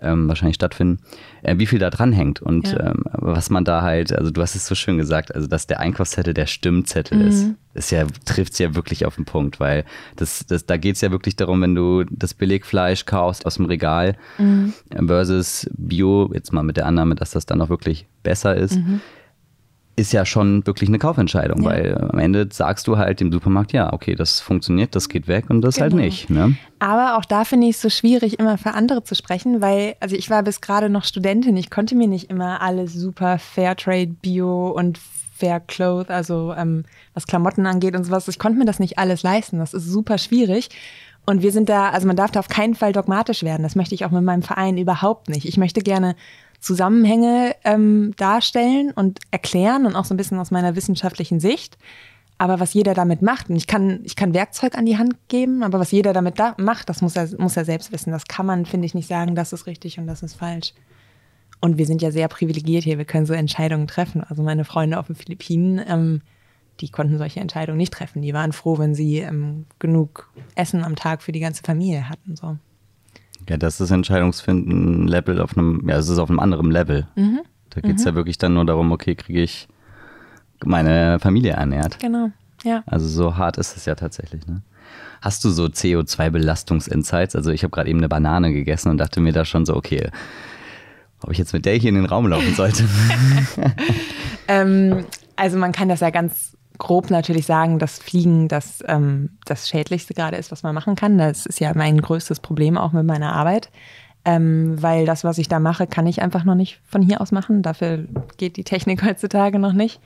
ähm, 0.00 0.28
wahrscheinlich 0.28 0.56
stattfinden, 0.56 1.00
äh, 1.42 1.58
wie 1.58 1.66
viel 1.66 1.78
da 1.78 1.90
dran 1.90 2.12
hängt 2.12 2.42
und 2.42 2.68
ja. 2.68 2.90
ähm, 2.90 3.04
was 3.12 3.50
man 3.50 3.64
da 3.64 3.82
halt, 3.82 4.12
also 4.12 4.30
du 4.30 4.42
hast 4.42 4.54
es 4.54 4.66
so 4.66 4.74
schön 4.74 4.98
gesagt, 4.98 5.34
also 5.34 5.46
dass 5.46 5.66
der 5.66 5.80
Einkaufszettel 5.80 6.34
der 6.34 6.46
Stimmzettel 6.46 7.18
mhm. 7.18 7.28
ist, 7.28 7.46
ist 7.74 7.90
ja, 7.90 8.06
trifft 8.24 8.52
es 8.52 8.58
ja 8.58 8.74
wirklich 8.74 9.06
auf 9.06 9.16
den 9.16 9.24
Punkt, 9.24 9.60
weil 9.60 9.84
das, 10.16 10.46
das, 10.46 10.66
da 10.66 10.76
geht 10.76 10.96
es 10.96 11.00
ja 11.00 11.10
wirklich 11.10 11.36
darum, 11.36 11.62
wenn 11.62 11.74
du 11.74 12.04
das 12.04 12.34
Billigfleisch 12.34 13.06
kaufst 13.06 13.46
aus 13.46 13.56
dem 13.56 13.66
Regal 13.66 14.16
mhm. 14.38 14.74
versus 15.06 15.68
Bio, 15.76 16.30
jetzt 16.32 16.52
mal 16.52 16.62
mit 16.62 16.76
der 16.76 16.86
Annahme, 16.86 17.14
dass 17.14 17.30
das 17.30 17.46
dann 17.46 17.60
auch 17.60 17.68
wirklich 17.68 18.06
besser 18.22 18.54
ist. 18.54 18.76
Mhm 18.76 19.00
ist 19.96 20.12
ja 20.12 20.24
schon 20.26 20.66
wirklich 20.66 20.88
eine 20.88 20.98
Kaufentscheidung, 20.98 21.62
ja. 21.62 21.70
weil 21.70 22.08
am 22.12 22.18
Ende 22.18 22.48
sagst 22.50 22.88
du 22.88 22.98
halt 22.98 23.20
dem 23.20 23.30
Supermarkt, 23.30 23.72
ja, 23.72 23.92
okay, 23.92 24.14
das 24.14 24.40
funktioniert, 24.40 24.94
das 24.96 25.08
geht 25.08 25.28
weg 25.28 25.50
und 25.50 25.60
das 25.60 25.80
halt 25.80 25.92
genau. 25.92 26.02
halt 26.02 26.12
nicht. 26.12 26.30
Ne? 26.30 26.56
Aber 26.80 27.16
auch 27.16 27.24
da 27.24 27.44
finde 27.44 27.68
ich 27.68 27.76
es 27.76 27.82
so 27.82 27.90
schwierig, 27.90 28.38
immer 28.38 28.58
für 28.58 28.72
andere 28.72 29.04
zu 29.04 29.14
sprechen, 29.14 29.60
weil, 29.60 29.94
also 30.00 30.16
ich 30.16 30.30
war 30.30 30.42
bis 30.42 30.60
gerade 30.60 30.88
noch 30.88 31.04
Studentin, 31.04 31.56
ich 31.56 31.70
konnte 31.70 31.94
mir 31.94 32.08
nicht 32.08 32.30
immer 32.30 32.60
alles 32.60 32.92
super 32.92 33.38
Fairtrade, 33.38 34.08
Bio 34.20 34.68
und 34.70 34.98
Fair 35.36 35.60
Cloth, 35.60 36.10
also 36.10 36.54
ähm, 36.56 36.84
was 37.12 37.26
Klamotten 37.26 37.66
angeht 37.66 37.96
und 37.96 38.04
sowas, 38.04 38.28
ich 38.28 38.38
konnte 38.38 38.58
mir 38.58 38.66
das 38.66 38.78
nicht 38.78 38.98
alles 38.98 39.22
leisten. 39.22 39.58
Das 39.58 39.74
ist 39.74 39.86
super 39.86 40.16
schwierig. 40.18 40.70
Und 41.26 41.42
wir 41.42 41.52
sind 41.52 41.68
da, 41.68 41.88
also 41.88 42.06
man 42.06 42.16
darf 42.16 42.30
da 42.30 42.40
auf 42.40 42.48
keinen 42.48 42.74
Fall 42.74 42.92
dogmatisch 42.92 43.42
werden. 43.42 43.62
Das 43.62 43.76
möchte 43.76 43.94
ich 43.94 44.04
auch 44.04 44.10
mit 44.10 44.22
meinem 44.22 44.42
Verein 44.42 44.76
überhaupt 44.76 45.28
nicht. 45.28 45.46
Ich 45.46 45.56
möchte 45.56 45.80
gerne 45.80 46.16
Zusammenhänge 46.64 47.54
ähm, 47.64 48.14
darstellen 48.16 48.90
und 48.90 49.20
erklären 49.30 49.84
und 49.84 49.96
auch 49.96 50.06
so 50.06 50.14
ein 50.14 50.16
bisschen 50.16 50.38
aus 50.38 50.50
meiner 50.50 50.74
wissenschaftlichen 50.74 51.38
Sicht. 51.38 51.76
Aber 52.38 52.58
was 52.58 52.72
jeder 52.72 52.94
damit 52.94 53.20
macht, 53.20 53.50
und 53.50 53.56
ich 53.56 53.66
kann, 53.66 54.00
ich 54.02 54.16
kann 54.16 54.32
Werkzeug 54.32 54.76
an 54.76 54.86
die 54.86 54.96
Hand 54.96 55.14
geben, 55.28 55.62
aber 55.62 55.78
was 55.78 55.90
jeder 55.90 56.14
damit 56.14 56.38
da 56.38 56.54
macht, 56.58 56.88
das 56.88 57.02
muss 57.02 57.16
er, 57.16 57.28
muss 57.38 57.56
er 57.56 57.66
selbst 57.66 57.92
wissen. 57.92 58.12
Das 58.12 58.24
kann 58.24 58.46
man, 58.46 58.64
finde 58.64 58.86
ich, 58.86 58.94
nicht 58.94 59.08
sagen, 59.08 59.34
das 59.34 59.52
ist 59.52 59.66
richtig 59.66 59.98
und 59.98 60.06
das 60.06 60.22
ist 60.22 60.34
falsch. 60.34 60.72
Und 61.60 61.76
wir 61.76 61.86
sind 61.86 62.00
ja 62.00 62.10
sehr 62.10 62.28
privilegiert 62.28 62.84
hier, 62.84 62.96
wir 62.96 63.04
können 63.04 63.26
so 63.26 63.34
Entscheidungen 63.34 63.86
treffen. 63.86 64.24
Also 64.24 64.42
meine 64.42 64.64
Freunde 64.64 64.98
auf 64.98 65.06
den 65.06 65.16
Philippinen, 65.16 65.80
ähm, 65.86 66.22
die 66.80 66.88
konnten 66.88 67.18
solche 67.18 67.40
Entscheidungen 67.40 67.78
nicht 67.78 67.92
treffen. 67.92 68.22
Die 68.22 68.32
waren 68.32 68.52
froh, 68.52 68.78
wenn 68.78 68.94
sie 68.94 69.18
ähm, 69.18 69.66
genug 69.78 70.30
Essen 70.54 70.82
am 70.82 70.96
Tag 70.96 71.22
für 71.22 71.32
die 71.32 71.40
ganze 71.40 71.62
Familie 71.62 72.08
hatten. 72.08 72.36
So. 72.36 72.56
Ja, 73.48 73.56
das 73.56 73.80
ist 73.80 73.90
Entscheidungsfinden 73.90 75.06
Level 75.06 75.40
auf 75.40 75.56
einem, 75.56 75.88
ja, 75.88 75.96
es 75.96 76.08
ist 76.08 76.18
auf 76.18 76.30
einem 76.30 76.40
anderen 76.40 76.70
Level. 76.70 77.06
Mhm. 77.14 77.40
Da 77.70 77.80
geht 77.80 77.96
es 77.96 78.02
mhm. 78.02 78.08
ja 78.08 78.14
wirklich 78.14 78.38
dann 78.38 78.54
nur 78.54 78.64
darum, 78.64 78.92
okay, 78.92 79.14
kriege 79.14 79.42
ich 79.42 79.68
meine 80.64 81.18
Familie 81.18 81.52
ernährt. 81.52 81.98
Genau, 81.98 82.30
ja. 82.62 82.82
Also 82.86 83.06
so 83.06 83.36
hart 83.36 83.58
ist 83.58 83.76
es 83.76 83.84
ja 83.84 83.94
tatsächlich, 83.94 84.46
ne? 84.46 84.62
Hast 85.20 85.42
du 85.44 85.50
so 85.50 85.64
CO2-Belastungs-Insights? 85.64 87.34
Also 87.34 87.50
ich 87.50 87.62
habe 87.62 87.70
gerade 87.70 87.88
eben 87.88 87.98
eine 87.98 88.10
Banane 88.10 88.52
gegessen 88.52 88.90
und 88.90 88.98
dachte 88.98 89.20
mir 89.20 89.32
da 89.32 89.46
schon 89.46 89.64
so, 89.64 89.74
okay, 89.74 90.10
ob 91.22 91.30
ich 91.30 91.38
jetzt 91.38 91.54
mit 91.54 91.64
der 91.64 91.74
hier 91.76 91.88
in 91.88 91.94
den 91.94 92.04
Raum 92.04 92.26
laufen 92.26 92.54
sollte. 92.54 92.84
ähm, 94.48 95.04
also 95.36 95.56
man 95.56 95.72
kann 95.72 95.88
das 95.88 96.00
ja 96.00 96.10
ganz 96.10 96.56
grob 96.78 97.10
natürlich 97.10 97.46
sagen, 97.46 97.78
dass 97.78 97.98
Fliegen 97.98 98.48
das, 98.48 98.82
ähm, 98.86 99.30
das 99.44 99.68
Schädlichste 99.68 100.14
gerade 100.14 100.36
ist, 100.36 100.52
was 100.52 100.62
man 100.62 100.74
machen 100.74 100.96
kann. 100.96 101.18
Das 101.18 101.46
ist 101.46 101.60
ja 101.60 101.72
mein 101.74 102.00
größtes 102.00 102.40
Problem 102.40 102.76
auch 102.76 102.92
mit 102.92 103.04
meiner 103.04 103.32
Arbeit. 103.32 103.70
Ähm, 104.26 104.82
weil 104.82 105.04
das, 105.04 105.22
was 105.22 105.36
ich 105.36 105.48
da 105.48 105.60
mache, 105.60 105.86
kann 105.86 106.06
ich 106.06 106.22
einfach 106.22 106.44
noch 106.44 106.54
nicht 106.54 106.80
von 106.86 107.02
hier 107.02 107.20
aus 107.20 107.30
machen. 107.30 107.60
Dafür 107.62 108.06
geht 108.38 108.56
die 108.56 108.64
Technik 108.64 109.02
heutzutage 109.04 109.58
noch 109.58 109.74
nicht. 109.74 110.00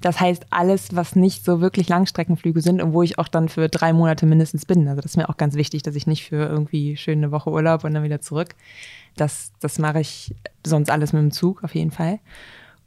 Das 0.00 0.18
heißt, 0.18 0.46
alles, 0.48 0.96
was 0.96 1.14
nicht 1.14 1.44
so 1.44 1.60
wirklich 1.60 1.88
Langstreckenflüge 1.88 2.62
sind 2.62 2.80
und 2.80 2.94
wo 2.94 3.02
ich 3.02 3.18
auch 3.18 3.28
dann 3.28 3.50
für 3.50 3.68
drei 3.68 3.92
Monate 3.92 4.24
mindestens 4.24 4.64
bin. 4.64 4.88
Also 4.88 5.02
das 5.02 5.12
ist 5.12 5.16
mir 5.18 5.28
auch 5.28 5.36
ganz 5.36 5.56
wichtig, 5.56 5.82
dass 5.82 5.94
ich 5.94 6.06
nicht 6.06 6.24
für 6.24 6.48
irgendwie 6.48 6.96
schöne 6.96 7.30
Woche 7.32 7.50
Urlaub 7.50 7.84
und 7.84 7.92
dann 7.92 8.02
wieder 8.02 8.22
zurück. 8.22 8.54
Das, 9.16 9.52
das 9.60 9.78
mache 9.78 10.00
ich 10.00 10.34
sonst 10.64 10.90
alles 10.90 11.12
mit 11.12 11.20
dem 11.20 11.32
Zug 11.32 11.62
auf 11.62 11.74
jeden 11.74 11.90
Fall. 11.90 12.18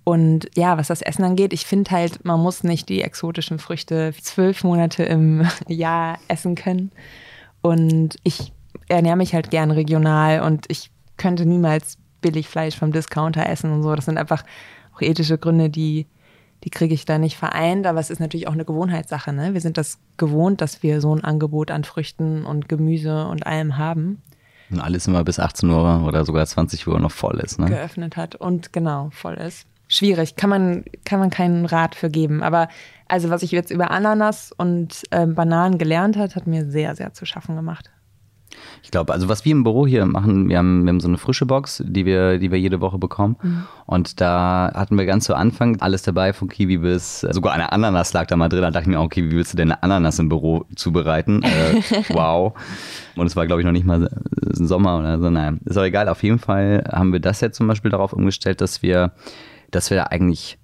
Und 0.03 0.49
ja, 0.55 0.77
was 0.77 0.87
das 0.87 1.01
Essen 1.01 1.23
angeht, 1.23 1.53
ich 1.53 1.65
finde 1.65 1.91
halt, 1.91 2.25
man 2.25 2.39
muss 2.39 2.63
nicht 2.63 2.89
die 2.89 3.01
exotischen 3.01 3.57
Früchte 3.57 4.13
zwölf 4.21 4.63
Monate 4.63 5.03
im 5.03 5.47
Jahr 5.67 6.17
essen 6.27 6.55
können. 6.55 6.91
Und 7.61 8.17
ich 8.23 8.51
ernähre 8.89 9.15
mich 9.15 9.33
halt 9.33 9.49
gern 9.49 9.71
regional 9.71 10.41
und 10.41 10.65
ich 10.67 10.91
könnte 11.15 11.45
niemals 11.45 11.97
billig 12.19 12.49
Fleisch 12.49 12.75
vom 12.75 12.91
Discounter 12.91 13.47
essen 13.47 13.71
und 13.71 13.83
so. 13.83 13.95
Das 13.95 14.05
sind 14.05 14.17
einfach 14.17 14.43
auch 14.93 15.01
ethische 15.01 15.37
Gründe, 15.37 15.69
die, 15.69 16.07
die 16.65 16.69
kriege 16.69 16.93
ich 16.93 17.05
da 17.05 17.17
nicht 17.17 17.37
vereint. 17.37 17.87
Aber 17.87 18.01
es 18.01 18.09
ist 18.09 18.19
natürlich 18.19 18.47
auch 18.49 18.53
eine 18.53 18.65
Gewohnheitssache. 18.65 19.31
Ne? 19.31 19.53
Wir 19.53 19.61
sind 19.61 19.77
das 19.77 19.99
gewohnt, 20.17 20.59
dass 20.59 20.83
wir 20.83 20.99
so 20.99 21.15
ein 21.15 21.23
Angebot 21.23 21.71
an 21.71 21.85
Früchten 21.85 22.45
und 22.45 22.67
Gemüse 22.67 23.27
und 23.27 23.47
allem 23.47 23.77
haben. 23.77 24.21
Und 24.69 24.81
alles 24.81 25.07
immer 25.07 25.23
bis 25.23 25.39
18 25.39 25.69
Uhr 25.69 26.03
oder 26.05 26.25
sogar 26.25 26.45
20 26.45 26.87
Uhr 26.87 26.99
noch 26.99 27.11
voll 27.11 27.39
ist. 27.39 27.59
Ne? 27.59 27.67
Geöffnet 27.67 28.17
hat 28.17 28.35
und 28.35 28.73
genau 28.73 29.09
voll 29.11 29.35
ist 29.35 29.67
schwierig, 29.87 30.35
kann 30.35 30.49
man, 30.49 30.85
kann 31.05 31.19
man 31.19 31.29
keinen 31.29 31.65
Rat 31.65 31.95
für 31.95 32.09
geben. 32.09 32.43
Aber 32.43 32.67
also 33.07 33.29
was 33.29 33.43
ich 33.43 33.51
jetzt 33.51 33.71
über 33.71 33.91
Ananas 33.91 34.51
und 34.57 35.03
äh, 35.11 35.27
Bananen 35.27 35.77
gelernt 35.77 36.17
hat, 36.17 36.35
hat 36.35 36.47
mir 36.47 36.69
sehr, 36.69 36.95
sehr 36.95 37.13
zu 37.13 37.25
schaffen 37.25 37.55
gemacht. 37.55 37.91
Ich 38.81 38.91
glaube, 38.91 39.13
also 39.13 39.29
was 39.29 39.45
wir 39.45 39.51
im 39.51 39.63
Büro 39.63 39.87
hier 39.87 40.05
machen, 40.05 40.49
wir 40.49 40.57
haben, 40.57 40.83
wir 40.83 40.89
haben 40.89 40.99
so 40.99 41.07
eine 41.07 41.17
frische 41.17 41.45
Box, 41.45 41.83
die 41.85 42.05
wir, 42.05 42.37
die 42.37 42.51
wir 42.51 42.59
jede 42.59 42.81
Woche 42.81 42.97
bekommen. 42.97 43.37
Mhm. 43.41 43.63
Und 43.85 44.21
da 44.21 44.71
hatten 44.73 44.97
wir 44.97 45.05
ganz 45.05 45.25
zu 45.25 45.35
Anfang 45.35 45.79
alles 45.81 46.03
dabei, 46.03 46.33
von 46.33 46.49
Kiwi 46.49 46.77
bis, 46.77 47.21
sogar 47.21 47.53
eine 47.53 47.71
Ananas 47.71 48.13
lag 48.13 48.27
da 48.27 48.35
mal 48.35 48.49
drin. 48.49 48.61
Da 48.61 48.71
dachte 48.71 48.83
ich 48.83 48.95
mir, 48.95 49.01
okay, 49.01 49.23
wie 49.23 49.31
willst 49.31 49.53
du 49.53 49.57
denn 49.57 49.71
eine 49.71 49.83
Ananas 49.83 50.19
im 50.19 50.29
Büro 50.29 50.65
zubereiten? 50.75 51.43
äh, 51.43 51.81
wow. 52.09 52.53
Und 53.15 53.27
es 53.27 53.35
war, 53.35 53.47
glaube 53.47 53.61
ich, 53.61 53.65
noch 53.65 53.73
nicht 53.73 53.85
mal 53.85 54.09
Sommer 54.51 54.99
oder 54.99 55.19
so. 55.19 55.29
Nein, 55.29 55.59
ist 55.65 55.77
auch 55.77 55.83
egal. 55.83 56.09
Auf 56.09 56.23
jeden 56.23 56.39
Fall 56.39 56.83
haben 56.91 57.13
wir 57.13 57.19
das 57.19 57.41
jetzt 57.41 57.57
zum 57.57 57.67
Beispiel 57.67 57.91
darauf 57.91 58.13
umgestellt, 58.13 58.61
dass 58.61 58.81
wir 58.81 59.11
dass 59.75 59.89
wir 59.89 60.11
eigentlich 60.11 60.57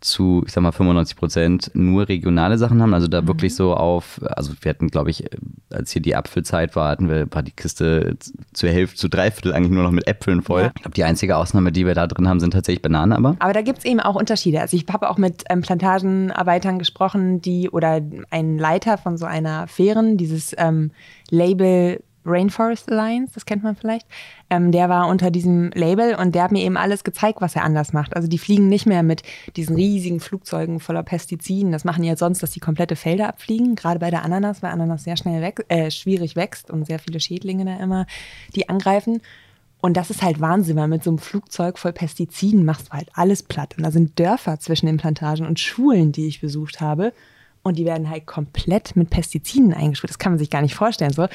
zu, 0.00 0.42
ich 0.46 0.52
sag 0.52 0.62
mal, 0.62 0.72
95 0.72 1.16
Prozent 1.16 1.70
nur 1.74 2.08
regionale 2.08 2.58
Sachen 2.58 2.80
haben. 2.82 2.94
Also 2.94 3.08
da 3.08 3.22
mhm. 3.22 3.28
wirklich 3.28 3.54
so 3.54 3.74
auf, 3.74 4.20
also 4.22 4.52
wir 4.60 4.70
hatten, 4.70 4.88
glaube 4.88 5.10
ich, 5.10 5.24
als 5.70 5.90
hier 5.90 6.02
die 6.02 6.14
Apfelzeit 6.14 6.76
war, 6.76 6.90
hatten 6.90 7.08
wir, 7.08 7.26
war 7.32 7.42
die 7.42 7.52
Kiste 7.52 8.16
zur 8.52 8.70
Hälfte, 8.70 8.96
zu 8.96 9.08
drei 9.08 9.30
Viertel 9.30 9.52
eigentlich 9.54 9.72
nur 9.72 9.82
noch 9.82 9.90
mit 9.90 10.06
Äpfeln 10.06 10.42
voll. 10.42 10.62
Ja. 10.62 10.72
Ich 10.74 10.82
glaube, 10.82 10.94
die 10.94 11.04
einzige 11.04 11.36
Ausnahme, 11.36 11.72
die 11.72 11.86
wir 11.86 11.94
da 11.94 12.06
drin 12.06 12.28
haben, 12.28 12.40
sind 12.40 12.52
tatsächlich 12.52 12.82
Bananen 12.82 13.12
aber. 13.12 13.36
Aber 13.38 13.52
da 13.52 13.62
gibt 13.62 13.78
es 13.78 13.84
eben 13.84 14.00
auch 14.00 14.14
Unterschiede. 14.14 14.60
Also 14.60 14.76
ich 14.76 14.86
habe 14.92 15.10
auch 15.10 15.18
mit 15.18 15.44
ähm, 15.48 15.62
Plantagenarbeitern 15.62 16.78
gesprochen, 16.78 17.40
die 17.40 17.70
oder 17.70 18.00
ein 18.30 18.58
Leiter 18.58 18.98
von 18.98 19.16
so 19.16 19.26
einer 19.26 19.66
Fähren, 19.66 20.16
dieses 20.16 20.54
ähm, 20.58 20.92
Label 21.30 22.02
Rainforest 22.26 22.90
Alliance, 22.90 23.32
das 23.34 23.46
kennt 23.46 23.62
man 23.62 23.76
vielleicht. 23.76 24.06
Ähm, 24.50 24.72
der 24.72 24.88
war 24.88 25.08
unter 25.08 25.30
diesem 25.30 25.70
Label 25.74 26.14
und 26.14 26.34
der 26.34 26.44
hat 26.44 26.52
mir 26.52 26.64
eben 26.64 26.76
alles 26.76 27.04
gezeigt, 27.04 27.40
was 27.40 27.56
er 27.56 27.64
anders 27.64 27.92
macht. 27.92 28.14
Also 28.16 28.28
die 28.28 28.38
fliegen 28.38 28.68
nicht 28.68 28.86
mehr 28.86 29.02
mit 29.02 29.22
diesen 29.56 29.76
riesigen 29.76 30.20
Flugzeugen 30.20 30.80
voller 30.80 31.02
Pestiziden. 31.02 31.72
Das 31.72 31.84
machen 31.84 32.02
die 32.02 32.08
ja 32.08 32.16
sonst, 32.16 32.42
dass 32.42 32.50
die 32.50 32.60
komplette 32.60 32.96
Felder 32.96 33.28
abfliegen. 33.28 33.74
Gerade 33.74 34.00
bei 34.00 34.10
der 34.10 34.24
Ananas, 34.24 34.62
weil 34.62 34.70
Ananas 34.70 35.04
sehr 35.04 35.16
schnell 35.16 35.42
weg, 35.42 35.64
äh, 35.68 35.90
schwierig 35.90 36.36
wächst 36.36 36.70
und 36.70 36.86
sehr 36.86 36.98
viele 36.98 37.20
Schädlinge 37.20 37.64
da 37.64 37.76
immer 37.76 38.06
die 38.54 38.68
angreifen. 38.68 39.20
Und 39.80 39.96
das 39.96 40.10
ist 40.10 40.22
halt 40.22 40.40
Wahnsinn, 40.40 40.76
weil 40.76 40.88
mit 40.88 41.04
so 41.04 41.10
einem 41.10 41.18
Flugzeug 41.18 41.78
voll 41.78 41.92
Pestiziden 41.92 42.64
machst 42.64 42.88
du 42.88 42.92
halt 42.92 43.08
alles 43.14 43.42
platt. 43.42 43.74
Und 43.76 43.84
da 43.84 43.90
sind 43.90 44.18
Dörfer 44.18 44.58
zwischen 44.58 44.86
den 44.86 44.96
Plantagen 44.96 45.46
und 45.46 45.60
Schulen, 45.60 46.12
die 46.12 46.26
ich 46.26 46.40
besucht 46.40 46.80
habe. 46.80 47.12
Und 47.62 47.78
die 47.78 47.84
werden 47.84 48.08
halt 48.08 48.26
komplett 48.26 48.96
mit 48.96 49.10
Pestiziden 49.10 49.74
eingeschwört. 49.74 50.10
Das 50.10 50.18
kann 50.18 50.32
man 50.32 50.38
sich 50.38 50.50
gar 50.50 50.62
nicht 50.62 50.74
vorstellen. 50.74 51.12
So. 51.12 51.26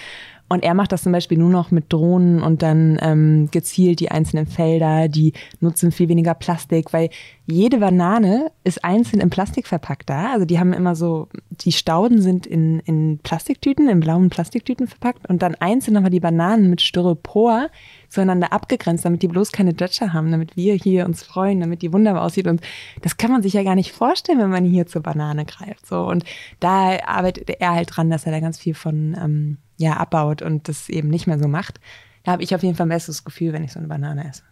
Und 0.51 0.65
er 0.65 0.73
macht 0.73 0.91
das 0.91 1.03
zum 1.03 1.13
Beispiel 1.13 1.37
nur 1.37 1.49
noch 1.49 1.71
mit 1.71 1.93
Drohnen 1.93 2.43
und 2.43 2.61
dann 2.61 2.99
ähm, 3.01 3.47
gezielt 3.51 4.01
die 4.01 4.11
einzelnen 4.11 4.47
Felder, 4.47 5.07
die 5.07 5.31
nutzen 5.61 5.93
viel 5.93 6.09
weniger 6.09 6.33
Plastik, 6.33 6.91
weil 6.91 7.09
jede 7.45 7.77
Banane 7.77 8.51
ist 8.65 8.83
einzeln 8.83 9.21
in 9.21 9.29
Plastik 9.29 9.65
verpackt 9.65 10.09
da. 10.09 10.33
Also 10.33 10.43
die 10.43 10.59
haben 10.59 10.73
immer 10.73 10.93
so, 10.93 11.29
die 11.51 11.71
Stauden 11.71 12.21
sind 12.21 12.45
in, 12.45 12.81
in 12.81 13.19
Plastiktüten, 13.23 13.87
in 13.87 14.01
blauen 14.01 14.29
Plastiktüten 14.29 14.89
verpackt 14.89 15.29
und 15.29 15.41
dann 15.41 15.55
einzeln 15.55 15.93
nochmal 15.93 16.11
die 16.11 16.19
Bananen 16.19 16.69
mit 16.69 16.81
Styropor 16.81 17.69
zueinander 18.11 18.51
abgegrenzt, 18.51 19.05
damit 19.05 19.21
die 19.21 19.29
bloß 19.29 19.53
keine 19.53 19.73
Dötscher 19.73 20.11
haben, 20.11 20.31
damit 20.31 20.57
wir 20.57 20.75
hier 20.75 21.05
uns 21.05 21.23
freuen, 21.23 21.61
damit 21.61 21.81
die 21.81 21.93
wunderbar 21.93 22.23
aussieht. 22.23 22.45
Und 22.45 22.61
das 23.01 23.15
kann 23.15 23.31
man 23.31 23.41
sich 23.41 23.53
ja 23.53 23.63
gar 23.63 23.75
nicht 23.75 23.93
vorstellen, 23.93 24.37
wenn 24.37 24.49
man 24.49 24.65
hier 24.65 24.85
zur 24.85 25.01
Banane 25.01 25.45
greift. 25.45 25.85
So. 25.85 26.01
Und 26.01 26.25
da 26.59 26.97
arbeitet 27.05 27.49
er 27.49 27.71
halt 27.71 27.95
dran, 27.95 28.09
dass 28.09 28.25
er 28.25 28.33
da 28.33 28.41
ganz 28.41 28.59
viel 28.59 28.73
von 28.73 29.17
ähm, 29.17 29.57
ja, 29.77 29.93
abbaut 29.93 30.41
und 30.41 30.67
das 30.67 30.89
eben 30.89 31.07
nicht 31.07 31.25
mehr 31.25 31.39
so 31.39 31.47
macht. 31.47 31.79
Da 32.23 32.33
habe 32.33 32.43
ich 32.43 32.53
auf 32.53 32.63
jeden 32.63 32.75
Fall 32.75 32.85
ein 32.85 32.89
besseres 32.89 33.23
Gefühl, 33.23 33.53
wenn 33.53 33.63
ich 33.63 33.71
so 33.71 33.79
eine 33.79 33.87
Banane 33.87 34.27
esse. 34.29 34.43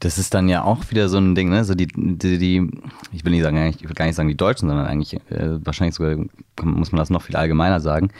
Das 0.00 0.18
ist 0.18 0.34
dann 0.34 0.48
ja 0.48 0.62
auch 0.62 0.90
wieder 0.90 1.08
so 1.08 1.18
ein 1.18 1.34
Ding, 1.34 1.50
ne? 1.50 1.64
So 1.64 1.74
die, 1.74 1.86
die, 1.86 2.38
die 2.38 2.70
ich 3.12 3.24
will 3.24 3.32
nicht 3.32 3.42
sagen, 3.42 3.56
ich 3.66 3.82
will 3.82 3.94
gar 3.94 4.06
nicht 4.06 4.14
sagen 4.14 4.28
die 4.28 4.36
Deutschen, 4.36 4.68
sondern 4.68 4.86
eigentlich 4.86 5.14
äh, 5.30 5.64
wahrscheinlich 5.64 5.94
sogar 5.94 6.16
muss 6.62 6.92
man 6.92 6.98
das 6.98 7.10
noch 7.10 7.22
viel 7.22 7.36
allgemeiner 7.36 7.80
sagen 7.80 8.10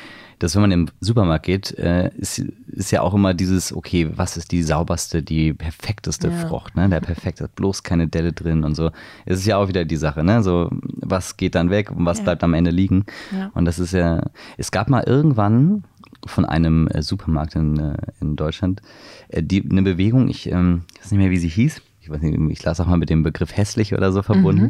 dass 0.41 0.55
wenn 0.55 0.63
man 0.63 0.73
im 0.73 0.89
Supermarkt 1.01 1.45
geht, 1.45 1.79
äh, 1.79 2.11
ist, 2.17 2.43
ist 2.73 2.91
ja 2.91 3.03
auch 3.03 3.15
immer 3.15 3.35
dieses, 3.35 3.73
okay, 3.73 4.09
was 4.15 4.37
ist 4.37 4.53
die 4.53 4.63
sauberste, 4.63 5.23
die 5.23 5.53
perfekteste 5.53 6.29
ja. 6.29 6.37
Frucht, 6.47 6.77
ne? 6.77 6.89
Der 6.89 7.01
perfekte, 7.01 7.49
bloß 7.55 7.83
keine 7.83 8.09
Delle 8.09 8.33
drin 8.33 8.65
und 8.65 8.75
so. 8.75 8.91
Es 9.27 9.41
ist 9.41 9.47
ja 9.47 9.57
auch 9.57 9.69
wieder 9.69 9.85
die 9.85 9.97
Sache, 9.97 10.25
ne? 10.25 10.43
So, 10.43 10.71
was 10.71 11.37
geht 11.37 11.55
dann 11.55 11.71
weg 11.71 11.91
und 11.91 12.05
was 12.07 12.19
ja. 12.19 12.25
bleibt 12.25 12.45
am 12.45 12.55
Ende 12.55 12.71
liegen? 12.71 13.05
Ja. 13.33 13.51
Und 13.55 13.65
das 13.65 13.79
ist 13.79 13.93
ja, 13.93 14.23
es 14.57 14.71
gab 14.71 14.89
mal 14.89 15.05
irgendwann 15.05 15.85
von 16.27 16.45
einem 16.45 16.89
äh, 16.89 17.03
Supermarkt 17.03 17.57
in, 17.57 17.79
äh, 17.79 17.97
in 18.21 18.37
Deutschland 18.37 18.83
äh, 19.29 19.43
die, 19.43 19.69
eine 19.69 19.83
Bewegung, 19.83 20.29
ich 20.29 20.51
ähm, 20.51 20.83
weiß 20.99 21.13
nicht 21.13 21.19
mehr, 21.19 21.31
wie 21.31 21.39
sie 21.39 21.49
hieß, 21.49 21.83
ich 22.01 22.09
weiß 22.09 22.23
nicht, 22.23 22.39
ich 22.51 22.65
lasse 22.65 22.83
auch 22.83 22.87
mal 22.87 22.97
mit 22.97 23.11
dem 23.11 23.23
Begriff 23.23 23.57
hässlich 23.57 23.95
oder 23.95 24.11
so 24.11 24.23
verbunden. 24.23 24.63
Mhm. 24.63 24.69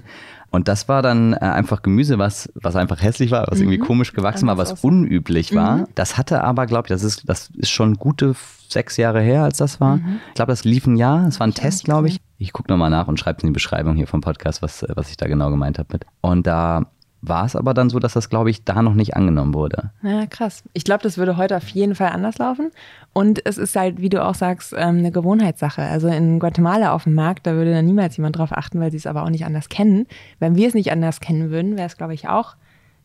Und 0.51 0.67
das 0.67 0.89
war 0.89 1.01
dann 1.01 1.33
äh, 1.33 1.37
einfach 1.37 1.83
Gemüse, 1.83 2.19
was, 2.19 2.51
was 2.55 2.75
einfach 2.75 3.01
hässlich 3.01 3.31
war, 3.31 3.47
was 3.49 3.59
mhm. 3.59 3.67
irgendwie 3.67 3.79
komisch 3.79 4.13
gewachsen 4.13 4.49
war, 4.49 4.59
was 4.59 4.83
unüblich 4.83 5.55
war. 5.55 5.79
Mhm. 5.79 5.87
Das 5.95 6.19
hatte 6.19 6.43
aber, 6.43 6.67
glaube 6.67 6.87
ich, 6.87 6.89
das 6.89 7.05
ist, 7.05 7.29
das 7.29 7.51
ist 7.57 7.71
schon 7.71 7.95
gute 7.95 8.35
sechs 8.69 8.97
Jahre 8.97 9.21
her, 9.21 9.45
als 9.45 9.59
das 9.59 9.81
war. 9.81 9.99
Mhm. 9.99 10.19
Ich 10.29 10.35
glaube, 10.35 10.51
das 10.51 10.65
lief 10.65 10.87
ein 10.87 10.97
Jahr. 10.97 11.27
Es 11.29 11.39
war 11.39 11.47
ein 11.47 11.51
ich 11.51 11.57
Test, 11.57 11.85
glaube 11.85 12.09
ich. 12.09 12.21
Ich 12.39 12.53
gucke 12.53 12.71
nochmal 12.71 12.91
nach 12.91 13.07
und 13.07 13.21
schreibe 13.21 13.39
es 13.39 13.45
in 13.45 13.51
die 13.51 13.55
Beschreibung 13.55 13.95
hier 13.95 14.09
vom 14.09 14.23
Podcast, 14.23 14.61
was, 14.61 14.85
was 14.89 15.11
ich 15.11 15.17
da 15.17 15.29
genau 15.29 15.51
gemeint 15.51 15.79
habe 15.79 15.89
mit. 15.93 16.07
Und 16.21 16.49
da 16.49 16.87
war 17.23 17.45
es 17.45 17.55
aber 17.55 17.75
dann 17.75 17.91
so, 17.91 17.99
dass 17.99 18.15
das, 18.15 18.31
glaube 18.31 18.51
ich, 18.51 18.65
da 18.65 18.83
noch 18.83 18.95
nicht 18.95 19.15
angenommen 19.15 19.55
wurde. 19.55 19.91
Ja, 20.03 20.27
krass. 20.27 20.65
Ich 20.73 20.85
glaube, 20.85 21.03
das 21.03 21.19
würde 21.19 21.37
heute 21.37 21.57
auf 21.57 21.69
jeden 21.69 21.95
Fall 21.95 22.11
anders 22.11 22.39
laufen. 22.39 22.71
Und 23.13 23.45
es 23.45 23.59
ist 23.59 23.77
halt, 23.77 24.01
wie 24.01 24.09
du 24.09 24.25
auch 24.25 24.35
sagst, 24.35 24.73
ähm, 24.77 24.99
eine 24.99 25.13
Gewohnheitssache. 25.13 25.83
Also 25.83 26.09
in 26.09 26.39
Guatemala 26.39 26.93
auf 26.93 27.05
dem 27.05 27.15
Markt, 27.15 27.47
da 27.47 27.55
würde 27.55 27.73
dann 27.73 27.85
niemals 27.85 28.17
jemand 28.17 28.39
drauf 28.39 28.53
achten, 28.53 28.81
weil 28.81 28.91
sie 28.91 28.97
es 28.97 29.07
aber 29.07 29.23
auch 29.23 29.31
nicht 29.31 29.45
anders 29.45 29.69
kennen. 29.69 30.07
Wenn 30.39 30.57
wir 30.57 30.69
es 30.69 30.75
nicht 30.75 30.93
anders 30.93 31.21
kennen 31.21 31.51
würden, 31.51 31.77
wäre 31.77 31.87
es, 31.87 31.97
glaube 31.97 32.15
ich, 32.15 32.29
auch 32.29 32.57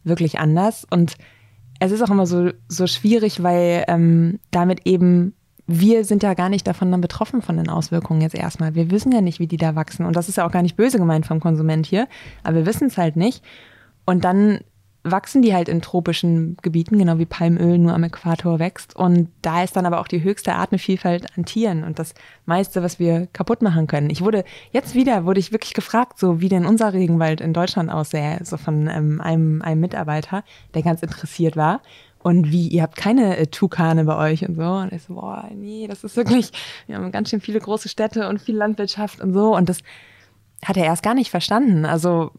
wirklich 0.03 0.39
anders. 0.39 0.87
Und 0.89 1.15
es 1.79 1.91
ist 1.91 2.01
auch 2.01 2.09
immer 2.09 2.25
so, 2.25 2.51
so 2.69 2.87
schwierig, 2.87 3.43
weil 3.43 3.83
ähm, 3.87 4.39
damit 4.51 4.85
eben 4.85 5.33
wir 5.67 6.05
sind 6.05 6.21
ja 6.21 6.35
gar 6.35 6.49
nicht 6.49 6.67
davon 6.67 6.91
dann 6.91 7.01
betroffen 7.01 7.41
von 7.41 7.57
den 7.57 7.69
Auswirkungen 7.69 8.21
jetzt 8.21 8.35
erstmal. 8.35 8.75
Wir 8.75 8.91
wissen 8.91 9.11
ja 9.11 9.21
nicht, 9.21 9.39
wie 9.39 9.47
die 9.47 9.57
da 9.57 9.75
wachsen. 9.75 10.05
Und 10.05 10.15
das 10.15 10.29
ist 10.29 10.37
ja 10.37 10.45
auch 10.45 10.51
gar 10.51 10.61
nicht 10.61 10.75
böse 10.75 10.99
gemeint 10.99 11.25
vom 11.25 11.39
Konsument 11.39 11.87
hier, 11.87 12.07
aber 12.43 12.57
wir 12.57 12.65
wissen 12.67 12.87
es 12.87 12.97
halt 12.97 13.15
nicht. 13.15 13.43
Und 14.05 14.23
dann 14.23 14.59
wachsen 15.05 15.43
die 15.43 15.53
halt 15.53 15.69
in 15.69 15.81
tropischen 15.81 16.57
Gebieten, 16.63 16.97
genau 16.97 17.19
wie 17.19 17.27
Palmöl 17.27 17.77
nur 17.77 17.93
am 17.93 18.03
Äquator 18.03 18.57
wächst. 18.57 18.95
Und 18.95 19.29
da 19.43 19.63
ist 19.63 19.75
dann 19.75 19.85
aber 19.85 20.01
auch 20.01 20.07
die 20.07 20.23
höchste 20.23 20.55
Artenvielfalt 20.55 21.27
an 21.37 21.45
Tieren 21.45 21.83
und 21.83 21.99
das 21.99 22.15
meiste, 22.45 22.81
was 22.81 22.97
wir 22.97 23.27
kaputt 23.27 23.61
machen 23.61 23.85
können. 23.85 24.09
Ich 24.09 24.21
wurde 24.21 24.43
jetzt 24.71 24.95
wieder, 24.95 25.25
wurde 25.25 25.39
ich 25.39 25.51
wirklich 25.51 25.75
gefragt, 25.75 26.17
so 26.17 26.41
wie 26.41 26.49
denn 26.49 26.65
unser 26.65 26.91
Regenwald 26.93 27.39
in 27.39 27.53
Deutschland 27.53 27.91
aussähe, 27.91 28.39
so 28.43 28.57
von 28.57 28.87
ähm, 28.87 29.21
einem, 29.21 29.61
einem 29.61 29.79
Mitarbeiter, 29.79 30.43
der 30.73 30.81
ganz 30.81 31.03
interessiert 31.03 31.55
war. 31.55 31.81
Und 32.23 32.51
wie, 32.51 32.67
ihr 32.69 32.81
habt 32.81 32.95
keine 32.95 33.37
äh, 33.37 33.45
Tukane 33.45 34.05
bei 34.05 34.31
euch 34.31 34.47
und 34.49 34.55
so. 34.55 34.63
Und 34.63 34.91
ich 34.91 35.03
so, 35.03 35.13
boah, 35.13 35.47
nee, 35.53 35.85
das 35.87 36.03
ist 36.03 36.17
wirklich, 36.17 36.51
wir 36.87 36.95
haben 36.95 37.11
ganz 37.11 37.29
schön 37.29 37.41
viele 37.41 37.59
große 37.59 37.89
Städte 37.89 38.27
und 38.27 38.41
viel 38.41 38.55
Landwirtschaft 38.55 39.21
und 39.21 39.33
so. 39.33 39.55
Und 39.55 39.69
das 39.69 39.81
hat 40.63 40.77
er 40.77 40.85
erst 40.85 41.03
gar 41.03 41.13
nicht 41.13 41.29
verstanden. 41.29 41.85
Also 41.85 42.31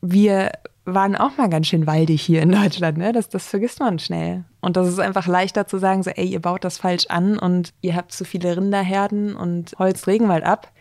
wir 0.00 0.52
waren 0.84 1.14
auch 1.16 1.36
mal 1.36 1.48
ganz 1.48 1.68
schön 1.68 1.86
waldig 1.86 2.22
hier 2.22 2.42
in 2.42 2.50
Deutschland, 2.50 2.98
ne? 2.98 3.12
Das, 3.12 3.28
das 3.28 3.46
vergisst 3.46 3.80
man 3.80 3.98
schnell. 3.98 4.44
Und 4.60 4.76
das 4.76 4.88
ist 4.88 4.98
einfach 4.98 5.26
leichter 5.26 5.66
zu 5.66 5.78
sagen, 5.78 6.02
so, 6.02 6.10
ey, 6.10 6.26
ihr 6.26 6.40
baut 6.40 6.64
das 6.64 6.78
falsch 6.78 7.06
an 7.08 7.38
und 7.38 7.72
ihr 7.82 7.94
habt 7.94 8.12
zu 8.12 8.24
viele 8.24 8.56
Rinderherden 8.56 9.36
und 9.36 9.74
holzt 9.78 10.06
Regenwald 10.06 10.44
ab. 10.44 10.72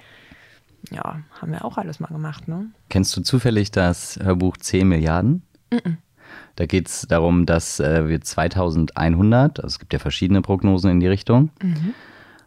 Ja, 0.90 1.20
haben 1.40 1.52
wir 1.52 1.64
auch 1.64 1.78
alles 1.78 2.00
mal 2.00 2.08
gemacht, 2.08 2.48
ne? 2.48 2.72
Kennst 2.90 3.16
du 3.16 3.22
zufällig 3.22 3.72
das 3.72 4.20
Hörbuch 4.22 4.58
10 4.58 4.88
Milliarden? 4.88 5.44
Mm, 5.70 5.76
-mm. 5.76 5.98
Da 6.56 6.66
geht 6.66 6.88
es 6.88 7.02
darum, 7.08 7.46
dass 7.46 7.80
äh, 7.80 8.08
wir 8.08 8.22
2100, 8.22 9.60
also 9.60 9.68
es 9.68 9.80
gibt 9.80 9.94
ja 9.94 10.00
verschiedene 10.00 10.42
Prognosen 10.42 10.90
in 10.90 11.00
die 11.00 11.08
Richtung, 11.08 11.50
mhm. 11.62 11.94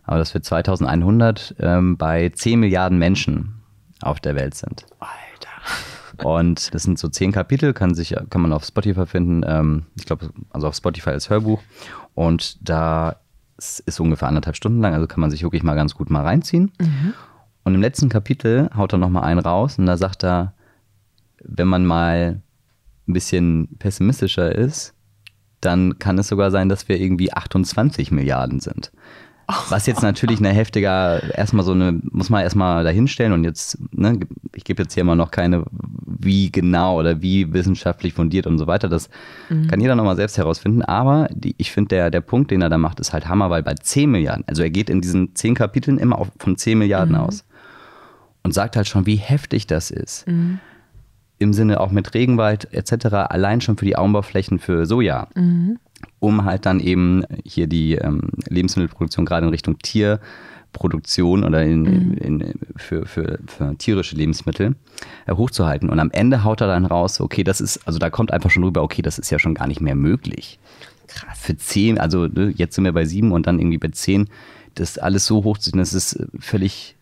aber 0.03 0.19
dass 0.19 0.35
wir 0.35 0.43
2100 0.43 1.55
ähm, 1.59 1.97
bei 1.97 2.29
10 2.31 2.61
Milliarden 2.61 2.99
Menschen 2.99 3.63
auf 4.03 4.21
der 4.21 4.35
Welt 4.35 4.55
sind. 4.55 4.85
Alter. 4.99 5.24
Und 6.23 6.75
das 6.75 6.83
sind 6.83 6.99
so 6.99 7.09
zehn 7.09 7.33
Kapitel, 7.33 7.73
kann, 7.73 7.95
sich, 7.95 8.15
kann 8.31 8.41
man 8.41 8.53
auf 8.53 8.65
Spotify 8.65 9.07
finden. 9.07 9.43
Ähm, 9.47 9.87
ich 9.97 10.05
glaube, 10.05 10.31
also 10.51 10.69
auf 10.69 10.75
Spotify 10.75 11.11
als 11.11 11.31
Hörbuch. 11.31 11.63
Und 12.15 12.69
da 12.69 13.17
ist 13.57 14.01
ungefähr 14.01 14.29
anderthalb 14.29 14.57
Stunden 14.57 14.81
lang, 14.81 14.95
also 14.95 15.07
kann 15.07 15.21
man 15.21 15.31
sich 15.31 15.43
wirklich 15.43 15.63
mal 15.63 15.75
ganz 15.75 15.95
gut 15.95 16.11
mal 16.11 16.23
reinziehen. 16.23 16.73
Mhm. 16.81 17.15
Und 17.65 17.75
im 17.75 17.81
letzten 17.81 18.09
Kapitel 18.09 18.69
haut 18.77 18.93
er 18.93 18.99
nochmal 18.99 19.25
einen 19.25 19.41
raus 19.41 19.79
und 19.79 19.87
da 19.87 19.97
sagt 19.97 20.25
er, 20.25 20.55
wenn 21.43 21.69
man 21.69 21.87
mal 21.87 22.43
ein 23.07 23.13
bisschen 23.13 23.77
pessimistischer 23.79 24.55
ist, 24.55 24.95
dann 25.61 25.99
kann 25.99 26.19
es 26.19 26.29
sogar 26.29 26.51
sein, 26.51 26.69
dass 26.69 26.89
wir 26.89 27.01
irgendwie 27.01 27.33
28 27.33 28.11
Milliarden 28.11 28.61
sind. 28.61 28.93
Was 29.69 29.87
jetzt 29.87 30.03
natürlich 30.03 30.39
eine 30.39 30.51
heftiger, 30.51 31.23
erstmal 31.37 31.65
so 31.65 31.73
eine, 31.73 32.01
muss 32.11 32.31
man 32.31 32.43
erstmal 32.43 32.85
dahinstellen 32.85 33.33
und 33.33 33.45
jetzt, 33.45 33.79
ne, 33.93 34.21
ich 34.55 34.65
gebe 34.65 34.83
jetzt 34.83 34.95
hier 34.95 35.05
mal 35.05 35.17
noch 35.17 35.31
keine, 35.31 35.65
wie 36.07 36.51
genau 36.51 36.99
oder 36.99 37.21
wie 37.21 37.53
wissenschaftlich 37.53 38.15
fundiert 38.15 38.47
und 38.47 38.59
so 38.59 38.67
weiter. 38.67 38.89
Das 38.89 39.11
mhm. 39.51 39.69
kann 39.69 39.81
jeder 39.81 39.97
nochmal 39.97 40.17
selbst 40.17 40.39
herausfinden. 40.39 40.83
Aber 40.83 41.29
die, 41.33 41.55
ich 41.59 41.73
finde, 41.73 41.89
der, 41.89 42.11
der 42.11 42.21
Punkt, 42.21 42.51
den 42.51 42.63
er 42.63 42.71
da 42.71 42.79
macht, 42.79 43.01
ist 43.01 43.13
halt 43.13 43.29
Hammer, 43.29 43.51
weil 43.51 43.63
bei 43.63 43.75
10 43.75 44.11
Milliarden, 44.11 44.45
also 44.47 44.63
er 44.63 44.71
geht 44.71 44.89
in 44.89 45.01
diesen 45.01 45.35
10 45.35 45.55
Kapiteln 45.55 45.99
immer 45.99 46.19
auf, 46.19 46.31
von 46.39 46.57
10 46.57 46.79
Milliarden 46.79 47.15
mhm. 47.15 47.21
aus 47.21 47.45
und 48.43 48.55
sagt 48.55 48.77
halt 48.77 48.89
schon, 48.89 49.07
wie 49.07 49.17
heftig 49.17 49.67
das 49.67 49.91
ist. 49.91 50.27
Mhm. 50.27 50.59
Im 51.39 51.53
Sinne 51.53 51.81
auch 51.81 51.91
mit 51.91 52.15
Regenwald 52.15 52.73
etc., 52.73 53.07
allein 53.29 53.61
schon 53.61 53.77
für 53.77 53.85
die 53.85 53.97
Augenbauflächen 53.97 54.59
für 54.59 54.87
Soja. 54.87 55.29
Mhm 55.35 55.79
um 56.21 56.45
halt 56.45 56.67
dann 56.67 56.81
eben 56.81 57.25
hier 57.45 57.67
die 57.67 57.95
ähm, 57.95 58.31
Lebensmittelproduktion 58.49 59.25
gerade 59.25 59.47
in 59.47 59.51
Richtung 59.51 59.79
Tierproduktion 59.79 61.45
oder 61.45 61.63
in, 61.63 61.83
mhm. 61.83 62.13
in, 62.15 62.41
in, 62.41 62.61
für, 62.77 63.07
für, 63.07 63.39
für, 63.47 63.77
tierische 63.79 64.17
Lebensmittel 64.17 64.75
äh, 65.27 65.33
hochzuhalten. 65.33 65.91
Und 65.91 66.01
am 66.01 66.11
Ende 66.11 66.45
haut 66.45 66.61
er 66.61 66.69
dann 66.69 66.87
raus, 66.87 67.21
okay, 67.21 67.45
das 67.45 67.61
ist, 67.61 67.87
also 67.87 67.99
da 67.99 68.11
kommt 68.11 68.33
einfach 68.33 68.51
schon 68.51 68.65
rüber, 68.65 68.83
okay, 68.83 69.03
das 69.03 69.19
ist 69.19 69.31
ja 69.31 69.39
schon 69.39 69.55
gar 69.55 69.67
nicht 69.67 69.81
mehr 69.81 69.95
möglich. 69.95 70.59
Krass. 71.09 71.39
Für 71.39 71.57
zehn, 71.57 71.99
also 71.99 72.27
ne, 72.27 72.53
jetzt 72.57 72.75
sind 72.75 72.85
wir 72.85 72.93
bei 72.93 73.05
sieben 73.05 73.33
und 73.33 73.47
dann 73.47 73.59
irgendwie 73.59 73.79
bei 73.79 73.89
zehn, 73.89 74.29
das 74.75 74.99
alles 74.99 75.27
so 75.27 75.45
hoch 75.45 75.59
zu 75.59 75.71
das 75.71 75.95
ist 75.95 76.27
völlig 76.41 76.94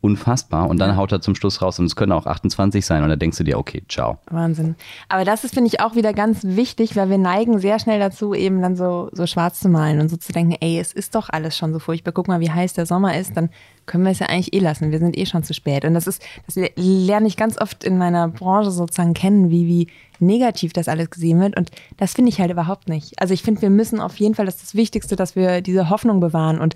unfassbar. 0.00 0.68
Und 0.68 0.78
dann 0.78 0.96
haut 0.96 1.12
er 1.12 1.20
zum 1.20 1.34
Schluss 1.34 1.60
raus 1.60 1.78
und 1.78 1.84
es 1.84 1.96
können 1.96 2.12
auch 2.12 2.26
28 2.26 2.84
sein. 2.84 3.02
Und 3.02 3.10
dann 3.10 3.18
denkst 3.18 3.38
du 3.38 3.44
dir, 3.44 3.58
okay, 3.58 3.82
ciao. 3.88 4.18
Wahnsinn. 4.30 4.76
Aber 5.08 5.24
das 5.24 5.44
ist, 5.44 5.54
finde 5.54 5.68
ich, 5.68 5.80
auch 5.80 5.94
wieder 5.94 6.12
ganz 6.12 6.40
wichtig, 6.42 6.96
weil 6.96 7.10
wir 7.10 7.18
neigen 7.18 7.58
sehr 7.58 7.78
schnell 7.78 7.98
dazu, 7.98 8.34
eben 8.34 8.62
dann 8.62 8.76
so, 8.76 9.10
so 9.12 9.26
schwarz 9.26 9.60
zu 9.60 9.68
malen 9.68 10.00
und 10.00 10.08
so 10.08 10.16
zu 10.16 10.32
denken, 10.32 10.56
ey, 10.60 10.78
es 10.78 10.92
ist 10.92 11.14
doch 11.14 11.28
alles 11.28 11.56
schon 11.56 11.72
so 11.72 11.78
furchtbar. 11.78 12.12
Guck 12.12 12.28
mal, 12.28 12.40
wie 12.40 12.50
heiß 12.50 12.72
der 12.72 12.86
Sommer 12.86 13.16
ist. 13.18 13.36
Dann 13.36 13.50
können 13.86 14.04
wir 14.04 14.12
es 14.12 14.20
ja 14.20 14.26
eigentlich 14.26 14.54
eh 14.54 14.60
lassen. 14.60 14.90
Wir 14.90 14.98
sind 14.98 15.18
eh 15.18 15.26
schon 15.26 15.42
zu 15.42 15.52
spät. 15.52 15.84
Und 15.84 15.94
das 15.94 16.06
ist, 16.06 16.22
das 16.46 16.56
lerne 16.76 17.26
ich 17.26 17.36
ganz 17.36 17.60
oft 17.60 17.84
in 17.84 17.98
meiner 17.98 18.28
Branche 18.28 18.70
sozusagen 18.70 19.14
kennen, 19.14 19.50
wie, 19.50 19.66
wie 19.66 19.88
negativ 20.18 20.72
das 20.72 20.88
alles 20.88 21.10
gesehen 21.10 21.40
wird. 21.40 21.56
Und 21.58 21.70
das 21.96 22.14
finde 22.14 22.30
ich 22.30 22.40
halt 22.40 22.50
überhaupt 22.50 22.88
nicht. 22.88 23.20
Also 23.20 23.34
ich 23.34 23.42
finde, 23.42 23.62
wir 23.62 23.70
müssen 23.70 24.00
auf 24.00 24.16
jeden 24.16 24.34
Fall, 24.34 24.46
das 24.46 24.56
ist 24.56 24.64
das 24.64 24.74
Wichtigste, 24.74 25.16
dass 25.16 25.36
wir 25.36 25.60
diese 25.60 25.90
Hoffnung 25.90 26.20
bewahren 26.20 26.58
und 26.58 26.74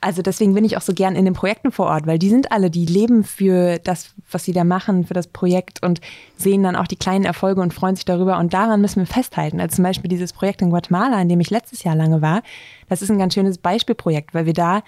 also 0.00 0.22
deswegen 0.22 0.54
bin 0.54 0.64
ich 0.64 0.76
auch 0.76 0.82
so 0.82 0.94
gern 0.94 1.14
in 1.14 1.26
den 1.26 1.34
Projekten 1.34 1.72
vor 1.72 1.86
Ort, 1.86 2.06
weil 2.06 2.18
die 2.18 2.30
sind 2.30 2.52
alle, 2.52 2.70
die 2.70 2.86
leben 2.86 3.22
für 3.22 3.78
das, 3.78 4.14
was 4.30 4.44
sie 4.44 4.52
da 4.52 4.64
machen, 4.64 5.04
für 5.04 5.12
das 5.14 5.26
Projekt 5.26 5.82
und 5.82 6.00
sehen 6.36 6.62
dann 6.62 6.74
auch 6.74 6.86
die 6.86 6.96
kleinen 6.96 7.26
Erfolge 7.26 7.60
und 7.60 7.74
freuen 7.74 7.96
sich 7.96 8.06
darüber. 8.06 8.38
Und 8.38 8.54
daran 8.54 8.80
müssen 8.80 9.00
wir 9.00 9.06
festhalten. 9.06 9.60
Also 9.60 9.76
zum 9.76 9.84
Beispiel 9.84 10.08
dieses 10.08 10.32
Projekt 10.32 10.62
in 10.62 10.70
Guatemala, 10.70 11.20
in 11.20 11.28
dem 11.28 11.40
ich 11.40 11.50
letztes 11.50 11.84
Jahr 11.84 11.96
lange 11.96 12.22
war, 12.22 12.42
das 12.88 13.02
ist 13.02 13.10
ein 13.10 13.18
ganz 13.18 13.34
schönes 13.34 13.58
Beispielprojekt, 13.58 14.32
weil 14.32 14.46
wir 14.46 14.54
da 14.54 14.82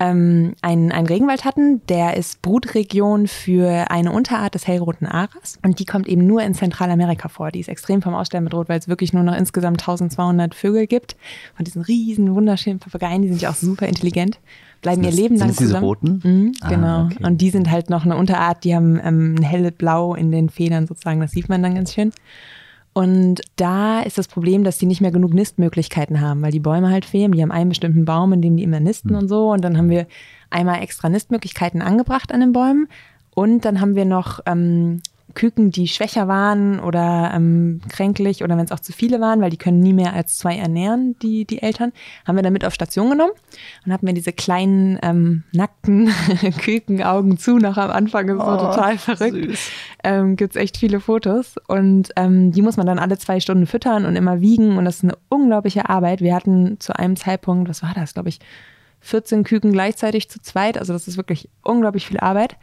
ähm, 0.00 0.54
einen, 0.60 0.90
einen 0.90 1.06
Regenwald 1.06 1.44
hatten, 1.44 1.80
der 1.88 2.16
ist 2.16 2.42
Brutregion 2.42 3.28
für 3.28 3.90
eine 3.90 4.10
Unterart 4.10 4.54
des 4.54 4.66
hellroten 4.66 5.06
Aras 5.06 5.58
und 5.64 5.78
die 5.78 5.84
kommt 5.84 6.08
eben 6.08 6.26
nur 6.26 6.42
in 6.42 6.54
Zentralamerika 6.54 7.28
vor. 7.28 7.50
Die 7.52 7.60
ist 7.60 7.68
extrem 7.68 8.02
vom 8.02 8.14
Aussterben 8.14 8.46
bedroht, 8.46 8.68
weil 8.68 8.78
es 8.78 8.88
wirklich 8.88 9.12
nur 9.12 9.22
noch 9.22 9.36
insgesamt 9.36 9.80
1200 9.80 10.54
Vögel 10.54 10.86
gibt. 10.88 11.16
Von 11.54 11.64
diesen 11.64 11.82
riesen, 11.82 12.34
wunderschönen 12.34 12.80
Papageien, 12.80 13.22
die 13.22 13.28
sind 13.28 13.40
ja 13.40 13.50
auch 13.50 13.54
super 13.54 13.86
intelligent, 13.86 14.40
bleiben 14.82 15.02
das, 15.02 15.14
ihr 15.14 15.22
Leben 15.22 15.36
lang 15.36 15.52
zusammen. 15.52 15.68
Diese 15.68 15.80
roten? 15.80 16.20
Mhm, 16.24 16.52
ah, 16.60 16.68
genau. 16.68 16.86
Ah, 16.86 17.08
okay. 17.12 17.24
Und 17.26 17.40
die 17.40 17.50
sind 17.50 17.70
halt 17.70 17.88
noch 17.88 18.04
eine 18.04 18.16
Unterart, 18.16 18.64
die 18.64 18.74
haben 18.74 19.00
ähm, 19.02 19.36
ein 19.38 19.42
helles 19.42 19.72
Blau 19.72 20.14
in 20.14 20.32
den 20.32 20.48
Federn 20.48 20.88
sozusagen, 20.88 21.20
das 21.20 21.30
sieht 21.30 21.48
man 21.48 21.62
dann 21.62 21.76
ganz 21.76 21.94
schön. 21.94 22.10
Und 22.94 23.40
da 23.56 24.00
ist 24.02 24.18
das 24.18 24.28
Problem, 24.28 24.62
dass 24.62 24.78
die 24.78 24.86
nicht 24.86 25.00
mehr 25.00 25.10
genug 25.10 25.34
Nistmöglichkeiten 25.34 26.20
haben, 26.20 26.42
weil 26.42 26.52
die 26.52 26.60
Bäume 26.60 26.90
halt 26.90 27.04
fehlen. 27.04 27.32
Die 27.32 27.42
haben 27.42 27.50
einen 27.50 27.68
bestimmten 27.68 28.04
Baum, 28.04 28.32
in 28.32 28.40
dem 28.40 28.56
die 28.56 28.62
immer 28.62 28.78
nisten 28.78 29.10
mhm. 29.10 29.18
und 29.18 29.28
so. 29.28 29.50
Und 29.50 29.62
dann 29.62 29.76
haben 29.76 29.90
wir 29.90 30.06
einmal 30.48 30.80
extra 30.80 31.08
Nistmöglichkeiten 31.08 31.82
angebracht 31.82 32.32
an 32.32 32.38
den 32.38 32.52
Bäumen. 32.52 32.86
Und 33.34 33.64
dann 33.64 33.80
haben 33.80 33.96
wir 33.96 34.04
noch 34.04 34.38
ähm, 34.46 35.02
Küken, 35.34 35.70
die 35.70 35.88
schwächer 35.88 36.28
waren 36.28 36.80
oder 36.80 37.32
ähm, 37.34 37.80
kränklich 37.88 38.42
oder 38.42 38.56
wenn 38.56 38.64
es 38.64 38.72
auch 38.72 38.80
zu 38.80 38.92
viele 38.92 39.20
waren, 39.20 39.40
weil 39.40 39.50
die 39.50 39.56
können 39.56 39.80
nie 39.80 39.92
mehr 39.92 40.12
als 40.12 40.38
zwei 40.38 40.56
ernähren, 40.56 41.16
die, 41.20 41.44
die 41.44 41.62
Eltern, 41.62 41.92
haben 42.26 42.36
wir 42.36 42.42
dann 42.42 42.52
mit 42.52 42.64
auf 42.64 42.74
Station 42.74 43.10
genommen 43.10 43.32
und 43.84 43.92
hatten 43.92 44.06
wir 44.06 44.14
diese 44.14 44.32
kleinen 44.32 44.98
ähm, 45.02 45.44
nackten 45.52 46.10
Küken 46.62 47.02
Augen 47.02 47.38
zu 47.38 47.58
noch 47.58 47.76
am 47.76 47.90
Anfang. 47.90 48.26
Das 48.26 48.36
ist 48.36 48.42
oh, 48.42 48.58
so 48.58 48.66
total 48.66 48.98
verrückt. 48.98 49.58
Ähm, 50.02 50.36
Gibt 50.36 50.56
es 50.56 50.60
echt 50.60 50.76
viele 50.76 51.00
Fotos 51.00 51.56
und 51.66 52.10
ähm, 52.16 52.52
die 52.52 52.62
muss 52.62 52.76
man 52.76 52.86
dann 52.86 52.98
alle 52.98 53.18
zwei 53.18 53.40
Stunden 53.40 53.66
füttern 53.66 54.04
und 54.04 54.16
immer 54.16 54.40
wiegen 54.40 54.76
und 54.76 54.84
das 54.84 54.96
ist 54.96 55.04
eine 55.04 55.16
unglaubliche 55.28 55.88
Arbeit. 55.88 56.20
Wir 56.20 56.34
hatten 56.34 56.78
zu 56.80 56.96
einem 56.96 57.16
Zeitpunkt, 57.16 57.68
was 57.68 57.82
war 57.82 57.92
das, 57.94 58.14
glaube 58.14 58.28
ich, 58.28 58.38
14 59.04 59.44
Küken 59.44 59.72
gleichzeitig 59.72 60.30
zu 60.30 60.40
zweit. 60.40 60.78
Also 60.78 60.92
das 60.92 61.06
ist 61.06 61.16
wirklich 61.16 61.48
unglaublich 61.62 62.06
viel 62.06 62.18
Arbeit. 62.18 62.56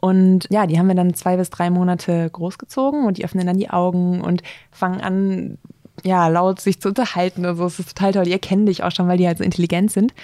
Und 0.00 0.46
ja, 0.50 0.66
die 0.66 0.78
haben 0.78 0.88
wir 0.88 0.94
dann 0.94 1.14
zwei 1.14 1.36
bis 1.36 1.50
drei 1.50 1.68
Monate 1.70 2.30
großgezogen 2.30 3.04
und 3.04 3.18
die 3.18 3.24
öffnen 3.24 3.46
dann 3.46 3.58
die 3.58 3.70
Augen 3.70 4.22
und 4.22 4.42
fangen 4.70 5.00
an, 5.00 5.58
ja, 6.02 6.28
laut 6.28 6.60
sich 6.60 6.80
zu 6.80 6.88
unterhalten. 6.88 7.44
Also 7.44 7.66
es 7.66 7.78
ist 7.78 7.96
total 7.96 8.12
toll. 8.12 8.24
Die 8.24 8.32
erkennen 8.32 8.66
dich 8.66 8.82
auch 8.82 8.92
schon, 8.92 9.08
weil 9.08 9.18
die 9.18 9.26
halt 9.26 9.38
so 9.38 9.44
intelligent 9.44 9.92
sind. 9.92 10.14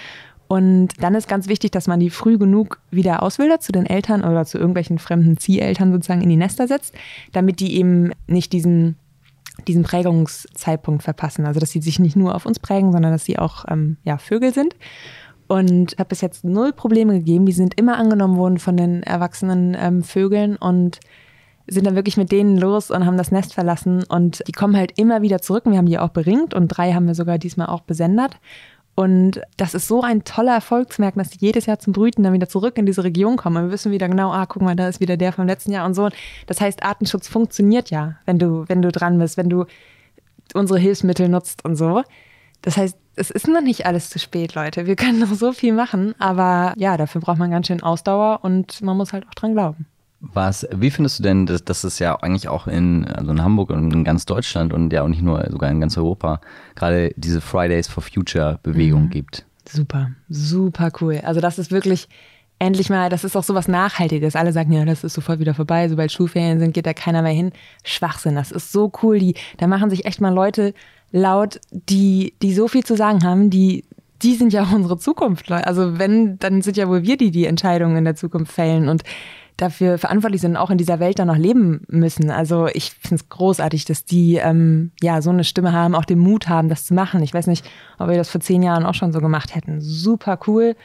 Und 0.47 0.89
dann 1.01 1.13
ist 1.13 1.27
ganz 1.27 1.47
wichtig, 1.47 1.71
dass 1.71 1.87
man 1.87 1.99
die 1.99 2.09
früh 2.09 2.37
genug 2.37 2.79
wieder 2.89 3.21
auswildert 3.21 3.61
zu 3.61 3.71
den 3.71 3.85
Eltern 3.85 4.23
oder 4.23 4.45
zu 4.45 4.57
irgendwelchen 4.57 4.97
fremden 4.97 5.37
Zieheltern 5.37 5.91
sozusagen 5.91 6.21
in 6.21 6.29
die 6.29 6.37
Nester 6.37 6.67
setzt, 6.67 6.95
damit 7.33 7.59
die 7.59 7.75
eben 7.75 8.11
nicht 8.27 8.53
diesen, 8.53 8.95
diesen 9.67 9.83
Prägungszeitpunkt 9.83 11.03
verpassen. 11.03 11.45
Also 11.45 11.59
dass 11.59 11.71
sie 11.71 11.81
sich 11.81 11.99
nicht 11.99 12.15
nur 12.15 12.33
auf 12.33 12.45
uns 12.45 12.59
prägen, 12.59 12.93
sondern 12.93 13.11
dass 13.11 13.25
sie 13.25 13.37
auch 13.37 13.65
ähm, 13.67 13.97
ja, 14.03 14.17
Vögel 14.17 14.53
sind. 14.53 14.75
Und 15.47 15.95
habe 15.97 16.09
bis 16.09 16.21
jetzt 16.21 16.43
null 16.43 16.73
Probleme 16.73 17.13
gegeben. 17.13 17.45
Die 17.45 17.53
sind 17.53 17.79
immer 17.79 17.97
angenommen 17.97 18.37
worden 18.37 18.59
von 18.59 18.75
den 18.75 19.03
erwachsenen 19.03 19.77
ähm, 19.79 20.03
Vögeln 20.03 20.57
und 20.57 20.99
sind 21.67 21.85
dann 21.85 21.95
wirklich 21.95 22.17
mit 22.17 22.31
denen 22.31 22.57
los 22.57 22.91
und 22.91 23.05
haben 23.05 23.17
das 23.17 23.31
Nest 23.31 23.53
verlassen. 23.53 24.03
Und 24.03 24.43
die 24.47 24.51
kommen 24.51 24.75
halt 24.75 24.97
immer 24.97 25.21
wieder 25.21 25.41
zurück. 25.41 25.65
Und 25.65 25.73
wir 25.73 25.77
haben 25.77 25.85
die 25.85 25.99
auch 25.99 26.09
beringt 26.09 26.53
und 26.53 26.67
drei 26.69 26.93
haben 26.93 27.07
wir 27.07 27.15
sogar 27.15 27.37
diesmal 27.37 27.67
auch 27.67 27.81
besendet. 27.81 28.37
Und 28.95 29.41
das 29.57 29.75
ist 29.75 29.87
so 29.87 30.01
ein 30.01 30.23
toller 30.23 30.55
Erfolg 30.55 30.91
zu 30.91 31.01
merken, 31.01 31.19
dass 31.19 31.29
die 31.29 31.45
jedes 31.45 31.67
Jahr 31.67 31.77
zum 31.77 31.93
Brüten 31.93 32.23
dann 32.23 32.33
wieder 32.33 32.49
zurück 32.49 32.79
in 32.79 32.87
diese 32.87 33.03
Region 33.03 33.37
kommen. 33.37 33.57
Und 33.57 33.63
wir 33.65 33.71
wissen 33.71 33.91
wieder 33.91 34.09
genau, 34.09 34.31
ah, 34.31 34.47
guck 34.47 34.63
mal, 34.63 34.75
da 34.75 34.87
ist 34.87 34.99
wieder 34.99 35.17
der 35.17 35.33
vom 35.33 35.45
letzten 35.45 35.71
Jahr 35.71 35.85
und 35.85 35.93
so. 35.93 36.09
Das 36.47 36.59
heißt, 36.59 36.81
Artenschutz 36.81 37.27
funktioniert 37.27 37.91
ja, 37.91 38.15
wenn 38.25 38.39
du, 38.39 38.65
wenn 38.67 38.81
du 38.81 38.91
dran 38.91 39.19
bist, 39.19 39.37
wenn 39.37 39.49
du 39.49 39.65
unsere 40.55 40.79
Hilfsmittel 40.79 41.29
nutzt 41.29 41.63
und 41.63 41.75
so. 41.75 42.01
Das 42.63 42.75
heißt, 42.75 42.97
es 43.17 43.31
ist 43.31 43.47
noch 43.47 43.61
nicht 43.61 43.85
alles 43.85 44.09
zu 44.09 44.19
spät, 44.19 44.55
Leute. 44.55 44.85
Wir 44.85 44.95
können 44.95 45.19
noch 45.19 45.33
so 45.33 45.51
viel 45.51 45.73
machen, 45.73 46.13
aber 46.19 46.73
ja, 46.77 46.97
dafür 46.97 47.19
braucht 47.21 47.39
man 47.39 47.51
ganz 47.51 47.67
schön 47.67 47.81
Ausdauer 47.81 48.39
und 48.43 48.81
man 48.81 48.95
muss 48.95 49.11
halt 49.13 49.27
auch 49.27 49.33
dran 49.33 49.53
glauben. 49.53 49.85
Was, 50.19 50.67
wie 50.75 50.89
findest 50.89 51.19
du 51.19 51.23
denn, 51.23 51.45
dass, 51.45 51.63
dass 51.63 51.83
es 51.83 51.99
ja 51.99 52.15
eigentlich 52.15 52.47
auch 52.47 52.67
in, 52.67 53.05
also 53.05 53.31
in 53.31 53.43
Hamburg 53.43 53.69
und 53.69 53.91
in 53.93 54.03
ganz 54.03 54.25
Deutschland 54.25 54.73
und 54.73 54.91
ja 54.91 55.03
auch 55.03 55.07
nicht 55.07 55.21
nur, 55.21 55.45
sogar 55.49 55.69
in 55.69 55.79
ganz 55.79 55.97
Europa, 55.97 56.41
gerade 56.75 57.11
diese 57.17 57.41
Fridays 57.41 57.87
for 57.87 58.01
Future 58.01 58.59
Bewegung 58.63 59.05
mhm. 59.05 59.09
gibt? 59.09 59.45
Super, 59.69 60.11
super 60.29 60.91
cool. 61.01 61.21
Also 61.23 61.39
das 61.39 61.59
ist 61.59 61.71
wirklich 61.71 62.07
endlich 62.59 62.89
mal, 62.89 63.09
das 63.09 63.23
ist 63.23 63.35
auch 63.35 63.43
so 63.43 63.53
was 63.53 63.67
Nachhaltiges. 63.67 64.35
Alle 64.35 64.53
sagen, 64.53 64.71
ja, 64.71 64.85
das 64.85 65.03
ist 65.03 65.13
sofort 65.13 65.39
wieder 65.39 65.53
vorbei, 65.53 65.87
sobald 65.89 66.11
Schulferien 66.11 66.59
sind, 66.59 66.73
geht 66.73 66.87
da 66.87 66.93
keiner 66.93 67.21
mehr 67.21 67.33
hin. 67.33 67.51
Schwachsinn, 67.83 68.35
das 68.35 68.51
ist 68.51 68.71
so 68.71 68.91
cool. 69.03 69.19
Die, 69.19 69.35
da 69.57 69.67
machen 69.67 69.89
sich 69.89 70.05
echt 70.05 70.21
mal 70.21 70.33
Leute 70.33 70.73
laut, 71.17 71.59
die, 71.71 72.33
die 72.41 72.53
so 72.53 72.67
viel 72.67 72.83
zu 72.83 72.95
sagen 72.95 73.23
haben, 73.23 73.49
die, 73.49 73.83
die 74.21 74.35
sind 74.35 74.53
ja 74.53 74.63
auch 74.63 74.71
unsere 74.73 74.97
Zukunft. 74.97 75.51
Also 75.51 75.99
wenn, 75.99 76.37
dann 76.39 76.61
sind 76.61 76.77
ja 76.77 76.87
wohl 76.87 77.03
wir, 77.03 77.17
die 77.17 77.31
die 77.31 77.45
Entscheidungen 77.45 77.97
in 77.97 78.05
der 78.05 78.15
Zukunft 78.15 78.51
fällen 78.51 78.89
und 78.89 79.03
dafür 79.57 79.97
verantwortlich 79.97 80.41
sind 80.41 80.51
und 80.51 80.57
auch 80.57 80.69
in 80.69 80.77
dieser 80.77 80.99
Welt 80.99 81.17
dann 81.17 81.27
noch 81.27 81.37
leben 81.37 81.81
müssen. 81.87 82.29
Also 82.29 82.67
ich 82.67 82.91
finde 82.91 83.15
es 83.15 83.29
großartig, 83.29 83.85
dass 83.85 84.05
die 84.05 84.35
ähm, 84.35 84.91
ja 85.01 85.21
so 85.21 85.31
eine 85.31 85.43
Stimme 85.43 85.73
haben, 85.73 85.95
auch 85.95 86.05
den 86.05 86.19
Mut 86.19 86.47
haben, 86.47 86.69
das 86.69 86.85
zu 86.85 86.93
machen. 86.93 87.23
Ich 87.23 87.33
weiß 87.33 87.47
nicht, 87.47 87.65
ob 87.97 88.07
wir 88.07 88.17
das 88.17 88.29
vor 88.29 88.39
zehn 88.39 88.61
Jahren 88.61 88.85
auch 88.85 88.93
schon 88.93 89.11
so 89.11 89.19
gemacht 89.19 89.55
hätten. 89.55 89.81
Super 89.81 90.39
cool. 90.45 90.75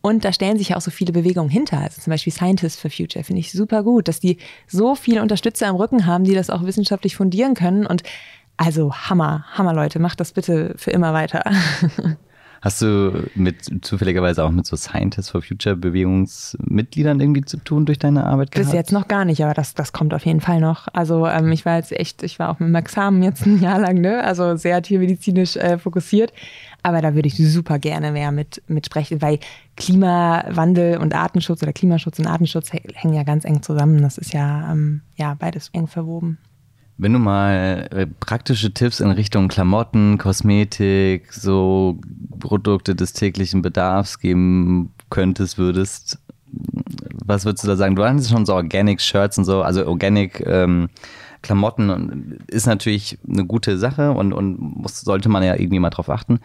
Und 0.00 0.24
da 0.24 0.32
stellen 0.32 0.58
sich 0.58 0.70
ja 0.70 0.76
auch 0.76 0.82
so 0.82 0.90
viele 0.90 1.12
Bewegungen 1.12 1.48
hinter. 1.50 1.78
Also 1.78 2.00
zum 2.00 2.10
Beispiel 2.10 2.32
Scientists 2.32 2.80
for 2.80 2.90
Future 2.90 3.24
finde 3.24 3.40
ich 3.40 3.52
super 3.52 3.82
gut, 3.82 4.08
dass 4.08 4.20
die 4.20 4.38
so 4.66 4.94
viele 4.94 5.22
Unterstützer 5.22 5.68
im 5.68 5.76
Rücken 5.76 6.06
haben, 6.06 6.24
die 6.24 6.34
das 6.34 6.50
auch 6.50 6.64
wissenschaftlich 6.64 7.16
fundieren 7.16 7.54
können. 7.54 7.86
Und 7.86 8.02
also 8.56 8.94
Hammer, 8.94 9.44
Hammer 9.52 9.74
Leute, 9.74 9.98
macht 9.98 10.20
das 10.20 10.32
bitte 10.32 10.74
für 10.76 10.90
immer 10.90 11.12
weiter. 11.12 11.42
Hast 12.64 12.80
du 12.80 13.28
mit 13.34 13.84
zufälligerweise 13.84 14.42
auch 14.42 14.50
mit 14.50 14.64
so 14.64 14.74
Scientists 14.74 15.30
for 15.30 15.42
Future 15.42 15.76
Bewegungsmitgliedern 15.76 17.20
irgendwie 17.20 17.44
zu 17.44 17.58
tun 17.58 17.84
durch 17.84 17.98
deine 17.98 18.24
Arbeit 18.24 18.52
gehabt? 18.52 18.68
Bis 18.68 18.74
jetzt 18.74 18.90
noch 18.90 19.06
gar 19.06 19.26
nicht, 19.26 19.44
aber 19.44 19.52
das, 19.52 19.74
das 19.74 19.92
kommt 19.92 20.14
auf 20.14 20.24
jeden 20.24 20.40
Fall 20.40 20.60
noch. 20.60 20.88
Also 20.94 21.26
ähm, 21.26 21.52
ich 21.52 21.66
war 21.66 21.76
jetzt 21.76 21.92
echt, 21.92 22.22
ich 22.22 22.38
war 22.38 22.48
auch 22.48 22.60
mit 22.60 22.70
Max 22.70 22.92
Examen 22.92 23.22
jetzt 23.22 23.44
ein 23.44 23.60
Jahr 23.60 23.78
lang, 23.80 24.00
ne? 24.00 24.24
Also 24.24 24.56
sehr 24.56 24.80
tiermedizinisch 24.80 25.56
äh, 25.56 25.76
fokussiert. 25.76 26.32
Aber 26.82 27.02
da 27.02 27.14
würde 27.14 27.28
ich 27.28 27.36
super 27.36 27.78
gerne 27.78 28.12
mehr 28.12 28.32
mit, 28.32 28.62
mit 28.66 28.86
sprechen, 28.86 29.20
weil 29.20 29.40
Klimawandel 29.76 30.96
und 30.96 31.14
Artenschutz 31.14 31.62
oder 31.62 31.74
Klimaschutz 31.74 32.18
und 32.18 32.26
Artenschutz 32.26 32.72
hängen 32.72 33.12
ja 33.12 33.24
ganz 33.24 33.44
eng 33.44 33.62
zusammen. 33.62 34.00
Das 34.00 34.16
ist 34.16 34.32
ja, 34.32 34.72
ähm, 34.72 35.02
ja 35.16 35.34
beides 35.38 35.68
eng 35.74 35.86
verwoben. 35.86 36.38
Wenn 36.96 37.12
du 37.12 37.18
mal 37.18 37.88
äh, 37.90 38.06
praktische 38.06 38.72
Tipps 38.72 39.00
in 39.00 39.10
Richtung 39.10 39.48
Klamotten, 39.48 40.16
Kosmetik, 40.16 41.32
so 41.32 41.98
Produkte 42.38 42.94
des 42.94 43.12
täglichen 43.12 43.62
Bedarfs 43.62 44.20
geben 44.20 44.92
könntest, 45.10 45.58
würdest, 45.58 46.18
was 47.24 47.44
würdest 47.44 47.64
du 47.64 47.68
da 47.68 47.76
sagen? 47.76 47.96
Du 47.96 48.04
hast 48.04 48.30
schon 48.30 48.46
so 48.46 48.54
Organic 48.54 49.00
Shirts 49.00 49.38
und 49.38 49.44
so, 49.44 49.62
also 49.62 49.86
Organic 49.86 50.44
ähm, 50.46 50.88
Klamotten 51.42 52.38
ist 52.46 52.66
natürlich 52.66 53.18
eine 53.28 53.44
gute 53.44 53.76
Sache 53.76 54.12
und, 54.12 54.32
und 54.32 54.58
muss, 54.58 55.00
sollte 55.00 55.28
man 55.28 55.42
ja 55.42 55.56
irgendwie 55.56 55.80
mal 55.80 55.90
drauf 55.90 56.08
achten. 56.08 56.40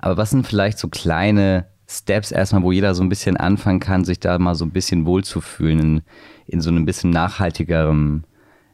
Aber 0.00 0.16
was 0.16 0.30
sind 0.30 0.46
vielleicht 0.46 0.78
so 0.78 0.88
kleine 0.88 1.66
Steps 1.86 2.32
erstmal, 2.32 2.62
wo 2.62 2.72
jeder 2.72 2.94
so 2.94 3.02
ein 3.02 3.08
bisschen 3.08 3.36
anfangen 3.36 3.78
kann, 3.78 4.04
sich 4.04 4.18
da 4.20 4.38
mal 4.38 4.54
so 4.54 4.64
ein 4.64 4.70
bisschen 4.70 5.06
wohlzufühlen 5.06 5.78
in, 5.78 6.02
in 6.46 6.60
so 6.60 6.70
einem 6.70 6.86
bisschen 6.86 7.10
nachhaltigerem 7.10 8.24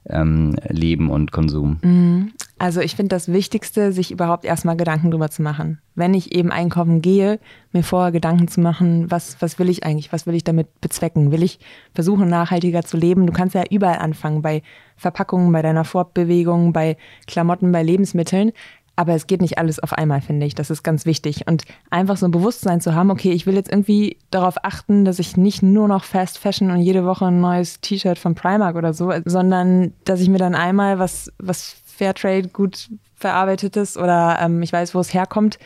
ähm, 0.09 0.57
Leben 0.68 1.11
und 1.11 1.33
Konsum? 1.33 1.79
Mhm. 1.83 2.33
Also 2.59 2.81
ich 2.81 2.97
finde 2.97 3.11
das 3.11 3.33
Wichtigste, 3.33 3.92
sich 3.92 4.11
überhaupt 4.11 4.44
erstmal 4.44 4.77
Gedanken 4.77 5.12
drüber 5.12 5.31
zu 5.31 5.42
machen. 5.42 5.81
Wenn 5.94 6.12
ich 6.12 6.35
eben 6.35 6.51
einkaufen 6.51 7.01
gehe, 7.01 7.38
mir 7.73 7.85
vorher 7.85 8.11
Gedanken 8.11 8.49
zu 8.49 8.61
machen, 8.61 9.11
was, 9.11 9.40
was 9.40 9.61
will 9.61 9.68
ich 9.68 9.85
eigentlich, 9.85 10.12
was 10.12 10.27
will 10.27 10.35
ich 10.35 10.42
damit 10.42 10.81
bezwecken? 10.81 11.31
Will 11.31 11.44
ich 11.44 11.61
versuchen, 11.94 12.29
nachhaltiger 12.29 12.83
zu 12.83 12.97
leben? 12.97 13.27
Du 13.27 13.33
kannst 13.33 13.55
ja 13.55 13.62
überall 13.71 13.99
anfangen, 13.99 14.42
bei 14.42 14.62
Verpackungen, 14.97 15.53
bei 15.53 15.62
deiner 15.62 15.85
Fortbewegung, 15.85 16.73
bei 16.73 16.97
Klamotten, 17.29 17.71
bei 17.71 17.85
Lebensmitteln. 17.85 18.53
Aber 18.98 19.14
es 19.14 19.28
geht 19.28 19.40
nicht 19.40 19.58
alles 19.58 19.78
auf 19.78 19.92
einmal, 19.92 20.20
finde 20.20 20.44
ich. 20.44 20.56
Das 20.56 20.70
ist 20.70 20.82
ganz 20.82 21.06
wichtig. 21.06 21.46
Und 21.46 21.62
einfach 21.88 22.16
so 22.16 22.26
ein 22.26 22.32
Bewusstsein 22.32 22.80
zu 22.80 22.96
haben, 22.96 23.12
okay, 23.12 23.30
ich 23.30 23.46
will 23.46 23.54
jetzt 23.54 23.70
irgendwie 23.70 24.16
darauf 24.32 24.64
achten, 24.64 25.04
dass 25.04 25.20
ich 25.20 25.37
nicht 25.37 25.62
nur 25.62 25.87
noch 25.87 26.02
Fast 26.02 26.37
Fashion 26.37 26.72
und 26.72 26.80
jede 26.80 27.04
Woche 27.04 27.26
ein 27.26 27.40
neues 27.40 27.80
T-Shirt 27.80 28.18
von 28.18 28.34
Primark 28.34 28.74
oder 28.74 28.92
so, 28.92 29.12
sondern 29.24 29.92
dass 30.04 30.20
ich 30.20 30.28
mir 30.28 30.38
dann 30.38 30.56
einmal 30.56 30.98
was, 30.98 31.32
was 31.38 31.76
Fairtrade 31.87 32.48
gut 32.48 32.90
verarbeitetes 33.14 33.96
oder 33.96 34.37
ähm, 34.40 34.62
ich 34.62 34.72
weiß, 34.72 34.96
wo 34.96 34.98
es 34.98 35.14
herkommt, 35.14 35.61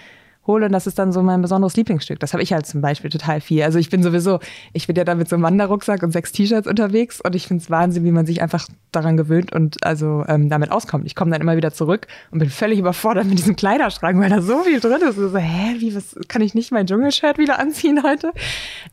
hole 0.46 0.66
und 0.66 0.72
das 0.72 0.87
ist 0.87 0.98
dann 0.98 1.12
so 1.12 1.22
mein 1.22 1.42
besonderes 1.42 1.76
Lieblingsstück. 1.76 2.18
Das 2.20 2.33
habe 2.33 2.42
ich 2.42 2.52
halt 2.52 2.66
zum 2.66 2.81
Beispiel 2.81 3.11
total 3.11 3.40
viel. 3.40 3.62
Also 3.62 3.78
ich 3.78 3.90
bin 3.90 4.02
sowieso, 4.02 4.40
ich 4.72 4.87
bin 4.87 4.96
ja 4.96 5.05
da 5.05 5.14
mit 5.14 5.28
so 5.28 5.37
einem 5.37 5.44
Wanderrucksack 5.44 6.02
und 6.02 6.12
sechs 6.12 6.33
T-Shirts 6.33 6.66
unterwegs 6.66 7.20
und 7.20 7.35
ich 7.35 7.46
finde 7.46 7.62
es 7.62 7.70
Wahnsinn, 7.70 8.05
wie 8.05 8.11
man 8.11 8.26
sich 8.26 8.42
einfach 8.42 8.66
daran 8.90 9.16
gewöhnt 9.16 9.52
und 9.52 9.85
also 9.85 10.24
ähm, 10.26 10.48
damit 10.48 10.72
auskommt. 10.72 11.07
Ich 11.07 11.14
komme 11.14 11.31
dann 11.31 11.40
immer 11.40 11.57
wieder 11.57 11.72
zurück 11.72 12.07
und 12.31 12.40
bin 12.40 12.50
völlig 12.50 12.78
überfordert 12.78 13.26
mit 13.26 13.38
diesem 13.38 13.57
Kleiderschrank, 13.57 14.18
weil 14.20 14.31
da 14.31 14.42
so 14.42 14.62
viel 14.62 14.81
drin 14.81 15.00
ist. 15.09 15.16
So, 15.16 15.37
hä, 15.37 15.76
wie, 15.78 15.94
was, 15.94 16.16
kann 16.28 16.42
ich 16.42 16.55
nicht 16.55 16.72
mein 16.72 16.87
Dschungelshirt 16.87 17.38
wieder 17.38 17.59
anziehen 17.59 18.02
heute? 18.02 18.33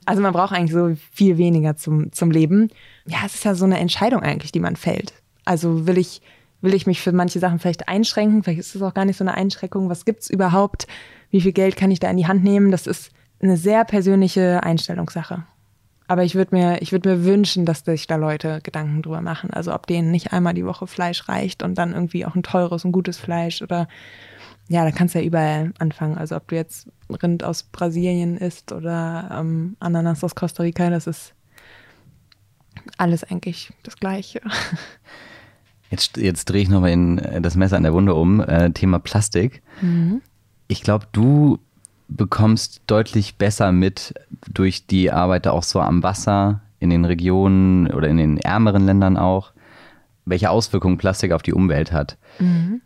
Also 0.05 0.21
man 0.21 0.33
braucht 0.33 0.53
eigentlich 0.53 0.73
so 0.73 0.95
viel 1.11 1.37
weniger 1.37 1.75
zum, 1.75 2.11
zum 2.11 2.31
Leben. 2.31 2.69
Ja, 3.05 3.19
es 3.25 3.35
ist 3.35 3.45
ja 3.45 3.55
so 3.55 3.65
eine 3.65 3.79
Entscheidung 3.79 4.21
eigentlich, 4.21 4.51
die 4.51 4.59
man 4.59 4.75
fällt. 4.75 5.13
Also 5.45 5.87
will 5.87 5.97
ich, 5.97 6.21
will 6.61 6.73
ich 6.73 6.87
mich 6.87 7.01
für 7.01 7.11
manche 7.11 7.39
Sachen 7.39 7.59
vielleicht 7.59 7.87
einschränken? 7.87 8.43
Vielleicht 8.43 8.59
ist 8.59 8.75
es 8.75 8.81
auch 8.81 8.93
gar 8.93 9.05
nicht 9.05 9.17
so 9.17 9.23
eine 9.23 9.35
Einschränkung. 9.35 9.89
Was 9.89 10.05
gibt's 10.05 10.29
überhaupt? 10.29 10.87
wie 11.31 11.41
viel 11.41 11.53
Geld 11.53 11.75
kann 11.75 11.91
ich 11.91 11.99
da 11.99 12.09
in 12.09 12.17
die 12.17 12.27
Hand 12.27 12.43
nehmen, 12.43 12.71
das 12.71 12.87
ist 12.87 13.11
eine 13.41 13.57
sehr 13.57 13.85
persönliche 13.85 14.63
Einstellungssache. 14.63 15.43
Aber 16.07 16.23
ich 16.23 16.33
würde 16.33 16.55
mir, 16.55 16.81
ich 16.81 16.91
mir 16.91 17.23
wünschen, 17.23 17.65
dass 17.65 17.81
sich 17.81 18.07
da 18.07 18.15
Leute 18.15 18.61
Gedanken 18.63 19.03
drüber 19.03 19.21
machen. 19.21 19.51
Also 19.51 19.73
ob 19.73 19.85
denen 19.85 20.09
nicht 20.09 20.33
einmal 20.33 20.55
die 20.55 20.65
Woche 20.65 20.87
Fleisch 20.87 21.29
reicht 21.29 21.61
und 21.61 21.75
dann 21.77 21.93
irgendwie 21.93 22.25
auch 22.25 22.33
ein 22.33 22.41
teures 22.41 22.83
und 22.83 22.91
gutes 22.91 23.19
Fleisch 23.19 23.61
oder 23.61 23.87
ja, 24.67 24.83
da 24.83 24.91
kannst 24.91 25.13
du 25.13 25.19
ja 25.19 25.25
überall 25.25 25.71
anfangen. 25.77 26.17
Also 26.17 26.35
ob 26.35 26.47
du 26.47 26.55
jetzt 26.55 26.89
Rind 27.21 27.43
aus 27.43 27.63
Brasilien 27.63 28.37
isst 28.37 28.71
oder 28.71 29.29
ähm, 29.39 29.77
Ananas 29.79 30.23
aus 30.23 30.35
Costa 30.35 30.63
Rica, 30.63 30.89
das 30.89 31.05
ist 31.05 31.33
alles 32.97 33.23
eigentlich 33.23 33.71
das 33.83 33.97
Gleiche. 33.97 34.41
Jetzt, 35.89 36.17
jetzt 36.17 36.45
drehe 36.45 36.61
ich 36.61 36.69
nochmal 36.69 37.41
das 37.41 37.55
Messer 37.55 37.77
an 37.77 37.83
der 37.83 37.93
Wunde 37.93 38.13
um. 38.13 38.41
Äh, 38.41 38.71
Thema 38.71 38.99
Plastik. 38.99 39.61
Mhm 39.81 40.21
ich 40.69 40.83
glaube, 40.83 41.07
du 41.11 41.59
bekommst 42.07 42.83
deutlich 42.87 43.35
besser 43.35 43.71
mit 43.73 44.13
durch 44.51 44.87
die 44.87 45.11
Arbeit 45.11 45.47
auch 45.47 45.63
so 45.63 45.81
am 45.81 46.01
Wasser 46.01 46.61
in 46.79 46.89
den 46.89 47.05
Regionen 47.05 47.91
oder 47.91 48.07
in 48.07 48.17
den 48.17 48.37
ärmeren 48.37 48.85
Ländern 48.85 49.17
auch, 49.17 49.51
welche 50.25 50.49
Auswirkungen 50.49 50.97
Plastik 50.97 51.33
auf 51.33 51.41
die 51.41 51.53
Umwelt 51.53 51.91
hat. 51.91 52.17
Mhm. 52.39 52.81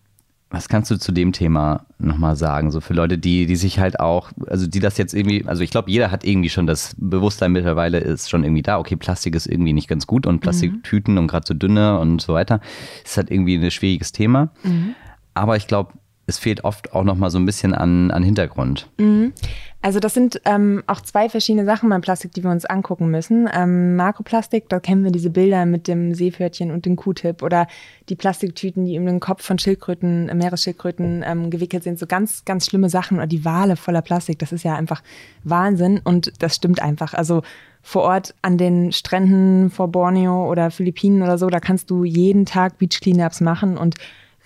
Was 0.54 0.70
kannst 0.70 0.92
du 0.92 1.00
zu 1.00 1.12
dem 1.12 1.32
Thema 1.32 1.84
nochmal 1.98 2.36
sagen? 2.36 2.70
So 2.70 2.80
für 2.80 2.94
Leute, 2.94 3.18
die, 3.18 3.48
die 3.48 3.56
sich 3.56 3.80
halt 3.80 4.00
auch, 4.00 4.32
also 4.46 4.68
die 4.68 4.80
das 4.80 5.00
jetzt 5.00 5.16
irgendwie, 5.16 5.44
also 5.48 5.64
ich 5.64 5.72
glaube, 5.72 5.90
jeder 5.90 6.12
hat 6.12 6.24
irgendwie 6.24 6.50
schon 6.50 6.68
das 6.68 6.96
Bewusstsein 7.00 7.52
mittlerweile 7.52 7.98
ist 7.98 8.30
schon 8.30 8.44
irgendwie 8.44 8.62
da, 8.62 8.78
okay, 8.78 8.96
Plastik 8.96 9.34
ist 9.34 9.48
irgendwie 9.48 9.74
nicht 9.74 9.88
ganz 9.88 10.06
gut 10.06 10.28
und 10.28 10.42
Plastiktüten 10.42 11.16
mhm. 11.16 11.22
und 11.22 11.28
gerade 11.28 11.48
so 11.48 11.56
dünne 11.56 11.98
und 11.98 12.22
so 12.22 12.36
weiter, 12.36 12.62
ist 13.04 13.18
halt 13.18 13.32
irgendwie 13.32 13.56
ein 13.56 13.72
schwieriges 13.72 14.12
Thema. 14.12 14.52
Mhm. 14.62 14.94
Aber 15.34 15.58
ich 15.58 15.66
glaube, 15.66 15.94
es 16.26 16.38
fehlt 16.38 16.64
oft 16.64 16.94
auch 16.94 17.04
nochmal 17.04 17.30
so 17.30 17.38
ein 17.38 17.46
bisschen 17.46 17.74
an, 17.74 18.12
an 18.12 18.24
Hintergrund. 18.24 18.90
Mhm. 18.98 19.34
Also 19.82 20.00
das 20.00 20.14
sind 20.14 20.40
ähm, 20.46 20.82
auch 20.88 21.02
zwei 21.02 21.28
verschiedene 21.28 21.66
Sachen 21.66 21.90
beim 21.90 22.00
Plastik, 22.00 22.32
die 22.32 22.42
wir 22.42 22.52
uns 22.52 22.64
angucken 22.64 23.12
müssen. 23.12 23.50
Ähm, 23.54 23.98
Makroplastik, 23.98 24.70
da 24.70 24.80
kennen 24.80 25.04
wir 25.04 25.12
diese 25.12 25.30
Bilder 25.30 25.66
mit 25.66 25.90
dem 25.90 26.14
Seepferdchen 26.14 26.72
und 26.72 26.86
dem 26.86 26.96
Q-Tip 26.96 27.44
oder 27.44 27.68
die 28.08 28.16
Plastiktüten, 28.16 28.86
die 28.86 28.96
in 28.96 29.06
den 29.06 29.20
Kopf 29.20 29.44
von 29.44 29.60
Schildkröten, 29.60 30.30
äh, 30.30 30.36
Meeresschildkröten 30.36 31.26
ähm, 31.28 31.50
gewickelt 31.50 31.84
sind. 31.84 32.00
So 32.00 32.08
ganz, 32.08 32.46
ganz 32.46 32.68
schlimme 32.68 32.90
Sachen 32.90 33.18
oder 33.18 33.28
die 33.28 33.44
Wale 33.44 33.76
voller 33.76 34.02
Plastik. 34.02 34.40
Das 34.40 34.54
ist 34.54 34.64
ja 34.64 34.76
einfach 34.76 35.04
Wahnsinn 35.44 36.00
und 36.02 36.32
das 36.42 36.56
stimmt 36.56 36.82
einfach. 36.82 37.14
Also 37.14 37.42
vor 37.82 38.04
Ort 38.04 38.34
an 38.42 38.58
den 38.58 38.94
Stränden 38.94 39.70
vor 39.70 39.90
Borneo 39.90 40.50
oder 40.50 40.72
Philippinen 40.72 41.22
oder 41.22 41.38
so, 41.38 41.50
da 41.50 41.60
kannst 41.60 41.92
du 41.92 42.06
jeden 42.06 42.46
Tag 42.46 42.78
Beach 42.78 43.02
Cleanups 43.02 43.42
machen 43.42 43.78
und 43.78 43.96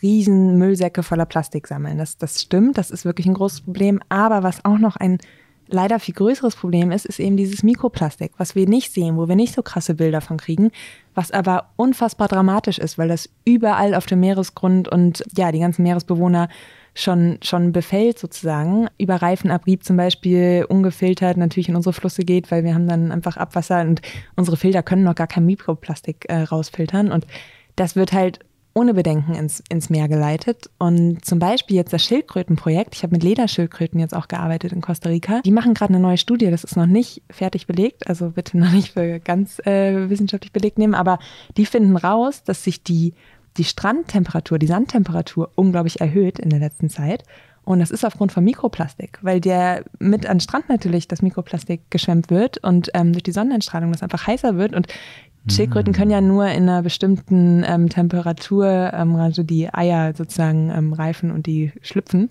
riesen 0.02 0.58
Müllsäcke 0.58 1.04
voller 1.04 1.26
Plastik 1.26 1.68
sammeln. 1.68 1.98
Das, 1.98 2.18
das 2.18 2.42
stimmt, 2.42 2.78
das 2.78 2.92
ist 2.92 3.06
wirklich 3.06 3.28
ein 3.28 3.34
großes 3.34 3.62
Problem. 3.62 4.00
Aber 4.10 4.44
was 4.44 4.64
auch 4.66 4.78
noch 4.78 4.96
ein 4.96 5.20
leider 5.68 6.00
viel 6.00 6.14
größeres 6.14 6.56
Problem 6.56 6.92
ist, 6.92 7.06
ist 7.06 7.20
eben 7.20 7.38
dieses 7.38 7.64
Mikroplastik, 7.64 8.32
was 8.38 8.56
wir 8.56 8.68
nicht 8.68 8.94
sehen, 8.94 9.18
wo 9.18 9.28
wir 9.28 9.36
nicht 9.36 9.54
so 9.54 9.62
krasse 9.62 9.96
Bilder 9.96 10.22
von 10.22 10.38
kriegen, 10.38 10.72
was 11.14 11.32
aber 11.32 11.72
unfassbar 11.76 12.28
dramatisch 12.28 12.80
ist, 12.80 12.98
weil 12.98 13.10
das 13.10 13.30
überall 13.46 13.94
auf 13.94 14.06
dem 14.06 14.22
Meeresgrund 14.22 14.88
und 14.88 15.24
ja, 15.36 15.52
die 15.52 15.60
ganzen 15.60 15.84
Meeresbewohner 15.84 16.50
schon, 16.94 17.38
schon 17.44 17.72
befällt 17.74 18.18
sozusagen. 18.18 18.88
Über 18.98 19.16
Reifenabrieb 19.16 19.84
zum 19.84 19.98
Beispiel 19.98 20.66
ungefiltert 20.68 21.38
natürlich 21.38 21.70
in 21.70 21.76
unsere 21.76 21.94
Flüsse 21.94 22.24
geht, 22.24 22.50
weil 22.50 22.64
wir 22.64 22.74
haben 22.74 22.88
dann 22.88 23.12
einfach 23.12 23.38
Abwasser 23.38 23.82
und 23.82 24.02
unsere 24.36 24.58
Filter 24.58 24.84
können 24.84 25.04
noch 25.04 25.16
gar 25.16 25.28
kein 25.28 25.46
Mikroplastik 25.46 26.26
äh, 26.30 26.44
rausfiltern 26.44 27.12
und 27.12 27.28
das 27.76 27.96
wird 27.96 28.14
halt 28.14 28.40
ohne 28.78 28.94
Bedenken 28.94 29.34
ins, 29.34 29.64
ins 29.70 29.90
Meer 29.90 30.08
geleitet. 30.08 30.70
Und 30.78 31.26
zum 31.26 31.40
Beispiel 31.40 31.76
jetzt 31.76 31.94
das 31.94 32.04
Schildkrötenprojekt, 32.04 32.94
ich 32.96 33.02
habe 33.02 33.16
mit 33.16 33.24
Lederschildkröten 33.24 34.00
jetzt 34.00 34.16
auch 34.16 34.28
gearbeitet 34.28 34.72
in 34.72 34.82
Costa 34.82 35.10
Rica, 35.10 35.42
die 35.42 35.52
machen 35.52 35.74
gerade 35.74 35.96
eine 35.96 36.02
neue 36.02 36.18
Studie, 36.18 36.52
das 36.52 36.64
ist 36.64 36.78
noch 36.78 36.86
nicht 36.86 37.24
fertig 37.32 37.66
belegt, 37.66 38.08
also 38.08 38.30
bitte 38.30 38.56
noch 38.60 38.72
nicht 38.72 38.94
für 38.94 39.20
ganz 39.20 39.58
äh, 39.66 40.10
wissenschaftlich 40.12 40.54
belegt 40.54 40.78
nehmen, 40.78 40.94
aber 40.94 41.18
die 41.58 41.66
finden 41.66 41.98
raus, 41.98 42.44
dass 42.44 42.64
sich 42.64 42.84
die, 42.84 43.16
die 43.58 43.64
Strandtemperatur, 43.64 44.60
die 44.60 44.68
Sandtemperatur 44.68 45.50
unglaublich 45.56 46.00
erhöht 46.00 46.38
in 46.38 46.52
der 46.52 46.60
letzten 46.60 46.92
Zeit. 46.92 47.24
Und 47.68 47.80
das 47.80 47.92
ist 47.92 48.06
aufgrund 48.06 48.32
von 48.32 48.46
Mikroplastik, 48.46 49.20
weil 49.24 49.42
der 49.42 49.84
mit 50.00 50.26
an 50.26 50.40
Strand 50.40 50.70
natürlich 50.70 51.10
das 51.10 51.22
Mikroplastik 51.22 51.82
geschwemmt 51.90 52.30
wird 52.30 52.64
und 52.64 52.90
ähm, 52.94 53.12
durch 53.12 53.24
die 53.24 53.34
Sonneneinstrahlung 53.34 53.92
das 53.92 54.04
einfach 54.04 54.26
heißer 54.26 54.56
wird. 54.56 54.74
Und 54.74 54.88
Schildkröten 55.50 55.94
können 55.94 56.12
ja 56.12 56.22
nur 56.22 56.48
in 56.48 56.64
einer 56.64 56.82
bestimmten 56.82 57.64
ähm, 57.68 57.90
Temperatur, 57.90 58.92
ähm, 58.94 59.16
also 59.16 59.44
die 59.44 59.74
Eier 59.74 60.14
sozusagen 60.16 60.70
ähm, 60.70 60.94
reifen 60.94 61.32
und 61.32 61.46
die 61.46 61.72
schlüpfen. 61.82 62.30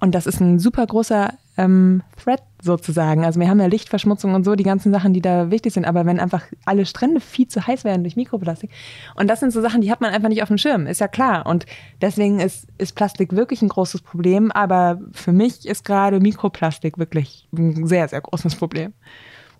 Und 0.00 0.14
das 0.14 0.26
ist 0.26 0.40
ein 0.40 0.58
super 0.58 0.86
großer 0.86 1.34
ähm, 1.56 2.02
Threat 2.22 2.42
sozusagen. 2.62 3.24
Also 3.24 3.40
wir 3.40 3.48
haben 3.48 3.60
ja 3.60 3.66
Lichtverschmutzung 3.66 4.34
und 4.34 4.44
so, 4.44 4.54
die 4.54 4.64
ganzen 4.64 4.92
Sachen, 4.92 5.12
die 5.12 5.20
da 5.20 5.50
wichtig 5.50 5.72
sind. 5.72 5.84
Aber 5.84 6.06
wenn 6.06 6.20
einfach 6.20 6.44
alle 6.64 6.86
Strände 6.86 7.20
viel 7.20 7.48
zu 7.48 7.66
heiß 7.66 7.84
werden 7.84 8.04
durch 8.04 8.16
Mikroplastik, 8.16 8.70
und 9.16 9.28
das 9.28 9.40
sind 9.40 9.52
so 9.52 9.60
Sachen, 9.60 9.80
die 9.80 9.90
hat 9.90 10.00
man 10.00 10.12
einfach 10.12 10.28
nicht 10.28 10.42
auf 10.42 10.48
dem 10.48 10.58
Schirm, 10.58 10.86
ist 10.86 11.00
ja 11.00 11.08
klar. 11.08 11.46
Und 11.46 11.66
deswegen 12.00 12.38
ist, 12.38 12.68
ist 12.78 12.94
Plastik 12.94 13.32
wirklich 13.32 13.60
ein 13.60 13.68
großes 13.68 14.02
Problem. 14.02 14.52
Aber 14.52 15.00
für 15.12 15.32
mich 15.32 15.66
ist 15.66 15.84
gerade 15.84 16.20
Mikroplastik 16.20 16.98
wirklich 16.98 17.48
ein 17.52 17.86
sehr, 17.86 18.06
sehr 18.08 18.20
großes 18.20 18.54
Problem. 18.54 18.92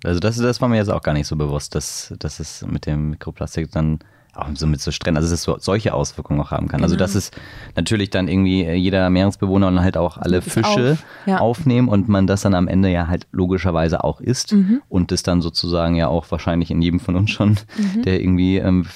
Also 0.04 0.20
das, 0.20 0.36
das 0.36 0.60
war 0.60 0.68
mir 0.68 0.76
jetzt 0.76 0.90
auch 0.90 1.02
gar 1.02 1.12
nicht 1.12 1.26
so 1.26 1.36
bewusst, 1.36 1.74
dass, 1.74 2.14
dass 2.18 2.40
es 2.40 2.64
mit 2.66 2.86
dem 2.86 3.10
Mikroplastik 3.10 3.70
dann 3.72 3.98
auch 4.38 4.48
so 4.54 4.66
mit 4.66 4.80
so 4.80 4.90
Stränden, 4.90 5.16
also 5.16 5.28
dass 5.28 5.40
es 5.40 5.42
so, 5.42 5.58
solche 5.58 5.92
Auswirkungen 5.92 6.40
auch 6.40 6.50
haben 6.50 6.68
kann. 6.68 6.82
Also, 6.82 6.94
genau. 6.94 7.04
Also 7.04 7.18
dass 7.18 7.24
es 7.24 7.30
natürlich 7.74 8.10
dann 8.10 8.28
irgendwie 8.28 8.64
jeder 8.70 9.08
Meeresbewohner 9.10 9.66
und 9.68 9.80
halt 9.80 9.96
auch 9.96 10.16
alle 10.16 10.42
Fische 10.42 10.92
auf, 10.92 11.04
ja. 11.26 11.38
aufnehmen 11.38 11.88
und 11.88 12.08
man 12.08 12.26
das 12.26 12.42
dann 12.42 12.54
am 12.54 12.68
Ende 12.68 12.90
ja 12.90 13.08
halt 13.08 13.26
logischerweise 13.32 14.04
auch 14.04 14.20
isst 14.20 14.52
mhm. 14.52 14.82
und 14.88 15.10
das 15.10 15.22
dann 15.22 15.42
sozusagen 15.42 15.96
ja 15.96 16.08
auch 16.08 16.30
wahrscheinlich 16.30 16.70
in 16.70 16.80
jedem 16.80 17.00
von 17.00 17.16
uns 17.16 17.30
schon, 17.30 17.50
mhm. 17.76 18.02
der 18.02 18.20
irgendwie 18.20 18.58
ähm, 18.58 18.86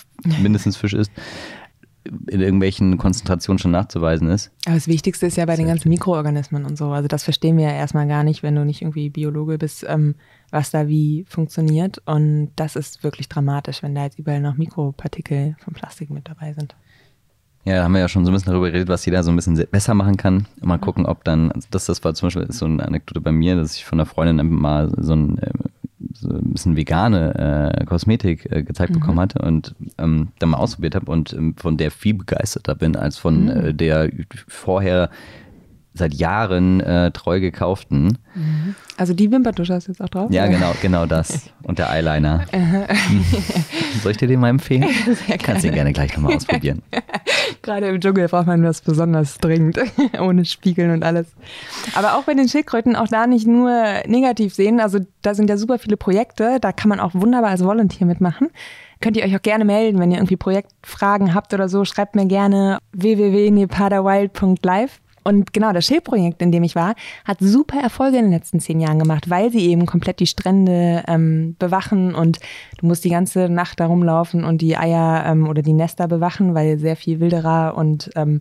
mindestens 0.41 0.77
Fisch 0.77 0.95
isst, 0.95 1.11
in 2.05 2.41
irgendwelchen 2.41 2.99
Konzentrationen 2.99 3.59
schon 3.59 3.71
nachzuweisen 3.71 4.29
ist. 4.29 4.51
Aber 4.67 4.75
das 4.75 4.89
Wichtigste 4.89 5.27
ist 5.27 5.37
ja 5.37 5.47
bei 5.47 5.57
den 5.57 5.67
ganzen 5.67 5.89
Mikroorganismen 5.89 6.65
und 6.65 6.77
so. 6.77 6.87
Also 6.87 7.09
das 7.09 7.23
verstehen 7.23 7.57
wir 7.57 7.65
ja 7.65 7.73
erstmal 7.73 8.09
gar 8.09 8.25
nicht, 8.25 8.43
wenn 8.43 8.57
du 8.57 8.65
nicht 8.65 8.83
irgendwie 8.83 9.09
Biologe 9.11 9.59
bist, 9.59 9.85
ähm, 9.89 10.17
was 10.53 10.71
da 10.71 10.87
wie 10.87 11.25
funktioniert. 11.29 12.01
Und 12.05 12.53
das 12.55 12.77
ist 12.77 13.03
wirklich 13.03 13.29
dramatisch, 13.29 13.83
wenn 13.83 13.97
da 13.97 14.05
jetzt 14.05 14.19
überall 14.19 14.41
noch 14.41 14.57
Mikropartikel 14.57 15.57
von 15.59 15.75
Plastik 15.75 16.11
mit 16.11 16.29
dabei 16.29 16.53
sind. 16.53 16.77
Ja, 17.65 17.77
da 17.77 17.85
haben 17.85 17.93
wir 17.93 18.01
ja 18.01 18.09
schon 18.09 18.25
so 18.25 18.31
ein 18.31 18.35
bisschen 18.35 18.53
darüber 18.53 18.71
geredet, 18.71 18.89
was 18.89 19.05
jeder 19.07 19.23
so 19.23 19.31
ein 19.31 19.37
bisschen 19.37 19.57
besser 19.71 19.95
machen 19.95 20.17
kann. 20.17 20.47
Mal 20.61 20.79
gucken, 20.79 21.07
ob 21.07 21.25
dann, 21.25 21.51
also 21.53 21.67
das, 21.71 21.87
das 21.87 22.05
war 22.05 22.15
zum 22.15 22.27
Beispiel 22.27 22.51
so 22.53 22.67
eine 22.67 22.85
Anekdote 22.85 23.21
bei 23.21 23.33
mir, 23.33 23.57
dass 23.57 23.77
ich 23.77 23.85
von 23.85 23.99
einer 23.99 24.07
Freundin 24.07 24.47
mal 24.49 24.93
so 24.99 25.15
ein 25.15 25.39
äh, 25.39 25.51
so 26.13 26.29
ein 26.29 26.53
bisschen 26.53 26.77
vegane 26.77 27.73
äh, 27.79 27.85
Kosmetik 27.85 28.51
äh, 28.51 28.63
gezeigt 28.63 28.91
mhm. 28.91 29.01
bekommen 29.01 29.21
hatte 29.21 29.41
und 29.41 29.75
ähm, 29.99 30.29
dann 30.39 30.51
mal 30.51 30.59
ausprobiert 30.59 30.95
habe 30.95 31.11
und 31.11 31.33
ähm, 31.33 31.55
von 31.57 31.77
der 31.77 31.91
viel 31.91 32.15
begeisterter 32.15 32.75
bin 32.75 32.97
als 32.97 33.19
von 33.19 33.45
mhm. 33.45 33.51
äh, 33.51 33.75
der 33.75 34.11
vorher 34.49 35.11
seit 35.95 36.15
Jahren 36.15 36.81
äh, 36.81 37.11
treu 37.11 37.41
gekauften. 37.41 38.19
Mhm. 38.35 38.75
Also 38.97 39.15
die 39.15 39.31
Wimperntusche 39.31 39.75
hast 39.75 39.89
du 39.89 39.93
jetzt 39.93 40.01
auch 40.01 40.09
drauf? 40.09 40.31
Ja, 40.31 40.47
genau, 40.47 40.73
genau 40.81 41.07
das. 41.07 41.51
Und 41.63 41.79
der 41.79 41.91
Eyeliner. 41.91 42.45
Soll 44.03 44.13
ich 44.13 44.19
dir 44.19 44.29
den 44.29 44.41
mal 44.41 44.49
empfehlen? 44.49 44.89
Sehr 45.27 45.39
Kannst 45.39 45.65
du 45.65 45.69
ihn 45.69 45.75
gerne 45.75 45.93
gleich 45.93 46.17
nochmal 46.17 46.37
ausprobieren. 46.37 46.83
Gerade 47.63 47.89
im 47.89 48.01
Dschungel 48.01 48.29
braucht 48.29 48.47
man 48.47 48.63
was 48.65 48.81
besonders 48.81 49.39
dringend, 49.39 49.79
ohne 50.21 50.45
Spiegeln 50.45 50.91
und 50.91 51.05
alles. 51.05 51.27
Aber 51.95 52.17
auch 52.17 52.25
bei 52.25 52.35
den 52.35 52.49
Schildkröten 52.49 52.97
auch 52.97 53.09
da 53.09 53.27
nicht 53.27 53.47
nur 53.47 53.73
negativ 54.07 54.55
sehen. 54.55 54.81
Also 54.81 55.01
da 55.23 55.35
sind 55.35 55.51
ja 55.51 55.57
super 55.57 55.79
viele 55.79 55.97
Projekte, 55.97 56.59
da 56.61 56.73
kann 56.73 56.89
man 56.89 57.01
auch 57.01 57.15
wunderbar 57.15 57.51
als 57.51 57.65
Volunteer 57.65 58.07
mitmachen 58.07 58.49
könnt 59.03 59.17
ihr 59.17 59.25
euch 59.25 59.37
auch 59.37 59.43
gerne 59.43 59.67
melden, 59.67 59.99
wenn 59.99 60.13
ihr 60.13 60.19
irgendwie 60.19 60.37
Projektfragen 60.37 61.35
habt 61.35 61.53
oder 61.53 61.69
so. 61.69 61.85
Schreibt 61.85 62.15
mir 62.15 62.27
gerne 62.27 62.79
www.nepadawild.live. 62.93 65.01
Und 65.25 65.53
genau, 65.53 65.73
das 65.73 65.87
Schildprojekt, 65.87 66.43
in 66.43 66.53
dem 66.53 66.63
ich 66.63 66.75
war, 66.75 66.95
hat 67.25 67.39
super 67.41 67.81
Erfolge 67.81 68.19
in 68.19 68.25
den 68.25 68.33
letzten 68.33 68.61
zehn 68.61 68.81
Jahren 68.81 68.99
gemacht, 68.99 69.31
weil 69.31 69.51
sie 69.51 69.69
eben 69.69 69.87
komplett 69.87 70.21
die 70.21 70.27
Strände 70.27 71.05
ähm, 71.07 71.57
bewachen 71.59 72.15
und 72.15 72.39
du 72.79 72.87
musst 72.87 73.05
die 73.05 73.11
ganze 73.11 73.49
Nacht 73.49 73.81
da 73.81 73.87
rumlaufen 73.87 74.45
und 74.45 74.61
die 74.61 74.77
Eier 74.77 75.25
ähm, 75.27 75.49
oder 75.49 75.63
die 75.63 75.73
Nester 75.73 76.09
bewachen, 76.09 76.55
weil 76.55 76.79
sehr 76.79 76.97
viel 76.97 77.21
Wilderer 77.21 77.77
und 77.77 78.11
ähm, 78.17 78.41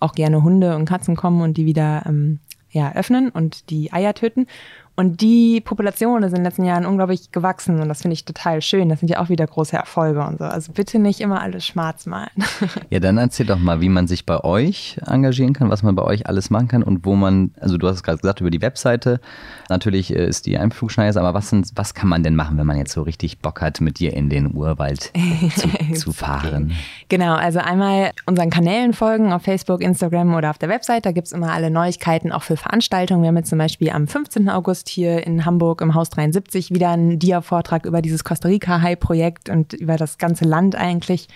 auch 0.00 0.12
gerne 0.12 0.42
Hunde 0.42 0.76
und 0.76 0.86
Katzen 0.86 1.16
kommen 1.16 1.42
und 1.42 1.56
die 1.56 1.66
wieder 1.66 2.02
ähm, 2.06 2.40
ja, 2.70 2.92
öffnen 2.94 3.30
und 3.30 3.70
die 3.70 3.92
Eier 3.92 4.14
töten. 4.14 4.46
Und 4.96 5.20
die 5.20 5.60
Population 5.60 6.22
ist 6.22 6.30
in 6.30 6.36
den 6.36 6.44
letzten 6.44 6.64
Jahren 6.64 6.86
unglaublich 6.86 7.32
gewachsen 7.32 7.80
und 7.80 7.88
das 7.88 8.02
finde 8.02 8.14
ich 8.14 8.24
total 8.24 8.62
schön. 8.62 8.88
Das 8.88 9.00
sind 9.00 9.08
ja 9.08 9.20
auch 9.20 9.28
wieder 9.28 9.44
große 9.44 9.76
Erfolge 9.76 10.24
und 10.24 10.38
so. 10.38 10.44
Also 10.44 10.72
bitte 10.72 11.00
nicht 11.00 11.20
immer 11.20 11.40
alles 11.40 11.66
schwarz 11.66 12.06
malen. 12.06 12.30
Ja, 12.90 13.00
dann 13.00 13.18
erzähl 13.18 13.46
doch 13.46 13.58
mal, 13.58 13.80
wie 13.80 13.88
man 13.88 14.06
sich 14.06 14.26
bei 14.26 14.42
euch 14.44 14.98
engagieren 15.06 15.52
kann, 15.52 15.70
was 15.70 15.82
man 15.82 15.94
bei 15.94 16.02
euch 16.02 16.28
alles 16.28 16.50
machen 16.50 16.68
kann 16.68 16.82
und 16.82 17.04
wo 17.04 17.14
man, 17.16 17.52
also 17.58 17.76
du 17.76 17.88
hast 17.88 17.96
es 17.96 18.02
gerade 18.02 18.18
gesagt, 18.18 18.40
über 18.40 18.50
die 18.50 18.62
Webseite. 18.62 19.20
Natürlich 19.68 20.14
äh, 20.14 20.26
ist 20.26 20.46
die 20.46 20.58
Einflugschneise, 20.58 21.18
aber 21.18 21.34
was, 21.34 21.48
sind, 21.48 21.70
was 21.74 21.94
kann 21.94 22.08
man 22.08 22.22
denn 22.22 22.36
machen, 22.36 22.58
wenn 22.58 22.66
man 22.66 22.76
jetzt 22.76 22.92
so 22.92 23.02
richtig 23.02 23.38
Bock 23.40 23.60
hat, 23.62 23.80
mit 23.80 23.98
dir 23.98 24.12
in 24.12 24.28
den 24.28 24.54
Urwald 24.54 25.12
zu, 25.56 25.94
zu 25.94 26.12
fahren? 26.12 26.72
Genau, 27.08 27.34
also 27.34 27.58
einmal 27.58 28.12
unseren 28.26 28.50
Kanälen 28.50 28.92
folgen 28.92 29.32
auf 29.32 29.42
Facebook, 29.42 29.80
Instagram 29.80 30.34
oder 30.34 30.50
auf 30.50 30.58
der 30.58 30.68
Website. 30.68 31.06
Da 31.06 31.12
gibt 31.12 31.26
es 31.26 31.32
immer 31.32 31.52
alle 31.52 31.70
Neuigkeiten, 31.70 32.30
auch 32.32 32.42
für 32.42 32.56
Veranstaltungen. 32.56 33.22
Wir 33.22 33.28
haben 33.28 33.36
jetzt 33.36 33.50
zum 33.50 33.58
Beispiel 33.58 33.90
am 33.90 34.06
15. 34.06 34.48
August 34.48 34.83
August 34.84 34.88
hier 34.88 35.26
in 35.26 35.44
Hamburg 35.44 35.80
im 35.80 35.94
Haus 35.94 36.10
73 36.10 36.70
wieder 36.70 36.90
einen 36.90 37.18
Dia-Vortrag 37.18 37.86
über 37.86 38.02
dieses 38.02 38.24
Costa 38.24 38.48
Rica-High-Projekt 38.48 39.48
und 39.48 39.72
über 39.72 39.96
das 39.96 40.18
ganze 40.18 40.44
Land 40.44 40.76
eigentlich. 40.76 41.28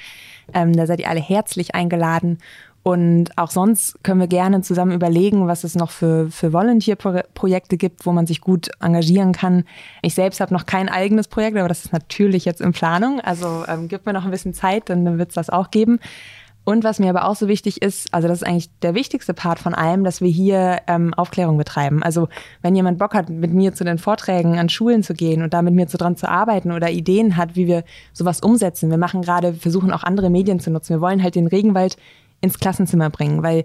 Ähm, 0.53 0.75
da 0.75 0.87
seid 0.87 1.01
ihr 1.01 1.09
alle 1.09 1.21
herzlich 1.21 1.75
eingeladen. 1.75 2.39
Und 2.83 3.37
auch 3.37 3.51
sonst 3.51 4.03
können 4.03 4.21
wir 4.21 4.29
gerne 4.29 4.63
zusammen 4.63 4.93
überlegen, 4.93 5.47
was 5.47 5.65
es 5.65 5.75
noch 5.75 5.91
für, 5.91 6.31
für 6.31 6.53
Volunteer-Projekte 6.53 7.77
gibt, 7.77 8.07
wo 8.07 8.13
man 8.13 8.27
sich 8.27 8.41
gut 8.41 8.71
engagieren 8.81 9.33
kann. 9.33 9.65
Ich 10.01 10.15
selbst 10.15 10.41
habe 10.41 10.55
noch 10.55 10.65
kein 10.65 10.89
eigenes 10.89 11.29
Projekt, 11.29 11.59
aber 11.59 11.69
das 11.69 11.85
ist 11.85 11.93
natürlich 11.93 12.45
jetzt 12.45 12.61
in 12.61 12.73
Planung. 12.73 13.21
Also 13.21 13.65
ähm, 13.69 13.89
gibt 13.89 14.07
mir 14.07 14.13
noch 14.13 14.25
ein 14.25 14.31
bisschen 14.31 14.55
Zeit, 14.55 14.89
dann 14.89 15.19
wird 15.19 15.31
es 15.31 15.35
das 15.35 15.51
auch 15.51 15.71
geben. 15.71 15.99
Und 16.69 16.85
was 16.85 16.99
mir 16.99 17.09
aber 17.09 17.27
auch 17.27 17.35
so 17.35 17.49
wichtig 17.49 17.81
ist, 17.81 18.13
also 18.13 18.29
das 18.29 18.43
ist 18.43 18.47
eigentlich 18.47 18.69
der 18.81 18.95
wichtigste 18.95 19.33
Part 19.33 19.59
von 19.59 19.73
allem, 19.73 20.05
dass 20.05 20.21
wir 20.21 20.29
hier 20.29 20.83
ähm, 20.87 21.15
Aufklärung 21.15 21.57
betreiben. 21.57 22.03
Also 22.03 22.29
wenn 22.61 22.77
jemand 22.77 22.99
Bock 22.99 23.15
hat, 23.15 23.31
mit 23.31 23.55
mir 23.55 23.73
zu 23.73 23.85
den 23.85 23.97
Vorträgen 23.97 24.59
an 24.59 24.69
Schulen 24.69 25.03
zu 25.03 25.15
gehen 25.15 25.41
und 25.41 25.55
da 25.55 25.63
mit 25.63 25.73
mir 25.73 25.87
zu 25.87 25.97
dran 25.97 26.17
zu 26.17 26.29
arbeiten 26.29 26.71
oder 26.71 26.91
Ideen 26.91 27.39
hat, 27.39 27.57
wie 27.57 27.67
wir 27.67 27.85
sowas 28.13 28.41
umsetzen. 28.41 28.91
Wir 28.91 28.99
machen 28.99 29.23
gerade, 29.23 29.55
versuchen 29.55 29.91
auch 29.91 30.03
andere 30.03 30.29
Medien 30.29 30.61
zu 30.61 30.71
nutzen. 30.71 30.91
Wir 30.91 31.01
wollen 31.01 31.23
halt 31.23 31.37
den 31.37 31.47
Regenwald 31.47 31.97
ins 32.43 32.59
Klassenzimmer 32.59 33.09
bringen, 33.09 33.43
weil 33.43 33.65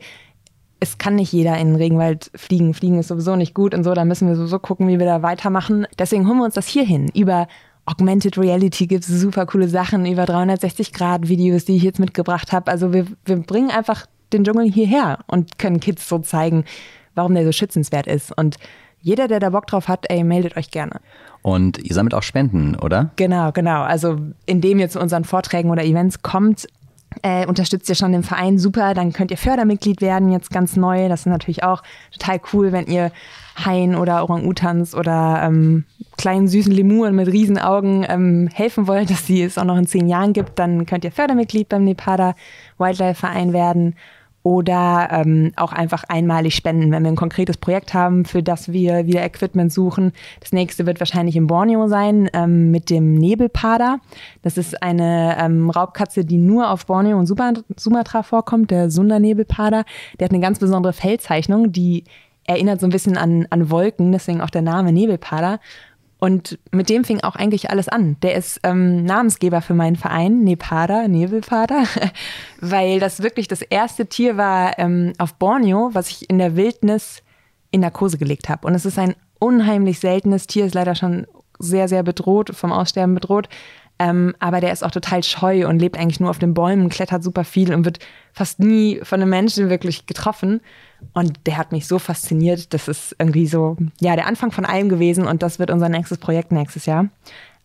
es 0.79 0.97
kann 0.97 1.15
nicht 1.15 1.33
jeder 1.33 1.57
in 1.57 1.71
den 1.71 1.75
Regenwald 1.75 2.31
fliegen. 2.35 2.73
Fliegen 2.73 2.99
ist 2.99 3.09
sowieso 3.09 3.35
nicht 3.35 3.53
gut 3.53 3.75
und 3.75 3.83
so. 3.83 3.93
Da 3.93 4.05
müssen 4.05 4.29
wir 4.29 4.37
sowieso 4.37 4.59
gucken, 4.59 4.87
wie 4.87 4.99
wir 4.99 5.05
da 5.05 5.21
weitermachen. 5.21 5.87
Deswegen 5.99 6.25
holen 6.25 6.37
wir 6.37 6.45
uns 6.45 6.55
das 6.55 6.67
hier 6.67 6.85
hin. 6.85 7.11
Über 7.13 7.49
Augmented 7.85 8.37
Reality 8.37 8.87
gibt 8.87 9.03
es 9.03 9.09
super 9.09 9.45
coole 9.45 9.67
Sachen, 9.67 10.05
über 10.05 10.23
360-Grad-Videos, 10.23 11.65
die 11.65 11.75
ich 11.75 11.83
jetzt 11.83 11.99
mitgebracht 11.99 12.51
habe. 12.51 12.71
Also 12.71 12.93
wir, 12.93 13.07
wir 13.25 13.37
bringen 13.37 13.71
einfach 13.71 14.05
den 14.31 14.43
Dschungel 14.43 14.71
hierher 14.71 15.19
und 15.27 15.57
können 15.59 15.79
Kids 15.79 16.07
so 16.07 16.19
zeigen, 16.19 16.63
warum 17.13 17.33
der 17.33 17.45
so 17.45 17.51
schützenswert 17.51 18.07
ist. 18.07 18.35
Und 18.37 18.57
jeder, 19.01 19.27
der 19.27 19.41
da 19.41 19.49
Bock 19.49 19.67
drauf 19.67 19.89
hat, 19.89 20.05
ey, 20.09 20.23
meldet 20.23 20.55
euch 20.55 20.71
gerne. 20.71 21.01
Und 21.41 21.77
ihr 21.77 21.93
sammelt 21.93 22.13
auch 22.13 22.23
Spenden, 22.23 22.75
oder? 22.75 23.11
Genau, 23.17 23.51
genau. 23.51 23.81
Also 23.81 24.17
indem 24.45 24.79
ihr 24.79 24.89
zu 24.89 24.99
unseren 25.01 25.25
Vorträgen 25.25 25.69
oder 25.69 25.83
Events 25.83 26.21
kommt, 26.21 26.67
äh, 27.21 27.45
unterstützt 27.45 27.89
ihr 27.89 27.95
schon 27.95 28.11
den 28.11 28.23
Verein 28.23 28.57
super, 28.57 28.93
dann 28.93 29.13
könnt 29.13 29.31
ihr 29.31 29.37
Fördermitglied 29.37 30.01
werden, 30.01 30.31
jetzt 30.31 30.51
ganz 30.51 30.75
neu. 30.75 31.07
Das 31.09 31.21
ist 31.21 31.25
natürlich 31.27 31.63
auch 31.63 31.83
total 32.11 32.41
cool, 32.53 32.71
wenn 32.71 32.87
ihr 32.87 33.11
Haien 33.63 33.95
oder 33.95 34.23
Orang-Utans 34.23 34.95
oder 34.95 35.41
ähm, 35.43 35.85
kleinen 36.17 36.47
süßen 36.47 36.71
Lemuren 36.71 37.15
mit 37.15 37.27
Riesenaugen 37.27 38.05
ähm, 38.09 38.49
helfen 38.51 38.87
wollt, 38.87 39.09
dass 39.09 39.25
die 39.25 39.43
es 39.43 39.57
auch 39.57 39.65
noch 39.65 39.77
in 39.77 39.87
zehn 39.87 40.07
Jahren 40.07 40.33
gibt, 40.33 40.57
dann 40.59 40.85
könnt 40.85 41.03
ihr 41.03 41.11
Fördermitglied 41.11 41.69
beim 41.69 41.83
Nepada 41.83 42.35
Wildlife 42.77 43.19
Verein 43.19 43.53
werden 43.53 43.95
oder 44.43 45.07
ähm, 45.11 45.53
auch 45.55 45.71
einfach 45.71 46.03
einmalig 46.03 46.53
spenden, 46.53 46.91
wenn 46.91 47.03
wir 47.03 47.11
ein 47.11 47.15
konkretes 47.15 47.57
Projekt 47.57 47.93
haben, 47.93 48.25
für 48.25 48.43
das 48.43 48.71
wir 48.71 49.07
wieder 49.07 49.23
Equipment 49.23 49.71
suchen. 49.71 50.11
Das 50.41 50.51
nächste 50.51 50.85
wird 50.85 50.99
wahrscheinlich 50.99 51.37
in 51.37 51.47
Borneo 51.47 51.87
sein 51.87 52.29
ähm, 52.33 52.69
mit 52.69 52.89
dem 52.89 53.15
Nebelpader. 53.15 53.99
Das 54.41 54.57
ist 54.57 54.83
eine 54.83 55.37
ähm, 55.39 55.69
Raubkatze, 55.69 56.25
die 56.25 56.37
nur 56.37 56.69
auf 56.69 56.85
Borneo 56.85 57.17
und 57.17 57.25
Sumatra 57.25 58.23
vorkommt, 58.23 58.69
der 58.69 58.91
Sunda-Nebelpader. 58.91 59.85
Der 60.19 60.25
hat 60.25 60.33
eine 60.33 60.41
ganz 60.41 60.59
besondere 60.59 60.91
Fellzeichnung, 60.91 61.71
die 61.71 62.03
erinnert 62.45 62.81
so 62.81 62.87
ein 62.87 62.91
bisschen 62.91 63.17
an, 63.17 63.47
an 63.49 63.69
Wolken, 63.69 64.11
deswegen 64.11 64.41
auch 64.41 64.49
der 64.49 64.61
Name 64.61 64.91
Nebelpader. 64.91 65.59
Und 66.23 66.57
mit 66.71 66.87
dem 66.87 67.03
fing 67.03 67.19
auch 67.19 67.35
eigentlich 67.35 67.69
alles 67.69 67.89
an. 67.89 68.15
Der 68.21 68.35
ist 68.35 68.61
ähm, 68.63 69.03
Namensgeber 69.03 69.61
für 69.61 69.73
meinen 69.73 69.97
Verein, 69.97 70.45
Nepada, 70.45 71.09
Nebelpader, 71.09 71.83
weil 72.61 73.01
das 73.01 73.21
wirklich 73.21 73.49
das 73.49 73.61
erste 73.61 74.05
Tier 74.05 74.37
war 74.37 74.79
ähm, 74.79 75.11
auf 75.17 75.33
Borneo, 75.33 75.89
was 75.91 76.09
ich 76.09 76.29
in 76.29 76.37
der 76.37 76.55
Wildnis 76.55 77.23
in 77.71 77.81
Narkose 77.81 78.17
gelegt 78.17 78.47
habe. 78.47 78.65
Und 78.65 78.73
es 78.73 78.85
ist 78.85 78.97
ein 78.97 79.15
unheimlich 79.37 79.99
seltenes 79.99 80.47
Tier, 80.47 80.65
ist 80.65 80.75
leider 80.75 80.95
schon 80.95 81.27
sehr, 81.59 81.89
sehr 81.89 82.03
bedroht, 82.03 82.55
vom 82.55 82.71
Aussterben 82.71 83.15
bedroht. 83.15 83.49
Ähm, 83.99 84.33
aber 84.39 84.61
der 84.61 84.71
ist 84.71 84.85
auch 84.85 84.91
total 84.91 85.23
scheu 85.23 85.67
und 85.67 85.79
lebt 85.79 85.99
eigentlich 85.99 86.21
nur 86.21 86.29
auf 86.29 86.39
den 86.39 86.53
Bäumen, 86.53 86.87
klettert 86.87 87.21
super 87.21 87.43
viel 87.43 87.73
und 87.73 87.83
wird 87.83 87.99
fast 88.31 88.61
nie 88.61 89.01
von 89.03 89.21
einem 89.21 89.29
Menschen 89.29 89.69
wirklich 89.69 90.05
getroffen. 90.05 90.61
Und 91.13 91.39
der 91.45 91.57
hat 91.57 91.71
mich 91.71 91.87
so 91.87 91.99
fasziniert. 91.99 92.73
Das 92.73 92.87
ist 92.87 93.15
irgendwie 93.19 93.47
so, 93.47 93.77
ja, 93.99 94.15
der 94.15 94.27
Anfang 94.27 94.51
von 94.51 94.65
allem 94.65 94.89
gewesen 94.89 95.25
und 95.25 95.43
das 95.43 95.59
wird 95.59 95.71
unser 95.71 95.89
nächstes 95.89 96.17
Projekt 96.17 96.51
nächstes 96.51 96.85
Jahr. 96.85 97.07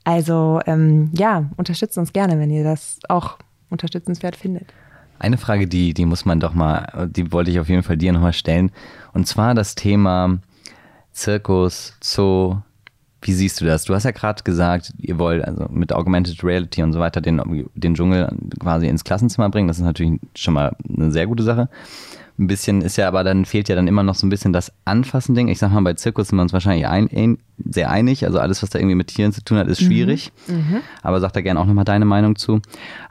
Also 0.04 0.60
ähm, 0.66 1.10
ja, 1.14 1.50
unterstützt 1.56 1.98
uns 1.98 2.12
gerne, 2.12 2.38
wenn 2.38 2.50
ihr 2.50 2.64
das 2.64 2.98
auch 3.08 3.38
unterstützenswert 3.70 4.36
findet. 4.36 4.72
Eine 5.18 5.36
Frage, 5.36 5.66
die, 5.66 5.94
die 5.94 6.06
muss 6.06 6.24
man 6.24 6.40
doch 6.40 6.54
mal, 6.54 7.08
die 7.10 7.32
wollte 7.32 7.50
ich 7.50 7.58
auf 7.58 7.68
jeden 7.68 7.82
Fall 7.82 7.96
dir 7.96 8.12
nochmal 8.12 8.32
stellen. 8.32 8.70
Und 9.12 9.26
zwar 9.26 9.54
das 9.54 9.74
Thema 9.74 10.38
Zirkus, 11.12 11.96
Zoo, 12.00 12.56
wie 13.20 13.32
siehst 13.32 13.60
du 13.60 13.64
das? 13.64 13.84
Du 13.84 13.94
hast 13.94 14.04
ja 14.04 14.12
gerade 14.12 14.42
gesagt, 14.44 14.94
ihr 14.98 15.18
wollt 15.18 15.44
also 15.44 15.66
mit 15.70 15.92
Augmented 15.92 16.44
Reality 16.44 16.82
und 16.82 16.92
so 16.92 17.00
weiter 17.00 17.20
den, 17.20 17.68
den 17.74 17.94
Dschungel 17.94 18.30
quasi 18.60 18.86
ins 18.86 19.02
Klassenzimmer 19.02 19.50
bringen. 19.50 19.66
Das 19.66 19.78
ist 19.78 19.84
natürlich 19.84 20.20
schon 20.36 20.54
mal 20.54 20.76
eine 20.88 21.10
sehr 21.10 21.26
gute 21.26 21.42
Sache. 21.42 21.68
Ein 22.38 22.46
bisschen 22.46 22.82
ist 22.82 22.96
ja, 22.96 23.08
aber 23.08 23.24
dann 23.24 23.44
fehlt 23.44 23.68
ja 23.68 23.74
dann 23.74 23.88
immer 23.88 24.04
noch 24.04 24.14
so 24.14 24.24
ein 24.24 24.30
bisschen 24.30 24.52
das 24.52 24.72
Anfassen-Ding. 24.84 25.48
Ich 25.48 25.58
sag 25.58 25.72
mal, 25.72 25.82
bei 25.82 25.94
Zirkus 25.94 26.28
sind 26.28 26.38
wir 26.38 26.42
uns 26.42 26.52
wahrscheinlich 26.52 26.86
ein, 26.86 27.08
ein, 27.12 27.38
sehr 27.68 27.90
einig. 27.90 28.24
Also 28.24 28.38
alles, 28.38 28.62
was 28.62 28.70
da 28.70 28.78
irgendwie 28.78 28.94
mit 28.94 29.08
Tieren 29.08 29.32
zu 29.32 29.42
tun 29.42 29.58
hat, 29.58 29.66
ist 29.66 29.82
mhm. 29.82 29.86
schwierig. 29.86 30.32
Mhm. 30.46 30.78
Aber 31.02 31.18
sag 31.18 31.32
da 31.32 31.40
gerne 31.40 31.58
auch 31.58 31.66
nochmal 31.66 31.84
deine 31.84 32.04
Meinung 32.04 32.36
zu. 32.36 32.60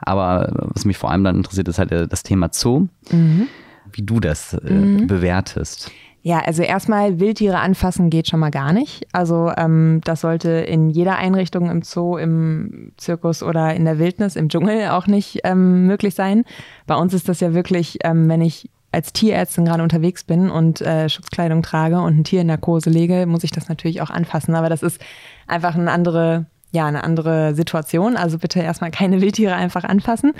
Aber 0.00 0.70
was 0.72 0.86
mich 0.86 0.96
vor 0.96 1.10
allem 1.10 1.24
dann 1.24 1.36
interessiert, 1.36 1.68
ist 1.68 1.78
halt 1.78 1.92
das 1.92 2.22
Thema 2.22 2.48
Zoo. 2.52 2.86
Mhm. 3.10 3.48
Wie 3.92 4.02
du 4.02 4.18
das 4.18 4.54
äh, 4.54 4.72
mhm. 4.72 5.06
bewertest. 5.06 5.90
Ja, 6.22 6.40
also 6.40 6.62
erstmal 6.62 7.20
Wildtiere 7.20 7.58
anfassen 7.58 8.10
geht 8.10 8.28
schon 8.28 8.40
mal 8.40 8.50
gar 8.50 8.72
nicht. 8.72 9.06
Also 9.12 9.52
ähm, 9.56 10.00
das 10.04 10.22
sollte 10.22 10.50
in 10.50 10.90
jeder 10.90 11.16
Einrichtung 11.16 11.70
im 11.70 11.82
Zoo, 11.82 12.16
im 12.16 12.92
Zirkus 12.96 13.42
oder 13.42 13.74
in 13.74 13.84
der 13.84 13.98
Wildnis, 13.98 14.36
im 14.36 14.48
Dschungel 14.48 14.88
auch 14.88 15.06
nicht 15.06 15.40
ähm, 15.44 15.86
möglich 15.86 16.14
sein. 16.14 16.44
Bei 16.86 16.96
uns 16.96 17.14
ist 17.14 17.28
das 17.28 17.40
ja 17.40 17.54
wirklich, 17.54 17.98
ähm, 18.04 18.28
wenn 18.28 18.40
ich 18.40 18.68
als 18.90 19.12
Tierärztin 19.12 19.66
gerade 19.66 19.82
unterwegs 19.82 20.24
bin 20.24 20.50
und 20.50 20.80
äh, 20.80 21.08
Schutzkleidung 21.08 21.62
trage 21.62 22.00
und 22.00 22.18
ein 22.18 22.24
Tier 22.24 22.40
in 22.40 22.46
Narkose 22.46 22.90
lege, 22.90 23.26
muss 23.26 23.44
ich 23.44 23.50
das 23.50 23.68
natürlich 23.68 24.00
auch 24.00 24.10
anfassen. 24.10 24.54
Aber 24.54 24.68
das 24.68 24.82
ist 24.82 25.00
einfach 25.46 25.74
eine 25.74 25.90
andere, 25.90 26.46
ja, 26.70 26.86
eine 26.86 27.04
andere 27.04 27.54
Situation. 27.54 28.16
Also 28.16 28.38
bitte 28.38 28.60
erstmal 28.60 28.90
keine 28.90 29.20
Wildtiere 29.20 29.54
einfach 29.54 29.84
anfassen. 29.84 30.34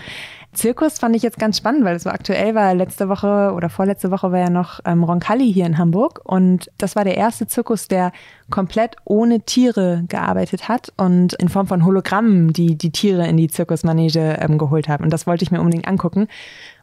Zirkus 0.53 0.99
fand 0.99 1.15
ich 1.15 1.23
jetzt 1.23 1.39
ganz 1.39 1.59
spannend, 1.59 1.85
weil 1.85 1.97
es 1.97 2.05
so 2.05 2.11
aktuell 2.11 2.55
war. 2.55 2.75
Letzte 2.75 3.09
Woche 3.09 3.53
oder 3.55 3.69
vorletzte 3.69 4.11
Woche 4.11 4.33
war 4.33 4.39
ja 4.39 4.51
noch 4.51 4.81
ähm, 4.87 5.05
Roncalli 5.05 5.53
hier 5.53 5.67
in 5.67 5.77
Hamburg 5.77 6.21
und 6.25 6.71
das 6.79 6.97
war 6.97 7.05
der 7.05 7.17
erste 7.19 7.47
Zirkus, 7.47 7.87
der 7.87 8.13
komplett 8.51 8.97
ohne 9.05 9.41
Tiere 9.41 10.05
gearbeitet 10.09 10.69
hat 10.69 10.91
und 10.97 11.35
in 11.35 11.51
Form 11.51 11.67
von 11.67 11.85
Hologrammen 11.85 12.53
die 12.55 12.77
die 12.77 12.91
Tiere 12.91 13.27
in 13.29 13.37
die 13.37 13.49
Zirkusmanege 13.49 14.39
ähm, 14.41 14.57
geholt 14.57 14.89
haben. 14.89 15.05
Und 15.05 15.13
das 15.13 15.27
wollte 15.27 15.45
ich 15.45 15.51
mir 15.51 15.61
unbedingt 15.61 15.87
angucken. 15.87 16.29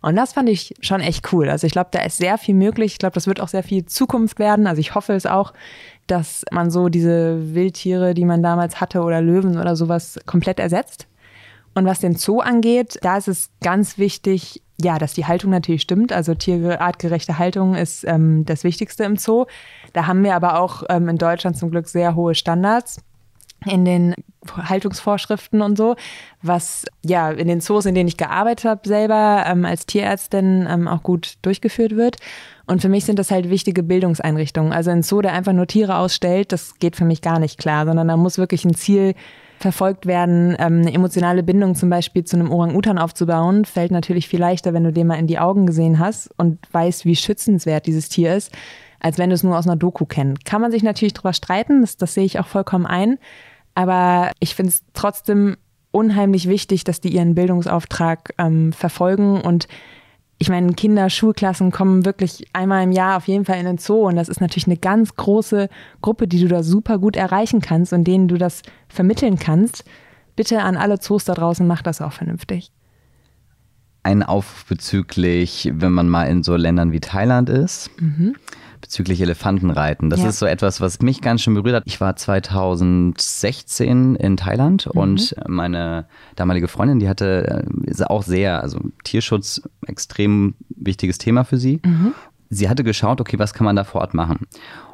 Und 0.01 0.15
das 0.15 0.33
fand 0.33 0.47
ich 0.47 0.75
schon 0.81 1.01
echt 1.01 1.33
cool. 1.33 1.49
Also 1.49 1.65
ich 1.65 1.73
glaube, 1.73 1.89
da 1.91 2.03
ist 2.03 2.17
sehr 2.17 2.37
viel 2.37 2.53
möglich. 2.53 2.93
Ich 2.93 2.99
glaube, 2.99 3.15
das 3.15 3.25
wird 3.25 3.41
auch 3.41 3.47
sehr 3.47 3.63
viel 3.63 3.87
Zukunft 3.87 4.37
werden. 4.37 4.67
Also 4.67 4.79
ich 4.79 4.93
hoffe 4.93 5.13
es 5.13 5.25
auch, 5.25 5.53
dass 6.07 6.43
man 6.51 6.71
so 6.71 6.89
diese 6.89 7.55
Wildtiere, 7.55 8.13
die 8.13 8.25
man 8.25 8.43
damals 8.43 8.79
hatte 8.79 9.01
oder 9.01 9.21
Löwen 9.21 9.57
oder 9.57 9.75
sowas 9.75 10.19
komplett 10.25 10.59
ersetzt 10.59 11.07
und 11.75 11.85
was 11.85 11.99
den 11.99 12.15
Zoo 12.15 12.39
angeht, 12.39 12.97
da 13.01 13.17
ist 13.17 13.27
es 13.27 13.49
ganz 13.61 13.97
wichtig, 13.97 14.63
ja, 14.81 14.97
dass 14.97 15.13
die 15.13 15.25
Haltung 15.25 15.51
natürlich 15.51 15.81
stimmt. 15.81 16.13
Also 16.13 16.33
tierartgerechte 16.33 17.37
Haltung 17.37 17.75
ist 17.75 18.05
ähm, 18.05 18.45
das 18.45 18.63
Wichtigste 18.63 19.03
im 19.03 19.17
Zoo. 19.17 19.45
Da 19.91 20.07
haben 20.07 20.23
wir 20.23 20.35
aber 20.35 20.59
auch 20.59 20.83
ähm, 20.89 21.09
in 21.09 21.17
Deutschland 21.17 21.57
zum 21.57 21.71
Glück 21.71 21.89
sehr 21.89 22.15
hohe 22.15 22.33
Standards 22.33 23.01
in 23.65 23.83
den 23.83 24.15
Haltungsvorschriften 24.55 25.61
und 25.61 25.77
so, 25.77 25.95
was 26.41 26.85
ja 27.03 27.31
in 27.31 27.47
den 27.47 27.61
Zoos, 27.61 27.85
in 27.85 27.95
denen 27.95 28.07
ich 28.07 28.17
gearbeitet 28.17 28.65
habe, 28.65 28.87
selber 28.87 29.43
ähm, 29.47 29.65
als 29.65 29.85
Tierärztin 29.85 30.67
ähm, 30.69 30.87
auch 30.87 31.03
gut 31.03 31.35
durchgeführt 31.41 31.95
wird. 31.95 32.17
Und 32.67 32.81
für 32.81 32.89
mich 32.89 33.05
sind 33.05 33.19
das 33.19 33.31
halt 33.31 33.49
wichtige 33.49 33.83
Bildungseinrichtungen. 33.83 34.73
Also 34.73 34.91
ein 34.91 35.03
Zoo, 35.03 35.21
der 35.21 35.33
einfach 35.33 35.53
nur 35.53 35.67
Tiere 35.67 35.97
ausstellt, 35.97 36.51
das 36.51 36.79
geht 36.79 36.95
für 36.95 37.05
mich 37.05 37.21
gar 37.21 37.39
nicht 37.39 37.59
klar, 37.59 37.85
sondern 37.85 38.07
da 38.07 38.17
muss 38.17 38.37
wirklich 38.37 38.65
ein 38.65 38.73
Ziel 38.73 39.13
verfolgt 39.59 40.05
werden. 40.05 40.55
Ähm, 40.59 40.81
eine 40.81 40.93
emotionale 40.93 41.43
Bindung 41.43 41.75
zum 41.75 41.89
Beispiel 41.89 42.23
zu 42.23 42.37
einem 42.37 42.51
Orang-Utan 42.51 42.97
aufzubauen, 42.97 43.65
fällt 43.65 43.91
natürlich 43.91 44.27
viel 44.27 44.39
leichter, 44.39 44.73
wenn 44.73 44.83
du 44.83 44.91
den 44.91 45.07
mal 45.07 45.19
in 45.19 45.27
die 45.27 45.39
Augen 45.39 45.65
gesehen 45.65 45.99
hast 45.99 46.29
und 46.37 46.59
weißt, 46.71 47.05
wie 47.05 47.15
schützenswert 47.15 47.85
dieses 47.85 48.09
Tier 48.09 48.35
ist, 48.35 48.51
als 48.99 49.17
wenn 49.17 49.29
du 49.29 49.35
es 49.35 49.43
nur 49.43 49.57
aus 49.57 49.67
einer 49.67 49.75
Doku 49.75 50.05
kennst. 50.05 50.45
Kann 50.45 50.61
man 50.61 50.71
sich 50.71 50.83
natürlich 50.83 51.13
drüber 51.13 51.33
streiten, 51.33 51.81
das, 51.81 51.97
das 51.97 52.13
sehe 52.13 52.25
ich 52.25 52.39
auch 52.39 52.47
vollkommen 52.47 52.85
ein. 52.85 53.17
Aber 53.75 54.31
ich 54.39 54.55
finde 54.55 54.69
es 54.69 54.83
trotzdem 54.93 55.57
unheimlich 55.91 56.49
wichtig, 56.49 56.83
dass 56.83 57.01
die 57.01 57.13
ihren 57.13 57.35
Bildungsauftrag 57.35 58.33
ähm, 58.37 58.73
verfolgen 58.73 59.41
und 59.41 59.67
ich 60.37 60.49
meine, 60.49 60.73
Kinder, 60.73 61.09
Schulklassen 61.09 61.71
kommen 61.71 62.03
wirklich 62.03 62.45
einmal 62.51 62.83
im 62.83 62.91
Jahr 62.91 63.15
auf 63.15 63.27
jeden 63.27 63.45
Fall 63.45 63.57
in 63.57 63.65
den 63.65 63.77
Zoo 63.77 64.07
und 64.07 64.17
das 64.17 64.27
ist 64.27 64.41
natürlich 64.41 64.67
eine 64.67 64.75
ganz 64.75 65.15
große 65.15 65.69
Gruppe, 66.01 66.27
die 66.27 66.41
du 66.41 66.49
da 66.49 66.61
super 66.61 66.99
gut 66.99 67.15
erreichen 67.15 67.61
kannst 67.61 67.93
und 67.93 68.03
denen 68.03 68.27
du 68.27 68.37
das 68.37 68.61
vermitteln 68.89 69.39
kannst. 69.39 69.85
Bitte 70.35 70.61
an 70.61 70.75
alle 70.75 70.99
Zoos 70.99 71.23
da 71.23 71.33
draußen, 71.33 71.65
mach 71.65 71.81
das 71.81 72.01
auch 72.01 72.11
vernünftig. 72.11 72.71
Ein 74.03 74.23
Aufruf 74.23 74.65
bezüglich, 74.65 75.71
wenn 75.73 75.93
man 75.93 76.09
mal 76.09 76.25
in 76.25 76.43
so 76.43 76.57
Ländern 76.57 76.91
wie 76.91 76.99
Thailand 76.99 77.49
ist. 77.49 77.89
Mhm 78.01 78.35
bezüglich 78.85 79.19
Elefantenreiten. 79.19 80.11
Das 80.11 80.21
ja. 80.21 80.29
ist 80.29 80.37
so 80.37 80.45
etwas, 80.45 80.79
was 80.79 81.01
mich 81.01 81.21
ganz 81.21 81.41
schön 81.41 81.55
berührt 81.55 81.75
hat. 81.75 81.83
Ich 81.87 81.99
war 81.99 82.15
2016 82.15 84.15
in 84.15 84.37
Thailand 84.37 84.87
mhm. 84.93 85.01
und 85.01 85.35
meine 85.47 86.05
damalige 86.35 86.67
Freundin, 86.67 86.99
die 86.99 87.09
hatte 87.09 87.65
äh, 87.87 88.03
auch 88.03 88.21
sehr, 88.21 88.61
also 88.61 88.79
Tierschutz, 89.03 89.63
extrem 89.87 90.53
wichtiges 90.69 91.17
Thema 91.17 91.45
für 91.45 91.57
sie. 91.57 91.81
Mhm. 91.83 92.13
Sie 92.49 92.69
hatte 92.69 92.83
geschaut, 92.83 93.21
okay, 93.21 93.39
was 93.39 93.55
kann 93.55 93.65
man 93.65 93.75
da 93.75 93.83
vor 93.83 94.01
Ort 94.01 94.13
machen? 94.13 94.45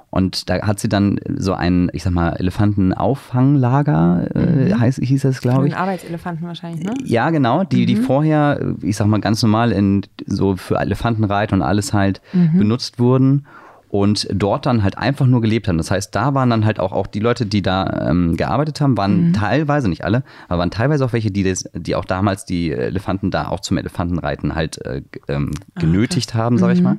Und 0.09 0.49
da 0.49 0.61
hat 0.61 0.79
sie 0.79 0.87
dann 0.87 1.19
so 1.35 1.53
ein, 1.53 1.89
ich 1.93 2.03
sag 2.03 2.13
mal, 2.13 2.29
Elefantenaufhanglager, 2.37 4.35
äh, 4.35 4.73
mhm. 4.73 4.79
heißt, 4.79 5.01
hieß 5.01 5.23
das, 5.23 5.41
glaube 5.41 5.67
ich. 5.67 5.75
Arbeitselefanten 5.75 6.47
wahrscheinlich, 6.47 6.85
ne? 6.85 6.93
Ja, 7.03 7.29
genau, 7.29 7.65
die, 7.65 7.81
mhm. 7.81 7.87
die 7.87 7.95
vorher, 7.97 8.75
ich 8.81 8.95
sag 8.95 9.07
mal, 9.07 9.19
ganz 9.19 9.43
normal 9.43 9.73
in 9.73 10.03
so 10.25 10.55
für 10.55 10.79
Elefantenreit 10.79 11.51
und 11.51 11.61
alles 11.61 11.93
halt 11.93 12.21
mhm. 12.31 12.57
benutzt 12.57 12.99
wurden 12.99 13.45
und 13.91 14.25
dort 14.31 14.65
dann 14.65 14.83
halt 14.83 14.97
einfach 14.97 15.27
nur 15.27 15.41
gelebt 15.41 15.67
haben. 15.67 15.77
Das 15.77 15.91
heißt, 15.91 16.15
da 16.15 16.33
waren 16.33 16.49
dann 16.49 16.65
halt 16.65 16.79
auch, 16.79 16.93
auch 16.93 17.07
die 17.07 17.19
Leute, 17.19 17.45
die 17.45 17.61
da 17.61 18.07
ähm, 18.09 18.37
gearbeitet 18.37 18.79
haben, 18.79 18.95
waren 18.97 19.27
mhm. 19.27 19.33
teilweise, 19.33 19.89
nicht 19.89 20.05
alle, 20.05 20.23
aber 20.47 20.59
waren 20.59 20.71
teilweise 20.71 21.03
auch 21.03 21.11
welche, 21.11 21.29
die, 21.29 21.43
das, 21.43 21.69
die 21.73 21.95
auch 21.95 22.05
damals 22.05 22.45
die 22.45 22.71
Elefanten 22.71 23.31
da 23.31 23.49
auch 23.49 23.59
zum 23.59 23.77
Elefantenreiten 23.77 24.55
halt 24.55 24.83
äh, 24.85 25.01
ähm, 25.27 25.51
ah, 25.75 25.81
genötigt 25.81 26.33
ah, 26.33 26.37
haben, 26.37 26.57
sag 26.57 26.71
ich 26.71 26.79
mhm. 26.79 26.85
mal 26.85 26.97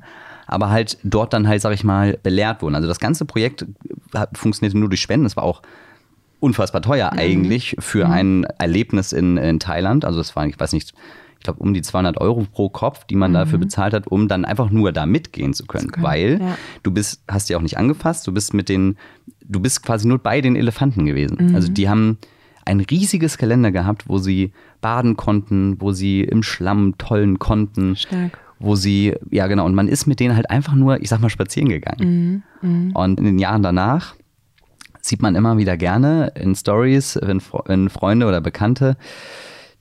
aber 0.49 0.69
halt 0.69 0.99
dort 1.03 1.33
dann 1.33 1.49
halt, 1.49 1.63
sag 1.63 1.73
ich 1.73 1.83
mal, 1.83 2.19
belehrt 2.23 2.61
wurden. 2.61 2.75
Also 2.75 2.87
das 2.87 3.01
ganze 3.01 3.25
Projekt 3.25 3.65
funktionierte 4.35 4.77
nur 4.77 4.91
durch 4.91 5.01
Spenden. 5.01 5.25
Es 5.25 5.35
war 5.35 5.45
auch 5.45 5.63
unfassbar 6.41 6.83
teuer 6.83 7.11
mhm. 7.11 7.19
eigentlich 7.19 7.77
für 7.79 8.07
mhm. 8.07 8.13
ein 8.13 8.45
Erlebnis 8.59 9.13
in, 9.13 9.39
in 9.39 9.61
Thailand. 9.61 10.05
Also 10.05 10.21
es 10.21 10.37
war, 10.37 10.45
ich 10.47 10.61
weiß 10.61 10.75
nicht, 10.75 10.93
ich 11.43 11.45
glaube, 11.45 11.59
um 11.59 11.75
die 11.75 11.83
200 11.83 12.21
Euro 12.21 12.47
pro 12.53 12.69
Kopf, 12.69 13.05
die 13.05 13.17
man 13.17 13.33
mhm. 13.33 13.35
dafür 13.35 13.59
bezahlt 13.59 13.95
hat, 13.95 14.07
um 14.07 14.29
dann 14.29 14.45
einfach 14.45 14.71
nur 14.71 14.93
da 14.93 15.07
mitgehen 15.07 15.55
zu 15.55 15.67
können. 15.67 15.91
können. 15.91 16.07
Weil 16.07 16.39
ja. 16.41 16.57
du 16.85 16.93
bist, 16.93 17.25
hast 17.27 17.49
die 17.49 17.57
auch 17.57 17.63
nicht 17.63 17.79
angefasst, 17.79 18.29
du 18.29 18.33
bist 18.33 18.55
mit 18.55 18.69
den, 18.69 18.97
du 19.45 19.59
bist 19.59 19.83
quasi 19.83 20.07
nur 20.07 20.19
bei 20.19 20.41
den 20.41 20.55
Elefanten 20.55 21.05
gewesen. 21.05 21.49
Mhm. 21.49 21.55
Also 21.57 21.67
die 21.67 21.89
haben 21.89 22.19
ein 22.65 22.79
riesiges 22.79 23.39
Gelände 23.39 23.73
gehabt, 23.73 24.09
wo 24.09 24.19
sie 24.19 24.53
baden 24.81 25.17
konnten, 25.17 25.81
wo 25.81 25.91
sie 25.91 26.21
im 26.21 26.45
Schlamm 26.45 26.97
tollen 26.97 27.41
konnten. 27.41 27.97
Stark 27.97 28.39
wo 28.65 28.77
sie, 28.77 29.17
ja 29.33 29.49
genau, 29.49 29.67
und 29.67 29.75
man 29.75 29.89
ist 29.89 30.07
mit 30.07 30.21
denen 30.21 30.37
halt 30.37 30.49
einfach 30.49 30.75
nur, 30.75 31.03
ich 31.03 31.09
sag 31.09 31.19
mal, 31.19 31.31
spazieren 31.31 31.69
gegangen. 31.69 32.45
Mhm. 32.63 32.71
Mhm. 32.71 32.93
Und 32.93 33.19
in 33.19 33.25
den 33.25 33.41
Jahren 33.41 33.65
danach 33.65 34.15
sieht 35.01 35.21
man 35.21 35.35
immer 35.35 35.59
wieder 35.59 35.77
gerne 35.77 36.31
in 36.37 36.55
Stories, 36.55 37.19
wenn, 37.21 37.43
wenn 37.67 37.89
Freunde 37.89 38.27
oder 38.27 38.41
Bekannte 38.41 38.97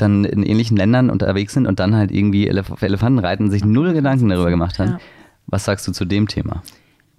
dann 0.02 0.26
in 0.26 0.43
ähnlichen 0.43 0.78
Ländern 0.78 1.10
unterwegs 1.10 1.54
sind 1.54 1.68
und 1.68 1.80
dann 1.80 1.95
halt 1.95 2.12
irgendwie 2.12 2.47
Elef 2.47 2.82
Elefanten 2.82 3.20
reiten, 3.20 3.52
sich 3.52 3.64
null 3.64 3.93
Gedanken 3.93 4.30
darüber 4.30 4.49
gemacht 4.49 4.80
haben. 4.80 4.91
Ja. 4.91 4.99
Was 5.47 5.66
sagst 5.66 5.88
du 5.88 5.91
zu 5.91 6.06
dem 6.06 6.28
Thema? 6.28 6.64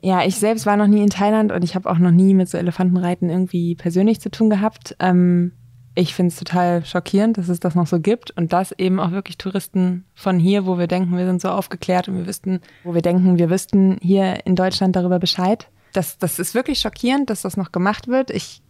Ja, 0.00 0.24
ich 0.24 0.36
selbst 0.36 0.66
war 0.66 0.76
noch 0.76 0.88
nie 0.88 1.02
in 1.02 1.10
Thailand 1.10 1.52
und 1.52 1.62
ich 1.62 1.74
habe 1.74 1.88
auch 1.88 1.98
noch 1.98 2.10
nie 2.10 2.34
mit 2.34 2.48
so 2.48 2.58
Elefantenreiten 2.58 3.30
irgendwie 3.30 3.76
persönlich 3.76 4.20
zu 4.20 4.30
tun 4.30 4.50
gehabt. 4.50 4.96
Ähm, 4.98 5.52
ich 5.94 6.14
finde 6.14 6.28
es 6.28 6.36
total 6.36 6.84
schockierend, 6.84 7.38
dass 7.38 7.48
es 7.48 7.60
das 7.60 7.74
noch 7.74 7.86
so 7.86 8.00
gibt 8.00 8.30
und 8.32 8.52
dass 8.52 8.72
eben 8.72 8.98
auch 8.98 9.12
wirklich 9.12 9.36
Touristen 9.36 10.04
von 10.14 10.38
hier, 10.38 10.66
wo 10.66 10.78
wir 10.78 10.86
denken, 10.86 11.16
wir 11.16 11.26
sind 11.26 11.40
so 11.40 11.50
aufgeklärt 11.50 12.08
und 12.08 12.16
wir 12.16 12.26
wüssten, 12.26 12.60
wo 12.82 12.94
wir 12.94 13.02
denken, 13.02 13.38
wir 13.38 13.50
wüssten 13.50 13.98
hier 14.00 14.46
in 14.46 14.56
Deutschland 14.56 14.96
darüber 14.96 15.18
Bescheid. 15.18 15.68
Das, 15.92 16.18
das 16.18 16.38
ist 16.38 16.54
wirklich 16.54 16.80
schockierend, 16.80 17.28
dass 17.28 17.42
das 17.42 17.56
noch 17.56 17.70
gemacht 17.70 18.08
wird. 18.08 18.30
Ich 18.30 18.62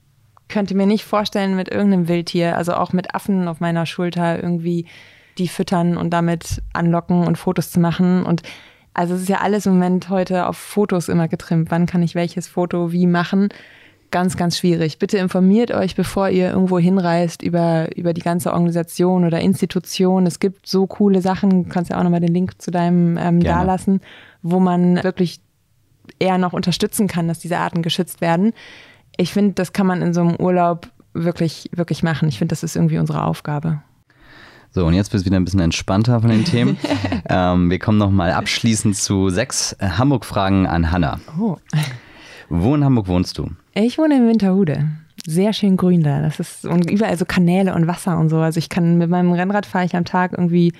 könnte 0.52 0.74
mir 0.74 0.86
nicht 0.86 1.04
vorstellen, 1.04 1.56
mit 1.56 1.68
irgendeinem 1.68 2.08
Wildtier, 2.08 2.56
also 2.56 2.74
auch 2.74 2.92
mit 2.92 3.14
Affen 3.14 3.48
auf 3.48 3.60
meiner 3.60 3.86
Schulter 3.86 4.42
irgendwie 4.42 4.86
die 5.38 5.48
füttern 5.48 5.96
und 5.96 6.10
damit 6.10 6.62
anlocken 6.72 7.26
und 7.26 7.38
Fotos 7.38 7.70
zu 7.70 7.80
machen. 7.80 8.24
Und 8.24 8.42
also 8.94 9.14
es 9.14 9.22
ist 9.22 9.28
ja 9.28 9.40
alles 9.40 9.66
im 9.66 9.72
Moment 9.74 10.10
heute 10.10 10.46
auf 10.46 10.56
Fotos 10.56 11.08
immer 11.08 11.26
getrimmt. 11.26 11.70
Wann 11.70 11.86
kann 11.86 12.02
ich 12.02 12.14
welches 12.14 12.46
Foto 12.48 12.92
wie 12.92 13.06
machen? 13.06 13.48
ganz, 14.12 14.36
ganz 14.36 14.58
schwierig. 14.58 15.00
Bitte 15.00 15.18
informiert 15.18 15.72
euch, 15.72 15.96
bevor 15.96 16.28
ihr 16.28 16.50
irgendwo 16.50 16.78
hinreist, 16.78 17.42
über, 17.42 17.88
über 17.96 18.12
die 18.12 18.20
ganze 18.20 18.52
Organisation 18.52 19.24
oder 19.24 19.40
Institution. 19.40 20.26
Es 20.26 20.38
gibt 20.38 20.68
so 20.68 20.86
coole 20.86 21.20
Sachen, 21.20 21.64
du 21.64 21.68
kannst 21.68 21.90
ja 21.90 21.98
auch 21.98 22.04
nochmal 22.04 22.20
den 22.20 22.32
Link 22.32 22.62
zu 22.62 22.70
deinem 22.70 23.16
ähm, 23.16 23.42
dalassen, 23.42 24.00
wo 24.42 24.60
man 24.60 25.02
wirklich 25.02 25.40
eher 26.20 26.38
noch 26.38 26.52
unterstützen 26.52 27.08
kann, 27.08 27.26
dass 27.26 27.40
diese 27.40 27.58
Arten 27.58 27.82
geschützt 27.82 28.20
werden. 28.20 28.52
Ich 29.16 29.32
finde, 29.32 29.54
das 29.54 29.72
kann 29.72 29.86
man 29.86 30.02
in 30.02 30.14
so 30.14 30.20
einem 30.20 30.36
Urlaub 30.36 30.88
wirklich, 31.14 31.70
wirklich 31.74 32.02
machen. 32.02 32.28
Ich 32.28 32.38
finde, 32.38 32.52
das 32.52 32.62
ist 32.62 32.76
irgendwie 32.76 32.98
unsere 32.98 33.24
Aufgabe. 33.24 33.82
So, 34.74 34.86
und 34.86 34.94
jetzt 34.94 35.12
wird 35.12 35.20
es 35.20 35.26
wieder 35.26 35.36
ein 35.36 35.44
bisschen 35.44 35.60
entspannter 35.60 36.20
von 36.20 36.30
den 36.30 36.44
Themen. 36.44 36.78
ähm, 37.28 37.70
wir 37.70 37.78
kommen 37.78 37.98
nochmal 37.98 38.32
abschließend 38.32 38.96
zu 38.96 39.28
sechs 39.28 39.74
äh, 39.74 39.86
Hamburg-Fragen 39.86 40.66
an 40.66 40.90
Hanna. 40.90 41.20
Oh. 41.38 41.56
Wo 42.48 42.74
in 42.74 42.82
Hamburg 42.82 43.06
wohnst 43.06 43.36
du? 43.36 43.50
Ich 43.74 43.98
wohne 43.98 44.16
in 44.16 44.28
Winterhude. 44.28 44.88
Sehr 45.26 45.52
schön 45.52 45.76
grün 45.76 46.02
da. 46.02 46.22
Das 46.22 46.40
ist 46.40 46.64
und 46.64 46.90
überall 46.90 47.16
so 47.18 47.26
Kanäle 47.26 47.74
und 47.74 47.86
Wasser 47.86 48.18
und 48.18 48.30
so. 48.30 48.38
Also 48.38 48.58
ich 48.58 48.70
kann 48.70 48.96
mit 48.96 49.10
meinem 49.10 49.32
Rennrad 49.32 49.66
fahre 49.66 49.84
ich 49.84 49.94
am 49.94 50.06
Tag 50.06 50.32
irgendwie 50.32 50.72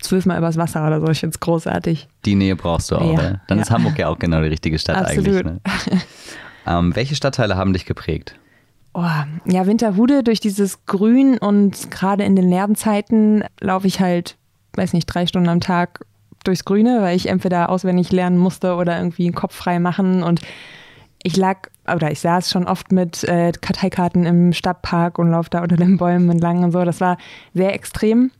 zwölfmal 0.00 0.38
übers 0.38 0.56
Wasser 0.56 0.86
oder 0.86 1.00
so. 1.00 1.08
Ich 1.08 1.20
finde 1.20 1.34
es 1.34 1.40
großartig. 1.40 2.08
Die 2.24 2.34
Nähe 2.34 2.56
brauchst 2.56 2.90
du 2.90 2.96
auch. 2.96 3.18
Ja, 3.22 3.40
Dann 3.46 3.58
ja. 3.58 3.62
ist 3.62 3.70
Hamburg 3.70 3.98
ja 3.98 4.08
auch 4.08 4.18
genau 4.18 4.42
die 4.42 4.48
richtige 4.48 4.78
Stadt 4.78 4.96
Absolut. 4.96 5.28
eigentlich. 5.28 5.44
Ne? 5.44 5.60
ähm, 6.68 6.94
welche 6.94 7.14
Stadtteile 7.14 7.56
haben 7.56 7.72
dich 7.72 7.86
geprägt? 7.86 8.34
Oh, 8.94 9.04
ja, 9.44 9.66
Winterhude 9.66 10.22
durch 10.22 10.40
dieses 10.40 10.84
Grün 10.86 11.38
und 11.38 11.90
gerade 11.90 12.24
in 12.24 12.36
den 12.36 12.48
Lernzeiten 12.48 13.44
laufe 13.60 13.86
ich 13.86 14.00
halt, 14.00 14.36
weiß 14.74 14.92
nicht, 14.92 15.06
drei 15.06 15.26
Stunden 15.26 15.48
am 15.48 15.60
Tag 15.60 16.04
durchs 16.44 16.64
Grüne, 16.64 17.02
weil 17.02 17.16
ich 17.16 17.28
entweder 17.28 17.68
auswendig 17.68 18.10
lernen 18.12 18.38
musste 18.38 18.74
oder 18.74 18.98
irgendwie 18.98 19.24
den 19.24 19.34
Kopf 19.34 19.54
frei 19.54 19.78
machen 19.78 20.22
und 20.22 20.40
ich 21.22 21.36
lag 21.36 21.68
oder 21.92 22.10
ich 22.10 22.20
saß 22.20 22.50
schon 22.50 22.66
oft 22.66 22.92
mit 22.92 23.24
äh, 23.24 23.52
Karteikarten 23.52 24.24
im 24.24 24.52
Stadtpark 24.52 25.18
und 25.18 25.30
laufe 25.30 25.50
da 25.50 25.62
unter 25.62 25.76
den 25.76 25.96
Bäumen 25.96 26.30
entlang 26.30 26.62
und 26.62 26.72
so. 26.72 26.84
Das 26.84 27.00
war 27.00 27.18
sehr 27.54 27.74
extrem. 27.74 28.30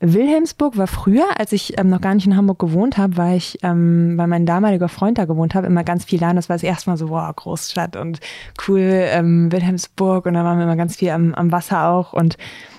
Wilhelmsburg 0.00 0.76
war 0.76 0.86
früher, 0.86 1.38
als 1.38 1.52
ich 1.52 1.78
ähm, 1.78 1.88
noch 1.88 2.00
gar 2.00 2.14
nicht 2.14 2.26
in 2.26 2.36
Hamburg 2.36 2.58
gewohnt 2.58 2.98
habe, 2.98 3.16
war 3.16 3.34
ich, 3.34 3.58
ähm, 3.62 4.18
weil 4.18 4.26
mein 4.26 4.44
damaliger 4.44 4.88
Freund 4.88 5.18
da 5.18 5.24
gewohnt 5.24 5.54
hat, 5.54 5.64
immer 5.64 5.84
ganz 5.84 6.04
viel 6.04 6.18
da. 6.18 6.30
Und 6.30 6.36
das 6.36 6.48
war 6.48 6.56
das 6.56 6.62
erste 6.62 6.90
Mal 6.90 6.96
so, 6.96 7.08
wow, 7.08 7.34
Großstadt 7.34 7.96
und 7.96 8.20
cool, 8.66 8.80
ähm, 8.82 9.50
Wilhelmsburg. 9.50 10.26
Und 10.26 10.34
da 10.34 10.44
waren 10.44 10.58
wir 10.58 10.64
immer 10.64 10.76
ganz 10.76 10.96
viel 10.96 11.10
am, 11.10 11.32
am 11.34 11.52
Wasser 11.52 11.88
auch. 11.88 12.12
Und 12.12 12.36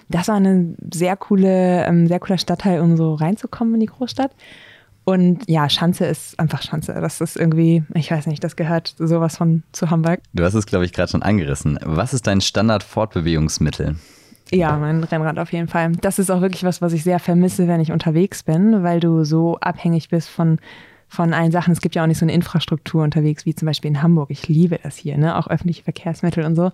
das 0.09 0.27
war 0.27 0.35
eine 0.35 0.75
sehr 0.93 1.15
coole, 1.15 1.85
ähm, 1.85 2.07
sehr 2.07 2.19
cooler 2.19 2.37
Stadtteil, 2.37 2.81
um 2.81 2.95
so 2.97 3.15
reinzukommen 3.15 3.75
in 3.75 3.79
die 3.79 3.87
Großstadt. 3.87 4.31
Und 5.05 5.47
ja, 5.47 5.69
Schanze 5.69 6.05
ist 6.05 6.39
einfach 6.39 6.63
Schanze. 6.63 6.93
Das 6.93 7.21
ist 7.21 7.37
irgendwie, 7.37 7.83
ich 7.93 8.09
weiß 8.09 8.25
nicht, 8.25 8.43
das 8.43 8.55
gehört 8.55 8.95
sowas 8.97 9.37
von 9.37 9.63
zu 9.71 9.91
Hamburg. 9.91 10.19
Du 10.33 10.43
hast 10.43 10.55
es, 10.55 10.65
glaube 10.65 10.85
ich, 10.85 10.93
gerade 10.93 11.11
schon 11.11 11.21
angerissen. 11.21 11.79
Was 11.83 12.13
ist 12.13 12.25
dein 12.25 12.41
Standard-Fortbewegungsmittel? 12.41 13.95
Ja, 14.51 14.77
mein 14.77 15.03
Rennrad 15.03 15.39
auf 15.39 15.51
jeden 15.51 15.67
Fall. 15.67 15.93
Das 15.93 16.19
ist 16.19 16.29
auch 16.29 16.41
wirklich 16.41 16.63
was, 16.63 16.81
was 16.81 16.93
ich 16.93 17.03
sehr 17.03 17.19
vermisse, 17.19 17.67
wenn 17.67 17.81
ich 17.81 17.91
unterwegs 17.91 18.43
bin, 18.43 18.83
weil 18.83 18.99
du 18.99 19.23
so 19.23 19.57
abhängig 19.59 20.09
bist 20.09 20.29
von, 20.29 20.59
von 21.07 21.33
allen 21.33 21.51
Sachen. 21.51 21.71
Es 21.71 21.81
gibt 21.81 21.95
ja 21.95 22.03
auch 22.03 22.07
nicht 22.07 22.19
so 22.19 22.25
eine 22.25 22.33
Infrastruktur 22.33 23.03
unterwegs, 23.03 23.45
wie 23.45 23.55
zum 23.55 23.65
Beispiel 23.65 23.89
in 23.89 24.03
Hamburg. 24.03 24.29
Ich 24.29 24.47
liebe 24.47 24.79
das 24.81 24.97
hier, 24.97 25.17
ne? 25.17 25.37
auch 25.37 25.47
öffentliche 25.47 25.83
Verkehrsmittel 25.83 26.45
und 26.45 26.55
so. 26.55 26.71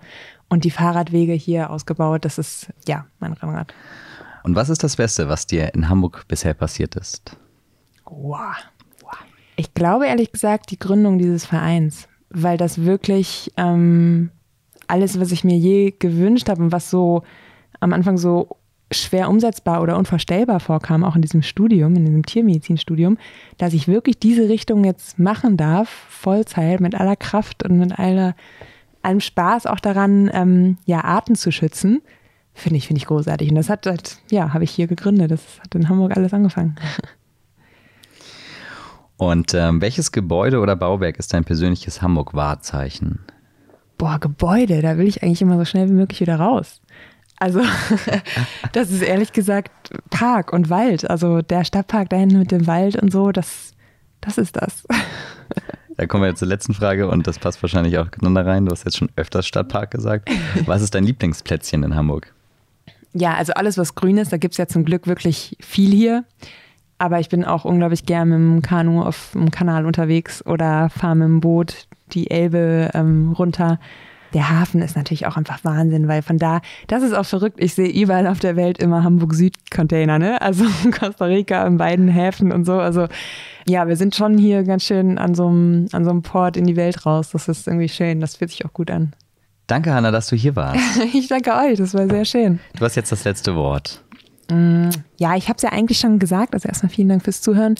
Und 0.50 0.66
die 0.66 0.72
Fahrradwege 0.72 1.34
hier 1.34 1.70
ausgebaut, 1.70 2.26
das 2.26 2.38
ist 2.38 2.68
ja 2.88 3.06
mein 3.20 3.34
Rennrad. 3.34 3.74
Und 4.44 4.56
was 4.56 4.70
ist 4.70 4.84
das 4.84 4.98
Beste, 4.98 5.30
was 5.30 5.48
dir 5.48 5.74
in 5.74 5.88
Hamburg 5.88 6.26
bisher 6.28 6.54
passiert 6.54 6.96
ist? 6.96 7.38
Wow. 8.06 8.56
Ich 9.56 9.74
glaube 9.74 10.08
ehrlich 10.08 10.32
gesagt 10.32 10.72
die 10.72 10.80
Gründung 10.80 11.20
dieses 11.20 11.46
Vereins, 11.46 12.08
weil 12.30 12.58
das 12.58 12.84
wirklich 12.84 13.52
ähm, 13.58 14.32
alles, 14.88 15.20
was 15.20 15.32
ich 15.32 15.44
mir 15.44 15.56
je 15.56 15.92
gewünscht 15.92 16.50
habe 16.50 16.64
und 16.64 16.72
was 16.72 16.90
so 16.90 17.24
am 17.82 17.92
Anfang 17.92 18.18
so 18.18 18.58
schwer 18.92 19.30
umsetzbar 19.30 19.82
oder 19.82 19.98
unvorstellbar 19.98 20.60
vorkam, 20.60 21.04
auch 21.04 21.16
in 21.16 21.22
diesem 21.22 21.42
Studium, 21.42 21.96
in 21.96 22.06
diesem 22.06 22.26
Tiermedizinstudium, 22.26 23.18
dass 23.58 23.74
ich 23.74 23.88
wirklich 23.88 24.20
diese 24.20 24.50
Richtung 24.50 24.84
jetzt 24.84 25.20
machen 25.20 25.58
darf, 25.58 25.90
Vollzeit, 26.10 26.80
mit 26.80 26.96
aller 26.96 27.16
Kraft 27.16 27.64
und 27.64 27.78
mit 27.78 27.98
aller, 27.98 28.36
allem 29.02 29.20
Spaß 29.20 29.66
auch 29.66 29.80
daran, 29.80 30.30
ähm, 30.34 30.78
ja, 30.86 31.04
Arten 31.04 31.36
zu 31.36 31.52
schützen, 31.52 32.02
finde 32.54 32.78
ich, 32.78 32.88
finde 32.88 33.00
ich 33.00 33.08
großartig. 33.08 33.50
Und 33.50 33.56
das 33.56 33.70
hat, 33.70 33.86
halt, 33.86 34.18
ja, 34.30 34.54
habe 34.54 34.64
ich 34.64 34.72
hier 34.72 34.88
gegründet. 34.88 35.32
Das 35.32 35.42
hat 35.62 35.74
in 35.76 35.90
Hamburg 35.90 36.16
alles 36.16 36.34
angefangen. 36.34 36.76
Und 39.18 39.54
ähm, 39.54 39.82
welches 39.82 40.12
Gebäude 40.12 40.60
oder 40.60 40.76
Bauwerk 40.76 41.20
ist 41.20 41.32
dein 41.34 41.44
persönliches 41.44 42.02
Hamburg-Wahrzeichen? 42.02 43.20
Boah, 44.00 44.18
Gebäude, 44.18 44.82
da 44.82 44.98
will 44.98 45.08
ich 45.08 45.22
eigentlich 45.22 45.44
immer 45.44 45.60
so 45.60 45.66
schnell 45.66 45.88
wie 45.90 45.94
möglich 45.94 46.22
wieder 46.22 46.38
raus. 46.38 46.82
Also, 47.42 47.62
das 48.74 48.92
ist 48.92 49.02
ehrlich 49.02 49.34
gesagt 49.34 49.72
Park 50.12 50.54
und 50.54 50.70
Wald. 50.70 51.10
Also 51.10 51.42
der 51.42 51.64
Stadtpark 51.64 52.08
da 52.10 52.18
hinten 52.18 52.38
mit 52.38 52.52
dem 52.52 52.68
Wald 52.68 53.02
und 53.02 53.12
so, 53.12 53.32
das, 53.32 53.74
das 54.22 54.38
ist 54.38 54.56
das. 54.56 54.86
Da 55.98 56.08
kommen 56.08 56.24
wir 56.24 56.30
jetzt 56.30 56.40
zur 56.40 56.48
letzten 56.48 56.74
Frage 56.74 57.10
und 57.10 57.28
das 57.28 57.38
passt 57.38 57.62
wahrscheinlich 57.62 58.00
auch 58.00 58.10
genau 58.10 58.34
da 58.34 58.42
rein. 58.42 58.66
Du 58.66 58.72
hast 58.72 58.86
jetzt 58.86 58.98
schon 58.98 59.12
öfters 59.18 59.46
Stadtpark 59.46 59.92
gesagt. 59.92 60.32
Was 60.66 60.82
ist 60.82 60.96
dein 60.96 61.04
Lieblingsplätzchen 61.04 61.84
in 61.84 61.94
Hamburg? 61.94 62.34
Ja, 63.14 63.36
also 63.36 63.54
alles, 63.54 63.78
was 63.78 63.94
grün 63.94 64.18
ist, 64.18 64.32
da 64.32 64.38
gibt 64.38 64.54
es 64.54 64.58
ja 64.58 64.68
zum 64.68 64.84
Glück 64.84 65.06
wirklich 65.06 65.58
viel 65.60 65.92
hier. 65.92 66.24
Aber 66.98 67.20
ich 67.20 67.30
bin 67.30 67.44
auch 67.44 67.66
unglaublich 67.66 68.06
gern 68.06 68.30
mit 68.30 68.38
dem 68.38 68.62
Kanu 68.64 69.04
auf 69.04 69.32
dem 69.34 69.52
Kanal 69.52 69.86
unterwegs 69.86 70.44
oder 70.44 70.90
fahre 70.90 71.18
mit 71.18 71.28
dem 71.28 71.40
Boot 71.42 71.88
die 72.14 72.32
Elbe 72.32 72.90
ähm, 72.96 73.34
runter. 73.38 73.78
Der 74.34 74.50
Hafen 74.50 74.82
ist 74.82 74.96
natürlich 74.96 75.28
auch 75.28 75.38
einfach 75.38 75.64
Wahnsinn, 75.64 76.08
weil 76.08 76.22
von 76.22 76.38
da, 76.38 76.62
das 76.88 77.04
ist 77.04 77.14
auch 77.14 77.26
verrückt. 77.26 77.58
Ich 77.60 77.74
sehe 77.74 77.90
überall 77.90 78.28
auf 78.28 78.40
der 78.40 78.56
Welt 78.56 78.78
immer 78.78 79.04
Hamburg-Süd-Container, 79.04 80.20
ne? 80.20 80.42
Also 80.42 80.66
Costa 81.00 81.26
Rica 81.26 81.66
in 81.66 81.78
beiden 81.78 82.08
Häfen 82.08 82.52
und 82.52 82.66
so. 82.66 82.74
Also 82.74 83.08
ja, 83.68 83.88
wir 83.88 83.96
sind 83.96 84.16
schon 84.16 84.38
hier 84.38 84.64
ganz 84.64 84.84
schön 84.84 85.18
an 85.18 85.36
so 85.36 85.48
einem, 85.48 85.88
an 85.92 86.04
so 86.04 86.10
einem 86.10 86.22
Port 86.22 86.58
in 86.58 86.66
die 86.66 86.76
Welt 86.76 87.06
raus. 87.06 87.32
Das 87.32 87.48
ist 87.48 87.68
irgendwie 87.68 87.90
schön. 87.90 88.20
Das 88.20 88.38
fühlt 88.38 88.52
sich 88.52 88.66
auch 88.66 88.74
gut 88.74 88.90
an. 88.90 89.14
Danke, 89.68 89.94
Hanna, 89.94 90.12
dass 90.12 90.28
du 90.28 90.36
hier 90.36 90.56
warst. 90.56 90.82
ich 91.14 91.28
danke 91.28 91.52
euch, 91.52 91.78
das 91.78 91.94
war 91.94 92.08
sehr 92.10 92.26
schön. 92.26 92.60
Du 92.78 92.84
hast 92.84 92.96
jetzt 92.96 93.12
das 93.12 93.24
letzte 93.24 93.56
Wort. 93.56 94.04
Mm, 94.50 94.90
ja, 95.18 95.36
ich 95.36 95.48
habe 95.48 95.58
es 95.58 95.62
ja 95.62 95.72
eigentlich 95.72 96.00
schon 96.00 96.20
gesagt. 96.20 96.54
Also 96.54 96.68
erstmal 96.68 96.90
vielen 96.90 97.10
Dank 97.10 97.24
fürs 97.24 97.42
Zuhören 97.42 97.76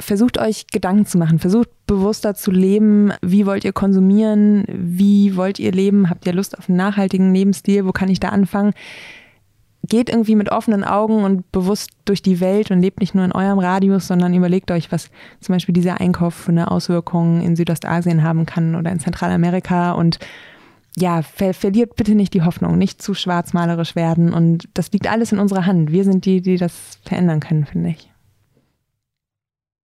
versucht 0.00 0.38
euch 0.38 0.66
Gedanken 0.68 1.06
zu 1.06 1.18
machen, 1.18 1.38
versucht 1.38 1.68
bewusster 1.86 2.34
zu 2.34 2.50
leben. 2.50 3.12
Wie 3.22 3.46
wollt 3.46 3.64
ihr 3.64 3.72
konsumieren? 3.72 4.64
Wie 4.68 5.36
wollt 5.36 5.58
ihr 5.58 5.72
leben? 5.72 6.10
Habt 6.10 6.26
ihr 6.26 6.32
Lust 6.32 6.56
auf 6.58 6.68
einen 6.68 6.78
nachhaltigen 6.78 7.34
Lebensstil? 7.34 7.84
Wo 7.84 7.92
kann 7.92 8.08
ich 8.08 8.20
da 8.20 8.28
anfangen? 8.28 8.72
Geht 9.88 10.10
irgendwie 10.10 10.34
mit 10.34 10.52
offenen 10.52 10.84
Augen 10.84 11.24
und 11.24 11.50
bewusst 11.50 11.90
durch 12.04 12.20
die 12.20 12.40
Welt 12.40 12.70
und 12.70 12.80
lebt 12.80 13.00
nicht 13.00 13.14
nur 13.14 13.24
in 13.24 13.32
eurem 13.32 13.58
Radius, 13.58 14.06
sondern 14.06 14.34
überlegt 14.34 14.70
euch, 14.70 14.92
was 14.92 15.10
zum 15.40 15.54
Beispiel 15.54 15.72
dieser 15.72 16.00
Einkauf 16.00 16.34
für 16.34 16.50
eine 16.52 16.70
Auswirkung 16.70 17.40
in 17.40 17.56
Südostasien 17.56 18.22
haben 18.22 18.44
kann 18.44 18.74
oder 18.74 18.92
in 18.92 19.00
Zentralamerika 19.00 19.92
und 19.92 20.18
ja, 20.96 21.22
ver 21.22 21.54
verliert 21.54 21.94
bitte 21.96 22.14
nicht 22.14 22.34
die 22.34 22.42
Hoffnung, 22.42 22.76
nicht 22.76 23.00
zu 23.00 23.14
schwarzmalerisch 23.14 23.94
werden 23.94 24.34
und 24.34 24.68
das 24.74 24.90
liegt 24.90 25.10
alles 25.10 25.32
in 25.32 25.38
unserer 25.38 25.64
Hand. 25.64 25.92
Wir 25.92 26.04
sind 26.04 26.24
die, 26.24 26.42
die 26.42 26.56
das 26.56 26.98
verändern 27.04 27.40
können, 27.40 27.64
finde 27.64 27.90
ich. 27.90 28.10